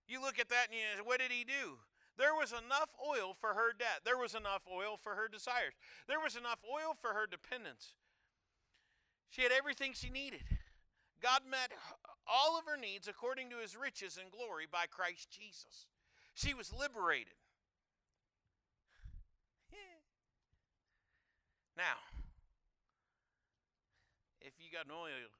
You 0.07 0.21
look 0.21 0.39
at 0.39 0.49
that 0.49 0.69
and 0.71 0.75
you 0.75 0.81
say, 0.97 1.03
what 1.03 1.19
did 1.19 1.33
he 1.33 1.45
do? 1.45 1.79
There 2.17 2.35
was 2.35 2.53
enough 2.53 2.95
oil 2.97 3.35
for 3.39 3.55
her 3.55 3.73
debt. 3.77 4.01
There 4.05 4.17
was 4.17 4.35
enough 4.35 4.65
oil 4.73 4.97
for 4.97 5.15
her 5.15 5.29
desires. 5.29 5.75
There 6.09 6.21
was 6.21 6.37
enough 6.37 6.61
oil 6.65 6.97
for 7.01 7.13
her 7.13 7.27
dependence. 7.27 7.93
She 9.29 9.43
had 9.43 9.53
everything 9.53 9.93
she 9.93 10.09
needed. 10.09 10.45
God 11.21 11.43
met 11.49 11.73
all 12.27 12.59
of 12.59 12.65
her 12.67 12.77
needs 12.77 13.09
according 13.09 13.51
to 13.51 13.59
his 13.59 13.77
riches 13.77 14.19
and 14.21 14.31
glory 14.31 14.67
by 14.71 14.87
Christ 14.89 15.31
Jesus. 15.31 15.87
She 16.35 16.55
was 16.55 16.73
liberated. 16.73 17.35
Now, 21.77 22.01
if 24.41 24.57
you 24.61 24.68
got 24.68 24.87
an 24.87 24.95
oil 24.97 25.32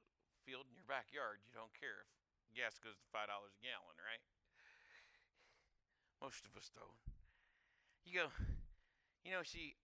field 0.45 0.65
in 0.69 0.75
your 0.77 0.87
backyard, 0.87 1.43
you 1.43 1.51
don't 1.51 1.73
care 1.75 2.03
if 2.03 2.09
gas 2.55 2.81
goes 2.81 2.97
to 2.97 3.07
$5 3.13 3.27
a 3.27 3.61
gallon, 3.61 3.97
right? 4.01 4.23
Most 6.17 6.49
of 6.49 6.57
us 6.57 6.73
don't. 6.73 6.97
You 8.01 8.25
go, 8.25 8.27
you 9.21 9.35
know, 9.35 9.45
she 9.45 9.77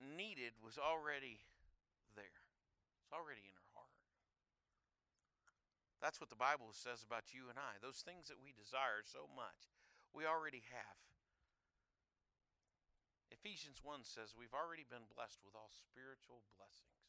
needed 0.00 0.56
was 0.62 0.78
already 0.78 1.42
there. 2.14 2.40
It's 3.04 3.12
already 3.12 3.44
in 3.44 3.56
her 3.58 3.70
heart. 3.74 3.98
That's 5.98 6.22
what 6.22 6.30
the 6.30 6.38
Bible 6.38 6.70
says 6.70 7.02
about 7.02 7.34
you 7.34 7.50
and 7.50 7.58
I. 7.58 7.82
Those 7.82 8.06
things 8.06 8.30
that 8.30 8.38
we 8.38 8.54
desire 8.54 9.02
so 9.02 9.26
much, 9.26 9.74
we 10.14 10.22
already 10.24 10.62
have. 10.70 10.98
Ephesians 13.34 13.82
1 13.82 14.06
says 14.06 14.38
we've 14.38 14.56
already 14.56 14.86
been 14.86 15.10
blessed 15.10 15.42
with 15.44 15.58
all 15.58 15.74
spiritual 15.74 16.46
blessings. 16.54 17.07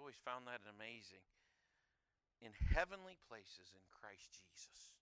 Always 0.00 0.16
found 0.24 0.48
that 0.48 0.64
amazing. 0.64 1.20
In 2.40 2.56
heavenly 2.56 3.20
places 3.28 3.68
in 3.76 3.84
Christ 3.92 4.32
Jesus. 4.32 4.96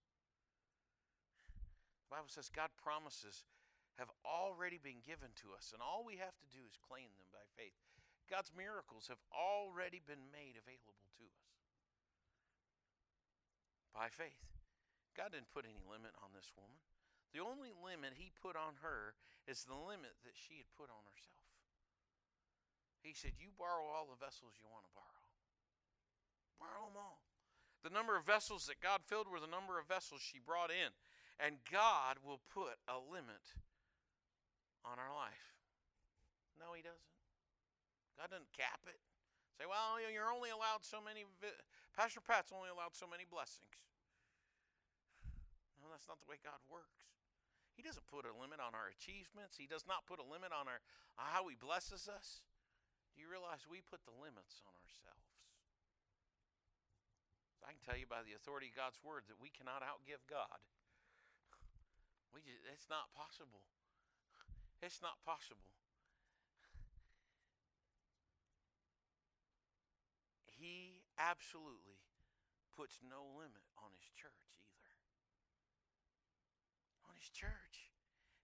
The 2.11 2.19
Bible 2.19 2.27
says 2.27 2.51
God 2.51 2.75
promises 2.75 3.47
have 3.95 4.11
already 4.27 4.83
been 4.83 4.99
given 5.07 5.31
to 5.47 5.55
us, 5.55 5.71
and 5.71 5.79
all 5.79 6.03
we 6.03 6.19
have 6.19 6.35
to 6.35 6.49
do 6.51 6.67
is 6.67 6.75
claim 6.83 7.15
them 7.15 7.31
by 7.31 7.47
faith. 7.55 7.79
God's 8.27 8.51
miracles 8.51 9.07
have 9.07 9.23
already 9.31 10.03
been 10.03 10.35
made 10.35 10.59
available 10.59 10.99
to 11.15 11.27
us 11.31 11.49
by 13.95 14.11
faith. 14.11 14.43
God 15.19 15.35
didn't 15.35 15.51
put 15.51 15.67
any 15.67 15.83
limit 15.83 16.15
on 16.23 16.31
this 16.31 16.55
woman. 16.55 16.79
The 17.35 17.43
only 17.43 17.75
limit 17.75 18.15
he 18.15 18.31
put 18.35 18.55
on 18.55 18.79
her 18.83 19.19
is 19.51 19.67
the 19.67 19.79
limit 19.79 20.15
that 20.23 20.39
she 20.39 20.63
had 20.63 20.71
put 20.79 20.91
on 20.91 21.03
herself. 21.11 21.48
He 23.03 23.15
said, 23.15 23.39
You 23.39 23.55
borrow 23.55 23.87
all 23.89 24.11
the 24.11 24.19
vessels 24.19 24.59
you 24.59 24.67
want 24.69 24.85
to 24.85 24.95
borrow. 24.95 25.25
Borrow 26.59 26.91
them 26.91 26.99
all. 26.99 27.23
The 27.87 27.95
number 27.95 28.19
of 28.19 28.27
vessels 28.27 28.67
that 28.67 28.83
God 28.83 29.07
filled 29.07 29.31
were 29.31 29.39
the 29.39 29.51
number 29.51 29.79
of 29.79 29.87
vessels 29.87 30.21
she 30.21 30.43
brought 30.43 30.75
in. 30.75 30.91
And 31.39 31.63
God 31.71 32.19
will 32.27 32.43
put 32.51 32.83
a 32.91 32.99
limit 32.99 33.55
on 34.83 34.99
our 34.99 35.15
life. 35.15 35.55
No, 36.59 36.75
He 36.75 36.83
doesn't. 36.83 37.15
God 38.19 38.35
doesn't 38.35 38.51
cap 38.51 38.83
it. 38.91 38.99
Say, 39.55 39.67
well, 39.67 40.03
you're 40.03 40.31
only 40.31 40.51
allowed 40.51 40.83
so 40.83 40.99
many. 40.99 41.23
Vi- 41.39 41.63
Pastor 41.95 42.19
Pat's 42.19 42.51
only 42.51 42.71
allowed 42.71 42.99
so 42.99 43.07
many 43.07 43.23
blessings. 43.23 43.79
No, 45.79 45.87
that's 45.91 46.11
not 46.11 46.19
the 46.19 46.27
way 46.27 46.43
God 46.43 46.59
works. 46.67 47.15
He 47.79 47.87
doesn't 47.87 48.11
put 48.11 48.27
a 48.27 48.35
limit 48.35 48.59
on 48.59 48.75
our 48.75 48.91
achievements. 48.91 49.55
He 49.55 49.71
does 49.71 49.87
not 49.87 50.03
put 50.03 50.19
a 50.19 50.27
limit 50.27 50.51
on 50.51 50.67
our 50.67 50.83
how 51.15 51.47
he 51.47 51.55
blesses 51.55 52.11
us. 52.11 52.43
Do 53.19 53.27
you 53.27 53.35
realize 53.35 53.67
we 53.67 53.83
put 53.83 54.07
the 54.07 54.15
limits 54.23 54.63
on 54.63 54.71
ourselves? 54.79 55.27
I 57.67 57.75
can 57.75 57.83
tell 57.83 57.99
you 57.99 58.07
by 58.07 58.23
the 58.23 58.39
authority 58.39 58.71
of 58.71 58.79
God's 58.79 59.03
word 59.03 59.27
that 59.27 59.43
we 59.43 59.51
cannot 59.51 59.83
outgive 59.83 60.23
God. 60.31 60.63
We 62.31 62.47
just, 62.47 62.63
it's 62.71 62.87
not 62.87 63.11
possible. 63.13 63.67
It's 64.79 65.03
not 65.03 65.19
possible. 65.27 65.67
He 70.49 71.05
absolutely 71.19 71.99
puts 72.79 73.03
no 73.05 73.27
limit 73.37 73.67
on 73.77 73.93
his 73.99 74.09
church 74.15 74.47
either. 74.63 74.95
On 77.05 77.19
his 77.19 77.29
church. 77.35 77.91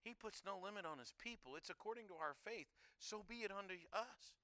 He 0.05 0.13
puts 0.13 0.45
no 0.45 0.61
limit 0.61 0.85
on 0.85 1.01
his 1.01 1.17
people. 1.17 1.57
It's 1.57 1.73
according 1.73 2.13
to 2.13 2.19
our 2.21 2.37
faith. 2.45 2.69
So 3.01 3.25
be 3.25 3.47
it 3.47 3.55
unto 3.55 3.79
us. 3.95 4.37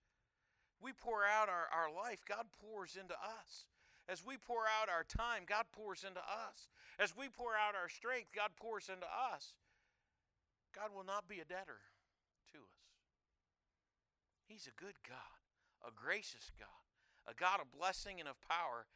We 0.83 0.93
pour 0.93 1.25
out 1.25 1.49
our, 1.49 1.69
our 1.69 1.93
life, 1.93 2.25
God 2.27 2.47
pours 2.57 2.97
into 2.97 3.15
us. 3.15 3.69
As 4.09 4.25
we 4.25 4.37
pour 4.37 4.65
out 4.67 4.89
our 4.89 5.05
time, 5.05 5.45
God 5.47 5.71
pours 5.71 6.03
into 6.03 6.21
us. 6.21 6.67
As 6.99 7.15
we 7.17 7.29
pour 7.29 7.55
out 7.55 7.79
our 7.79 7.89
strength, 7.89 8.33
God 8.35 8.51
pours 8.57 8.89
into 8.89 9.07
us. 9.07 9.55
God 10.75 10.91
will 10.91 11.07
not 11.07 11.29
be 11.29 11.39
a 11.39 11.47
debtor 11.47 11.85
to 12.51 12.59
us. 12.59 12.83
He's 14.49 14.67
a 14.67 14.75
good 14.75 14.99
God, 15.07 15.39
a 15.87 15.95
gracious 15.95 16.51
God, 16.59 16.83
a 17.29 17.35
God 17.39 17.61
of 17.63 17.71
blessing 17.71 18.19
and 18.19 18.29
of 18.29 18.41
power. 18.43 18.91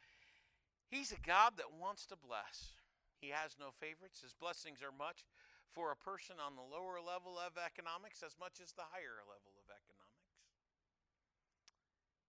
He's 0.91 1.15
a 1.15 1.21
God 1.23 1.55
that 1.57 1.71
wants 1.71 2.05
to 2.11 2.19
bless. 2.19 2.75
He 3.15 3.31
has 3.31 3.55
no 3.55 3.71
favorites. 3.71 4.19
His 4.19 4.35
blessings 4.35 4.83
are 4.83 4.91
much 4.91 5.23
for 5.71 5.91
a 5.91 5.99
person 5.99 6.43
on 6.43 6.59
the 6.59 6.65
lower 6.65 6.99
level 6.99 7.39
of 7.39 7.55
economics 7.55 8.19
as 8.19 8.35
much 8.35 8.59
as 8.59 8.75
the 8.75 8.87
higher 8.91 9.23
level. 9.23 9.54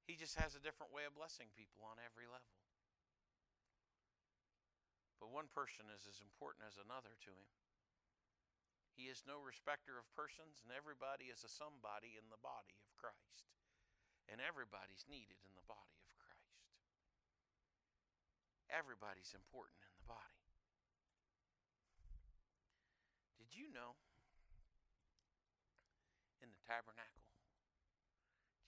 He 0.07 0.15
just 0.15 0.39
has 0.39 0.55
a 0.55 0.63
different 0.63 0.95
way 0.95 1.03
of 1.03 1.19
blessing 1.19 1.51
people 1.59 1.83
on 1.83 1.99
every 1.99 2.31
level. 2.31 2.55
But 5.19 5.35
one 5.35 5.51
person 5.51 5.91
is 5.91 6.07
as 6.07 6.23
important 6.23 6.63
as 6.63 6.79
another 6.79 7.19
to 7.27 7.33
him. 7.35 7.51
He 8.95 9.13
is 9.13 9.29
no 9.29 9.43
respecter 9.43 10.01
of 10.01 10.09
persons, 10.17 10.65
and 10.65 10.73
everybody 10.73 11.29
is 11.29 11.45
a 11.45 11.53
somebody 11.53 12.17
in 12.17 12.31
the 12.33 12.41
body 12.41 12.79
of 12.81 12.89
Christ. 12.97 13.51
And 14.31 14.41
everybody's 14.41 15.05
needed 15.11 15.43
in 15.45 15.53
the 15.53 15.67
body 15.69 15.99
of 16.01 16.09
Christ. 16.17 16.57
Everybody's 18.73 19.37
important 19.37 19.83
in 19.85 19.93
the 20.01 20.09
body. 20.09 20.43
Did 23.37 23.53
you 23.55 23.71
know 23.71 23.95
in 26.43 26.51
the 26.51 26.63
tabernacle? 26.65 27.27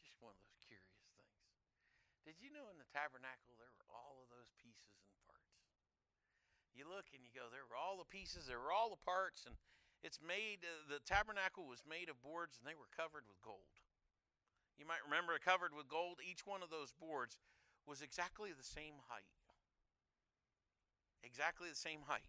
Just 0.04 0.20
one 0.22 0.36
of 0.36 0.42
those 0.44 0.60
curious 0.68 1.02
things. 1.16 1.34
Did 2.28 2.44
you 2.44 2.52
know 2.52 2.68
in 2.68 2.76
the 2.76 2.92
tabernacle 2.92 3.56
there 3.56 3.72
were 3.72 3.88
all 3.88 4.20
of 4.20 4.28
those 4.28 4.52
pieces 4.60 5.00
and 5.00 5.16
parts? 5.24 5.64
You 6.76 6.84
look 6.84 7.08
and 7.16 7.24
you 7.24 7.32
go, 7.32 7.48
there 7.48 7.64
were 7.64 7.80
all 7.80 7.96
the 7.96 8.12
pieces, 8.12 8.44
there 8.44 8.60
were 8.60 8.68
all 8.68 8.92
the 8.92 9.00
parts, 9.00 9.48
and 9.48 9.56
it's 10.04 10.20
made, 10.20 10.60
uh, 10.60 10.92
the 10.92 11.00
tabernacle 11.08 11.64
was 11.64 11.88
made 11.88 12.12
of 12.12 12.20
boards 12.20 12.60
and 12.60 12.68
they 12.68 12.76
were 12.76 12.92
covered 12.92 13.24
with 13.24 13.40
gold. 13.40 13.80
You 14.76 14.84
might 14.84 15.00
remember 15.00 15.32
it 15.32 15.40
covered 15.40 15.72
with 15.72 15.88
gold. 15.88 16.20
Each 16.20 16.44
one 16.44 16.60
of 16.60 16.68
those 16.68 16.92
boards 16.92 17.40
was 17.88 18.04
exactly 18.04 18.52
the 18.52 18.60
same 18.60 19.00
height. 19.08 19.32
Exactly 21.24 21.72
the 21.72 21.80
same 21.80 22.04
height. 22.04 22.28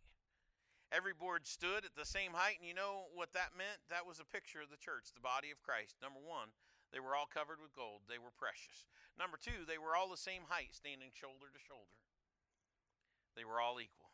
Every 0.96 1.14
board 1.14 1.44
stood 1.44 1.84
at 1.84 2.00
the 2.00 2.08
same 2.08 2.32
height, 2.32 2.56
and 2.56 2.66
you 2.66 2.74
know 2.74 3.12
what 3.12 3.36
that 3.36 3.52
meant? 3.52 3.84
That 3.92 4.08
was 4.08 4.24
a 4.24 4.26
picture 4.32 4.64
of 4.64 4.72
the 4.72 4.80
church, 4.80 5.12
the 5.12 5.20
body 5.20 5.52
of 5.52 5.60
Christ. 5.60 6.00
Number 6.00 6.24
one, 6.24 6.56
they 6.90 7.02
were 7.02 7.14
all 7.14 7.30
covered 7.30 7.62
with 7.62 7.78
gold, 7.78 8.10
they 8.10 8.18
were 8.22 8.34
precious. 8.34 8.90
Number 9.18 9.38
two, 9.38 9.68
they 9.68 9.78
were 9.78 9.94
all 9.94 10.10
the 10.10 10.20
same 10.20 10.48
height, 10.48 10.72
standing 10.72 11.12
shoulder 11.12 11.52
to 11.52 11.60
shoulder. 11.60 12.00
They 13.38 13.46
were 13.46 13.62
all 13.62 13.78
equal. 13.78 14.10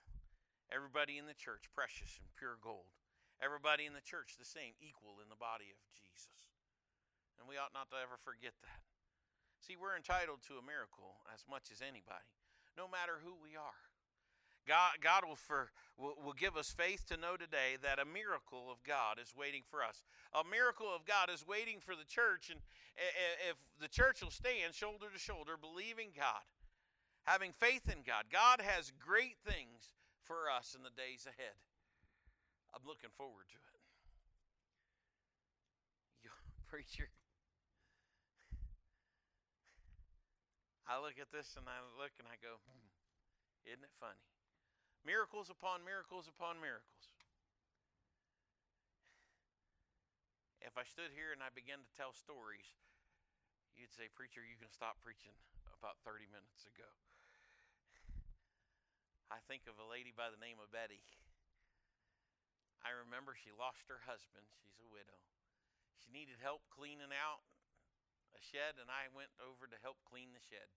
Everybody 0.73 1.21
in 1.21 1.29
the 1.29 1.37
church, 1.37 1.69
precious 1.71 2.17
and 2.17 2.33
pure 2.35 2.57
gold. 2.57 2.89
Everybody 3.37 3.85
in 3.85 3.93
the 3.93 4.03
church, 4.03 4.35
the 4.35 4.47
same, 4.47 4.73
equal 4.79 5.21
in 5.21 5.29
the 5.29 5.39
body 5.39 5.69
of 5.69 5.79
Jesus. 5.93 6.55
And 7.37 7.45
we 7.45 7.59
ought 7.59 7.75
not 7.75 7.91
to 7.91 7.99
ever 7.99 8.17
forget 8.17 8.55
that. 8.63 8.83
See, 9.59 9.75
we're 9.75 9.97
entitled 9.97 10.41
to 10.47 10.61
a 10.61 10.65
miracle 10.65 11.21
as 11.29 11.43
much 11.45 11.69
as 11.69 11.83
anybody, 11.83 12.31
no 12.77 12.87
matter 12.87 13.21
who 13.21 13.35
we 13.35 13.57
are. 13.57 13.94
God, 14.67 14.97
God 15.01 15.23
will, 15.25 15.35
for, 15.35 15.69
will, 15.97 16.15
will 16.23 16.33
give 16.33 16.57
us 16.57 16.73
faith 16.73 17.05
to 17.07 17.17
know 17.17 17.37
today 17.37 17.77
that 17.81 17.99
a 17.99 18.05
miracle 18.05 18.67
of 18.71 18.83
God 18.83 19.17
is 19.21 19.33
waiting 19.37 19.61
for 19.69 19.83
us. 19.83 20.03
A 20.33 20.43
miracle 20.43 20.87
of 20.89 21.05
God 21.05 21.29
is 21.29 21.45
waiting 21.47 21.77
for 21.79 21.95
the 21.95 22.05
church. 22.05 22.49
And 22.49 22.59
if 23.49 23.57
the 23.79 23.87
church 23.87 24.21
will 24.21 24.31
stand 24.31 24.73
shoulder 24.73 25.07
to 25.13 25.19
shoulder, 25.19 25.53
believing 25.59 26.09
God, 26.15 26.41
Having 27.25 27.57
faith 27.57 27.89
in 27.89 28.05
God. 28.05 28.29
God 28.29 28.61
has 28.61 28.93
great 29.01 29.41
things 29.41 29.89
for 30.21 30.45
us 30.45 30.77
in 30.77 30.85
the 30.85 30.93
days 30.93 31.25
ahead. 31.25 31.57
I'm 32.69 32.85
looking 32.85 33.09
forward 33.17 33.49
to 33.49 33.57
it. 33.57 33.81
Preacher. 36.69 37.09
I 40.85 41.01
look 41.01 41.17
at 41.17 41.33
this 41.33 41.57
and 41.57 41.65
I 41.65 41.81
look 41.97 42.13
and 42.21 42.29
I 42.29 42.37
go, 42.37 42.61
hmm, 42.69 42.93
isn't 43.65 43.81
it 43.81 43.95
funny? 43.97 44.21
Miracles 45.05 45.53
upon 45.53 45.85
miracles 45.85 46.25
upon 46.25 46.57
miracles. 46.57 47.13
If 50.65 50.73
I 50.81 50.83
stood 50.89 51.13
here 51.13 51.29
and 51.29 51.45
I 51.45 51.53
began 51.53 51.77
to 51.77 51.91
tell 51.93 52.09
stories, 52.09 52.65
you'd 53.77 53.93
say, 53.93 54.09
Preacher, 54.09 54.41
you 54.41 54.57
can 54.57 54.73
stop 54.73 54.97
preaching 55.05 55.37
about 55.77 56.01
30 56.01 56.25
minutes 56.33 56.65
ago. 56.65 56.89
I 59.29 59.37
think 59.45 59.69
of 59.69 59.77
a 59.77 59.85
lady 59.85 60.09
by 60.09 60.33
the 60.33 60.41
name 60.41 60.57
of 60.57 60.73
Betty. 60.73 61.05
I 62.81 62.93
remember 62.93 63.37
she 63.37 63.53
lost 63.53 63.85
her 63.93 64.09
husband. 64.09 64.49
She's 64.61 64.81
a 64.81 64.89
widow. 64.89 65.21
She 66.01 66.09
needed 66.13 66.41
help 66.41 66.65
cleaning 66.73 67.13
out 67.13 67.45
a 68.33 68.41
shed, 68.41 68.81
and 68.81 68.89
I 68.89 69.09
went 69.13 69.33
over 69.37 69.69
to 69.69 69.77
help 69.85 70.01
clean 70.05 70.33
the 70.33 70.41
shed. 70.41 70.69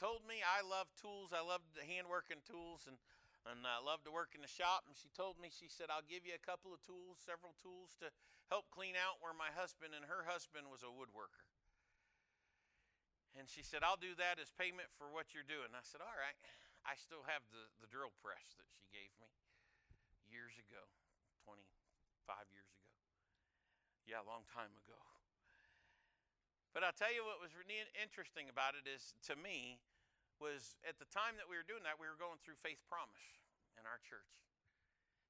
Told 0.00 0.26
me 0.26 0.42
I 0.42 0.66
love 0.66 0.90
tools. 0.98 1.30
I 1.30 1.42
love 1.42 1.62
handworking 1.78 2.42
tools, 2.42 2.90
and 2.90 2.98
and 3.44 3.60
I 3.68 3.76
love 3.76 4.00
to 4.08 4.12
work 4.12 4.32
in 4.32 4.40
the 4.40 4.48
shop. 4.48 4.88
And 4.88 4.96
she 4.96 5.12
told 5.12 5.36
me, 5.36 5.52
she 5.52 5.68
said, 5.68 5.92
I'll 5.92 6.04
give 6.04 6.24
you 6.24 6.32
a 6.32 6.40
couple 6.40 6.72
of 6.72 6.80
tools, 6.80 7.20
several 7.20 7.52
tools 7.60 7.92
to 8.00 8.08
help 8.48 8.72
clean 8.72 8.96
out 8.96 9.20
where 9.20 9.36
my 9.36 9.52
husband 9.52 9.92
and 9.92 10.08
her 10.08 10.24
husband 10.24 10.72
was 10.72 10.80
a 10.80 10.88
woodworker. 10.88 11.44
And 13.36 13.44
she 13.44 13.60
said, 13.60 13.84
I'll 13.84 14.00
do 14.00 14.16
that 14.16 14.40
as 14.40 14.48
payment 14.56 14.88
for 14.96 15.12
what 15.12 15.36
you're 15.36 15.44
doing. 15.44 15.76
I 15.76 15.84
said, 15.84 16.00
All 16.00 16.16
right. 16.16 16.38
I 16.84 17.00
still 17.00 17.24
have 17.24 17.40
the, 17.48 17.64
the 17.80 17.88
drill 17.88 18.12
press 18.20 18.44
that 18.60 18.68
she 18.76 18.84
gave 18.92 19.08
me 19.16 19.32
years 20.28 20.52
ago, 20.60 20.84
25 21.48 21.64
years 22.52 22.68
ago. 22.76 22.92
Yeah, 24.04 24.20
a 24.20 24.28
long 24.28 24.44
time 24.52 24.68
ago. 24.84 25.13
But 26.74 26.82
I'll 26.82 26.96
tell 26.98 27.14
you 27.14 27.22
what 27.22 27.38
was 27.38 27.54
really 27.54 27.78
interesting 27.94 28.50
about 28.50 28.74
it 28.74 28.90
is, 28.90 29.14
to 29.30 29.38
me, 29.38 29.78
was 30.42 30.74
at 30.82 30.98
the 30.98 31.06
time 31.06 31.38
that 31.38 31.46
we 31.46 31.54
were 31.54 31.62
doing 31.62 31.86
that, 31.86 32.02
we 32.02 32.10
were 32.10 32.18
going 32.18 32.42
through 32.42 32.58
Faith 32.58 32.82
Promise 32.90 33.38
in 33.78 33.86
our 33.86 34.02
church. 34.02 34.34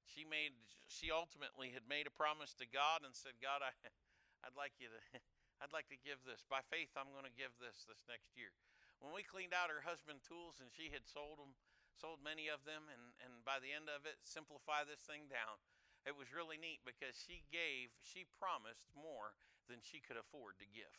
She 0.09 0.25
made, 0.25 0.57
she 0.89 1.13
ultimately 1.13 1.69
had 1.77 1.85
made 1.85 2.09
a 2.09 2.15
promise 2.17 2.57
to 2.57 2.67
God 2.67 3.05
and 3.05 3.13
said, 3.13 3.37
God, 3.45 3.61
I, 3.61 3.77
I'd 4.49 4.57
like 4.57 4.73
you 4.81 4.89
to, 4.89 5.01
I'd 5.61 5.77
like 5.77 5.93
to 5.93 6.01
give 6.01 6.25
this. 6.25 6.49
By 6.49 6.65
faith, 6.73 6.97
I'm 6.97 7.13
going 7.13 7.29
to 7.29 7.37
give 7.37 7.53
this 7.61 7.85
this 7.85 8.01
next 8.09 8.33
year 8.33 8.57
when 9.05 9.13
we 9.13 9.21
cleaned 9.21 9.53
out 9.53 9.69
her 9.69 9.85
husband 9.85 10.25
tools 10.25 10.65
and 10.65 10.73
she 10.73 10.89
had 10.89 11.05
sold 11.05 11.37
them 11.37 11.53
sold 11.93 12.25
many 12.25 12.49
of 12.49 12.65
them 12.67 12.89
and, 12.91 13.13
and 13.21 13.45
by 13.47 13.61
the 13.61 13.71
end 13.71 13.87
of 13.87 14.03
it 14.09 14.19
simplify 14.25 14.81
this 14.81 15.05
thing 15.05 15.29
down 15.31 15.61
it 16.09 16.17
was 16.17 16.35
really 16.35 16.57
neat 16.57 16.81
because 16.83 17.15
she 17.15 17.45
gave 17.53 17.93
she 18.03 18.25
promised 18.41 18.89
more 18.97 19.37
than 19.69 19.85
she 19.85 20.01
could 20.01 20.17
afford 20.17 20.57
to 20.57 20.67
give 20.67 20.91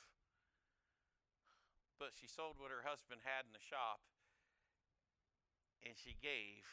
but 1.98 2.14
she 2.14 2.28
sold 2.28 2.60
what 2.60 2.74
her 2.74 2.84
husband 2.84 3.24
had 3.24 3.48
in 3.48 3.54
the 3.56 3.64
shop 3.64 4.04
and 5.82 5.96
she 5.96 6.18
gave 6.18 6.66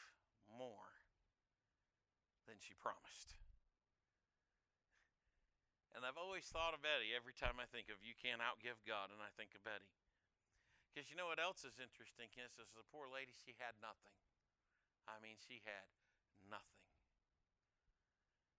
more 0.46 1.06
than 2.48 2.58
she 2.58 2.74
promised 2.74 3.38
and 5.92 6.08
I've 6.08 6.18
always 6.18 6.48
thought 6.48 6.72
of 6.72 6.80
Betty 6.80 7.12
every 7.12 7.36
time 7.36 7.60
I 7.60 7.68
think 7.68 7.92
of 7.92 8.00
you 8.00 8.16
can't 8.16 8.40
outgive 8.40 8.80
God, 8.88 9.12
and 9.12 9.20
I 9.20 9.28
think 9.36 9.52
of 9.52 9.60
Betty. 9.60 9.92
Because 10.88 11.08
you 11.12 11.16
know 11.16 11.28
what 11.28 11.40
else 11.40 11.64
is 11.64 11.80
interesting 11.80 12.32
is, 12.36 12.56
is 12.56 12.72
the 12.72 12.84
poor 12.88 13.08
lady, 13.08 13.32
she 13.32 13.56
had 13.60 13.76
nothing. 13.80 14.16
I 15.08 15.20
mean, 15.20 15.36
she 15.40 15.60
had 15.64 15.88
nothing. 16.48 16.84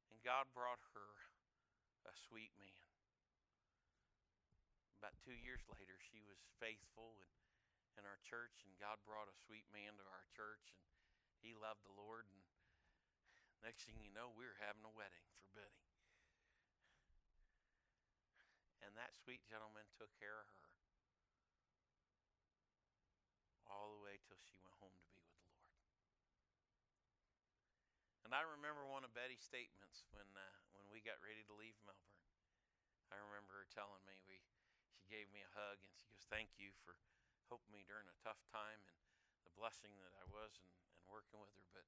And 0.09 0.21
God 0.21 0.49
brought 0.53 0.81
her 0.93 1.09
a 2.05 2.13
sweet 2.13 2.53
man. 2.57 2.92
About 5.03 5.19
two 5.19 5.35
years 5.35 5.59
later, 5.67 5.99
she 5.99 6.23
was 6.23 6.39
faithful 6.63 7.19
in, 7.19 7.27
in 7.99 8.07
our 8.07 8.23
church, 8.23 8.63
and 8.63 8.71
God 8.79 9.03
brought 9.03 9.27
a 9.27 9.35
sweet 9.35 9.67
man 9.75 9.99
to 9.99 10.05
our 10.07 10.23
church, 10.31 10.71
and 11.27 11.35
he 11.43 11.51
loved 11.51 11.83
the 11.83 11.91
Lord. 11.91 12.23
And 12.31 12.39
next 13.67 13.83
thing 13.83 13.99
you 13.99 14.07
know, 14.15 14.31
we 14.31 14.47
were 14.47 14.55
having 14.63 14.87
a 14.87 14.95
wedding 14.95 15.27
for 15.35 15.51
Betty. 15.51 15.83
And 18.79 18.95
that 18.95 19.11
sweet 19.19 19.43
gentleman 19.43 19.83
took 19.99 20.07
care 20.15 20.39
of 20.39 20.47
her 20.47 20.71
all 23.67 23.91
the 23.91 23.99
way 24.07 24.23
till 24.23 24.39
she 24.39 24.55
went 24.63 24.79
home 24.79 24.95
to 24.95 25.07
be 25.11 25.19
with 25.19 25.35
the 25.35 25.51
Lord. 25.51 25.67
And 28.23 28.31
I 28.31 28.47
remember 28.47 28.87
one 28.87 29.03
of 29.03 29.11
Betty's 29.11 29.43
statements 29.43 30.07
when 30.15 30.31
uh, 30.31 30.47
when 30.79 30.87
we 30.95 31.03
got 31.03 31.19
ready 31.19 31.43
to 31.43 31.53
leave 31.59 31.75
Melbourne. 31.83 32.23
I 33.11 33.19
remember 33.19 33.59
her 33.59 33.67
telling 33.67 33.99
me 34.07 34.15
we 34.31 34.39
gave 35.13 35.29
me 35.29 35.45
a 35.45 35.53
hug 35.53 35.77
and 35.85 35.93
she 35.93 36.09
goes, 36.09 36.25
"Thank 36.25 36.57
you 36.57 36.73
for 36.81 36.97
helping 37.53 37.69
me 37.69 37.85
during 37.85 38.09
a 38.09 38.17
tough 38.25 38.41
time 38.49 38.81
and 38.89 38.97
the 39.45 39.53
blessing 39.53 39.93
that 40.01 40.17
I 40.17 40.25
was 40.25 40.57
and, 40.57 40.73
and 40.97 41.05
working 41.05 41.37
with 41.37 41.53
her." 41.53 41.69
But 41.69 41.85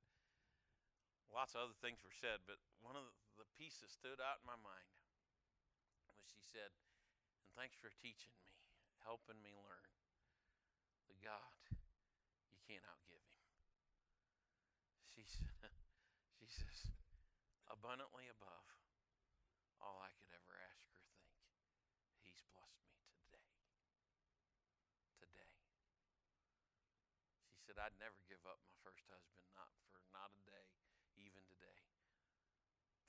lots 1.34 1.57
of 1.57 1.65
other 1.65 1.78
things 1.82 2.05
were 2.05 2.13
said, 2.13 2.45
but 2.45 2.61
one 2.86 2.93
of 2.93 3.09
the 3.41 3.49
pieces 3.57 3.89
stood 3.89 4.21
out 4.21 4.45
in 4.45 4.45
my 4.45 4.61
mind 4.61 4.93
was 6.05 6.21
she 6.30 6.45
said, 6.45 6.69
"And 7.41 7.49
thanks 7.57 7.82
for 7.82 7.89
teaching 7.89 8.38
me, 8.38 8.53
helping 9.01 9.41
me 9.41 9.57
learn 9.57 9.89
the 11.09 11.17
God 11.26 11.65
you 12.53 12.61
can't 12.63 12.86
outgive 12.86 13.26
him. 13.26 13.41
She, 15.11 15.23
she 16.39 16.47
says, 16.47 16.91
abundantly 17.67 18.32
above 18.32 18.67
all 19.84 19.99
I 19.99 20.11
could 20.15 20.32
ever 20.32 20.55
ask 20.55 20.88
or 20.95 21.01
think, 21.11 21.28
he's 22.23 22.39
blessed 22.55 22.88
me 22.88 23.03
today. 23.19 23.51
Today. 25.19 25.51
She 27.43 27.55
said, 27.66 27.82
I'd 27.82 27.97
never 27.97 28.22
give 28.30 28.45
up 28.45 28.61
my 28.61 28.78
first 28.86 29.01
husband, 29.09 29.41
not 29.57 29.74
for 29.89 29.97
not 30.13 30.30
a 30.30 30.41
day, 30.45 30.70
even 31.18 31.41
today. 31.49 31.82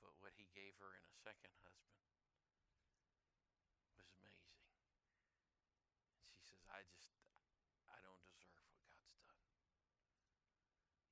But 0.01 0.17
what 0.17 0.33
he 0.33 0.49
gave 0.49 0.73
her 0.81 0.97
in 0.97 1.05
a 1.05 1.13
second 1.21 1.53
husband 1.61 2.01
was 3.85 4.09
amazing. 4.17 4.65
And 6.17 6.33
she 6.33 6.41
says, 6.41 6.57
I 6.73 6.81
just 6.89 7.13
I 7.85 8.01
don't 8.01 8.25
deserve 8.33 8.73
what 8.97 9.13
God's 9.21 9.53
done. 9.61 9.77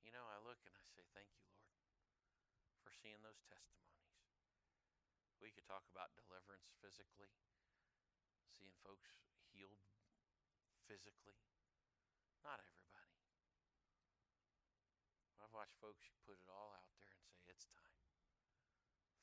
You 0.02 0.10
know, 0.10 0.26
I 0.26 0.42
look 0.42 0.58
and 0.66 0.74
I 0.74 0.86
say, 0.90 1.06
Thank 1.14 1.30
you, 1.38 1.46
Lord, 1.46 1.70
for 2.82 2.90
seeing 2.90 3.22
those 3.22 3.46
testimonies. 3.46 4.10
We 5.38 5.54
could 5.54 5.70
talk 5.70 5.86
about 5.94 6.18
deliverance 6.18 6.66
physically, 6.82 7.30
seeing 8.50 8.74
folks 8.82 9.22
healed 9.54 9.86
physically. 10.90 11.38
Not 12.42 12.58
everybody. 12.58 12.85
I've 15.56 15.64
watched 15.72 15.80
folks 15.80 16.12
put 16.28 16.36
it 16.36 16.52
all 16.52 16.76
out 16.76 16.92
there 17.00 17.16
and 17.16 17.24
say, 17.32 17.48
It's 17.48 17.64
time. 17.72 17.96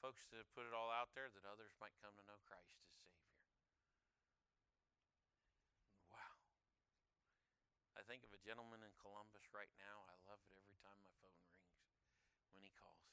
Folks 0.01 0.25
that 0.33 0.49
put 0.57 0.65
it 0.65 0.73
all 0.73 0.89
out 0.89 1.13
there 1.13 1.29
that 1.29 1.45
others 1.45 1.77
might 1.77 1.93
come 2.01 2.17
to 2.17 2.25
know 2.25 2.41
Christ 2.49 2.73
as 2.73 2.89
Savior. 2.89 3.21
Wow. 6.09 6.41
I 7.93 8.03
think 8.09 8.25
of 8.25 8.33
a 8.33 8.41
gentleman 8.41 8.81
in 8.81 8.97
Columbus 8.97 9.45
right 9.53 9.69
now. 9.77 10.09
I 10.09 10.17
love 10.25 10.41
it 10.49 10.57
every 10.57 10.81
time 10.81 10.97
my 11.05 11.13
phone 11.21 11.37
rings 11.45 11.69
when 12.57 12.65
he 12.65 12.73
calls. 12.81 13.13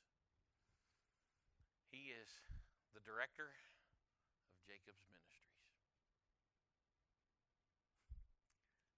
He 1.91 2.15
is 2.15 2.31
the 2.95 3.03
director 3.03 3.51
of 3.51 4.55
Jacob's 4.63 5.03
Ministries. 5.11 5.67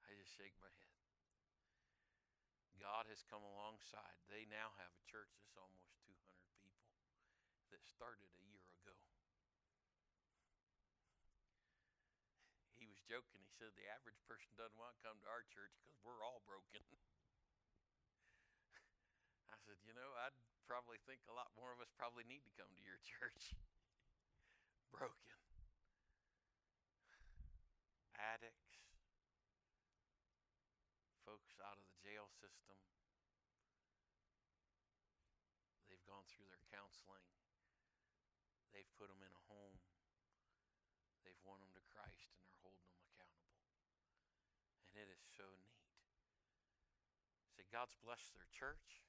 I 0.05 0.13
just 0.13 0.29
shake 0.37 0.53
my 0.61 0.69
head. 0.77 0.90
God 2.81 3.05
has 3.13 3.21
come 3.29 3.45
alongside. 3.45 4.17
They 4.25 4.49
now 4.49 4.73
have 4.81 4.89
a 4.89 5.05
church 5.05 5.29
that's 5.37 5.53
almost 5.53 5.93
200 6.01 6.17
people 6.65 6.89
that 7.69 7.85
started 7.85 8.25
a 8.25 8.41
year 8.49 8.65
ago. 8.81 8.97
He 12.81 12.89
was 12.89 12.97
joking. 13.05 13.45
He 13.45 13.53
said 13.53 13.77
the 13.77 13.85
average 13.85 14.17
person 14.25 14.57
doesn't 14.57 14.81
want 14.81 14.97
to 14.97 15.01
come 15.05 15.21
to 15.21 15.29
our 15.29 15.45
church 15.53 15.77
because 15.85 16.01
we're 16.01 16.25
all 16.25 16.41
broken. 16.49 16.81
I 19.53 19.61
said, 19.61 19.77
you 19.85 19.93
know, 19.93 20.17
I'd 20.25 20.33
probably 20.65 20.97
think 21.05 21.21
a 21.29 21.37
lot 21.37 21.53
more 21.53 21.69
of 21.69 21.85
us 21.85 21.93
probably 21.93 22.25
need 22.25 22.41
to 22.49 22.53
come 22.57 22.73
to 22.73 22.81
your 22.81 22.97
church. 23.21 23.53
broken. 24.89 25.37
Addicts, 28.17 28.81
folks 31.21 31.61
out 31.61 31.77
of 31.77 31.85
the 31.85 31.93
jail 32.01 32.30
system. 32.41 32.73
They've 35.85 36.01
gone 36.09 36.25
through 36.25 36.49
their 36.49 36.65
counseling. 36.73 37.21
They've 38.73 38.89
put 38.97 39.13
them 39.13 39.21
in 39.21 39.29
a 39.29 39.43
home. 39.45 39.77
They've 41.21 41.45
won 41.45 41.61
them 41.61 41.77
to 41.77 41.83
Christ 41.93 42.33
and 42.33 42.41
they're 42.41 42.65
holding 42.65 42.89
them 42.89 43.05
accountable. 43.13 43.61
And 44.89 44.97
it 44.97 45.13
is 45.13 45.21
so 45.37 45.45
neat 45.61 45.81
God's 47.71 47.95
blessed 48.03 48.35
their 48.35 48.51
church. 48.51 48.99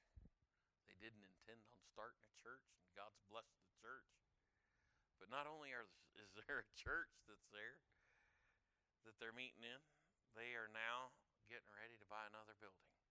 They 0.87 0.95
didn't 1.03 1.27
intend 1.27 1.67
on 1.67 1.83
starting 1.83 2.23
a 2.23 2.35
church, 2.39 2.63
and 2.79 2.87
God's 2.95 3.19
blessed 3.27 3.59
the 3.59 3.75
church. 3.75 4.07
But 5.19 5.27
not 5.27 5.51
only 5.51 5.75
are 5.75 5.91
is 6.15 6.31
there 6.47 6.63
a 6.63 6.75
church 6.79 7.11
that's 7.27 7.51
there 7.51 7.83
that 9.03 9.19
they're 9.19 9.35
meeting 9.35 9.67
in, 9.67 9.83
they 10.31 10.55
are 10.55 10.71
now 10.71 11.11
getting 11.51 11.67
ready 11.75 11.99
to 11.99 12.07
buy 12.07 12.23
another 12.23 12.55
building 12.55 13.02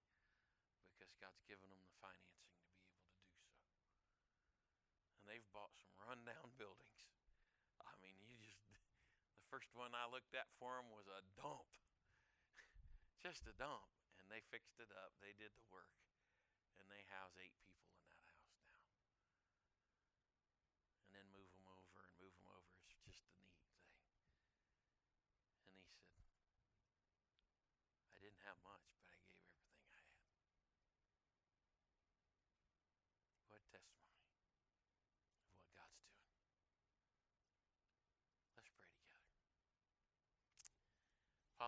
because 1.02 1.18
God's 1.18 1.42
given 1.50 1.66
them 1.66 1.82
the 1.82 1.98
financing 1.98 2.46
to 2.46 2.62
be 2.62 2.62
able 2.62 2.86
to 2.86 2.94
do 2.94 3.10
so. 3.10 3.26
And 5.18 5.26
they've 5.26 5.42
bought 5.50 5.74
some 5.74 5.90
rundown 5.98 6.54
buildings. 6.62 7.10
I 7.82 7.90
mean, 7.98 8.14
you 8.22 8.38
just 8.38 8.62
the 9.34 9.42
first 9.50 9.74
one 9.74 9.98
I 9.98 10.06
looked 10.06 10.38
at 10.38 10.46
for 10.62 10.78
them 10.78 10.94
was 10.94 11.10
a 11.10 11.26
dump. 11.34 11.66
just 13.26 13.50
a 13.50 13.54
dump. 13.58 13.82
And 14.22 14.30
they 14.30 14.46
fixed 14.54 14.78
it 14.78 14.94
up. 14.94 15.18
They 15.18 15.34
did 15.34 15.50
the 15.58 15.66
work. 15.74 15.90
And 16.78 16.86
they 16.86 17.02
house 17.10 17.34
eight 17.34 17.58
people 17.58 17.90
in 17.98 18.06
that 18.06 18.22
house 18.30 18.54
now. 18.62 18.86
And 21.02 21.18
then 21.18 21.26
move 21.34 21.50
them 21.50 21.66
over 21.66 21.98
and 22.06 22.14
move 22.22 22.30
them 22.38 22.46
over. 22.46 22.78
It's 22.78 22.94
just 22.94 23.02
a 23.02 23.10
neat 23.10 23.26
thing. 23.34 23.50
And 25.66 25.74
he 25.74 25.82
said, 25.82 26.14
I 28.14 28.22
didn't 28.22 28.46
have 28.46 28.62
much, 28.62 28.86
but 28.94 29.10
I 29.10 29.18
gave 29.18 29.42
everything 29.42 29.82
I 29.90 29.98
had. 29.98 30.22
What 33.52 33.62
testimony 33.72 34.32
of 34.32 35.48
what 35.54 35.68
God's 35.72 36.00
doing. 36.08 36.36
Let's 38.56 38.72
pray 38.76 38.88
together. 38.92 39.12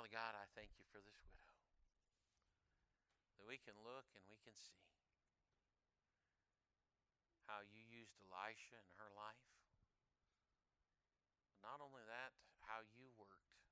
Father 0.05 0.21
God, 0.21 0.37
I 0.37 0.45
thank 0.53 0.69
you 0.77 0.85
for 0.93 1.01
this 1.01 1.17
widow. 1.33 1.57
That 3.41 3.49
we 3.49 3.57
can 3.57 3.73
look 3.89 4.05
and 4.13 4.21
we 4.29 4.37
can 4.45 4.53
see 4.53 4.85
how 7.49 7.65
you 7.65 7.81
used 7.89 8.13
Elisha 8.21 8.77
in 8.77 8.93
her 9.01 9.09
life. 9.17 9.49
Not 11.65 11.81
only 11.81 12.05
that, 12.05 12.37
how 12.69 12.85
you 12.85 13.17
worked. 13.17 13.65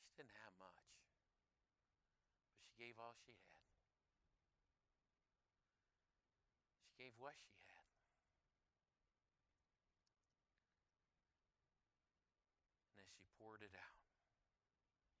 She 0.00 0.16
didn't 0.16 0.32
have 0.40 0.56
much, 0.56 0.80
but 2.48 2.56
she 2.64 2.72
gave 2.80 2.96
all 2.96 3.12
she 3.20 3.36
had. 3.36 3.68
She 6.88 6.96
gave 6.96 7.12
what 7.20 7.36
she 7.36 7.52
had. 7.68 7.84
And 12.88 13.04
as 13.04 13.12
she 13.12 13.28
poured 13.36 13.60
it 13.60 13.76
out, 13.76 14.00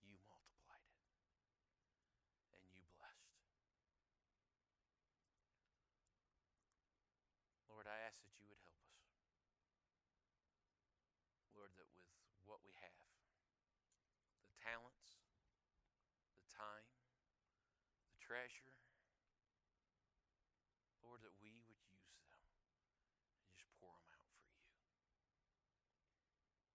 you 0.04 0.20
multiplied 0.28 0.84
it. 0.84 1.02
And 2.54 2.62
you 2.70 2.84
blessed. 2.94 3.34
Lord, 7.66 7.88
I 7.88 7.98
ask 8.04 8.22
that 8.22 8.36
you 8.38 8.46
would 8.46 8.60
help 8.62 8.78
us. 8.84 9.02
Lord, 11.56 11.72
that 11.80 11.88
with 11.96 12.06
what 12.46 12.60
we 12.62 12.70
have, 12.78 13.10
the 14.46 14.54
talents, 14.60 15.24
the 16.38 16.46
time, 16.52 16.86
the 18.12 18.20
treasure, 18.20 18.76
Lord, 21.02 21.24
that 21.24 21.34
we 21.42 21.58
would 21.66 21.80
use 21.90 22.20
them 22.28 22.44
and 23.48 23.56
just 23.58 23.74
pour 23.80 23.92
them 23.96 24.12
out 24.14 24.28
for 24.38 24.48
you. 24.54 24.70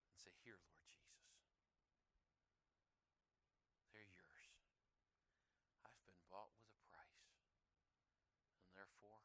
And 0.10 0.18
say, 0.20 0.34
Here, 0.46 0.60
Lord 0.62 0.78
Jesus, 0.86 1.10
they're 3.92 4.10
yours. 4.16 4.48
I've 5.86 6.00
been 6.06 6.22
bought 6.30 6.54
with 6.54 6.70
a 6.70 6.78
price, 6.88 7.26
and 8.62 8.70
therefore 8.78 9.20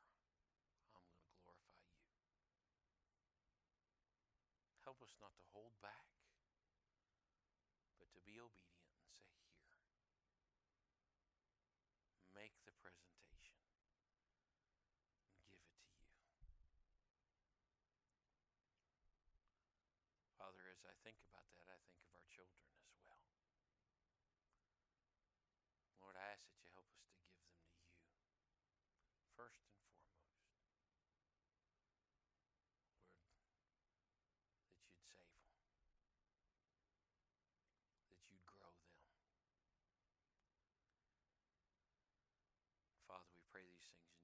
I'm 0.97 1.05
going 1.05 1.21
to 1.21 1.35
glorify 1.39 1.85
you. 1.93 2.05
Us 5.05 5.13
not 5.21 5.37
to 5.37 5.45
hold 5.53 5.77
back, 5.85 6.09
but 8.01 8.09
to 8.17 8.25
be 8.25 8.41
obedient 8.41 8.89
and 8.89 9.13
say, 9.13 9.37
Here. 9.37 9.61
Make 12.33 12.57
the 12.65 12.73
presentation 12.81 13.61
and 15.29 15.45
give 15.53 15.61
it 15.61 15.77
to 15.77 15.85
you. 15.85 16.09
Father, 20.41 20.65
as 20.73 20.81
I 20.89 20.97
think 21.05 21.21
about 21.29 21.53
that, 21.53 21.69
I 21.69 21.77
think 21.85 22.01
of 22.09 22.17
our 22.17 22.25
children 22.33 22.65
as 22.73 22.97
well. 23.05 23.21
Lord, 26.01 26.17
I 26.17 26.33
ask 26.33 26.49
that 26.49 26.57
you 26.65 26.73
help 26.73 26.89
us 26.89 27.05
to 27.05 27.13
give 27.13 27.29
them 27.29 27.53
to 27.53 27.61
you 27.61 28.01
first 29.37 29.61
and 29.69 29.77
foremost. 29.85 30.25
Lord, 35.05 35.09
that 35.11 35.21
you'd 35.29 35.45
save 35.49 35.61
them, 35.61 35.85
that 38.09 38.21
you'd 38.31 38.47
grow 38.47 38.71
them. 38.71 38.95
Father, 43.11 43.31
we 43.35 43.43
pray 43.51 43.67
these 43.85 43.99
things 44.01 44.24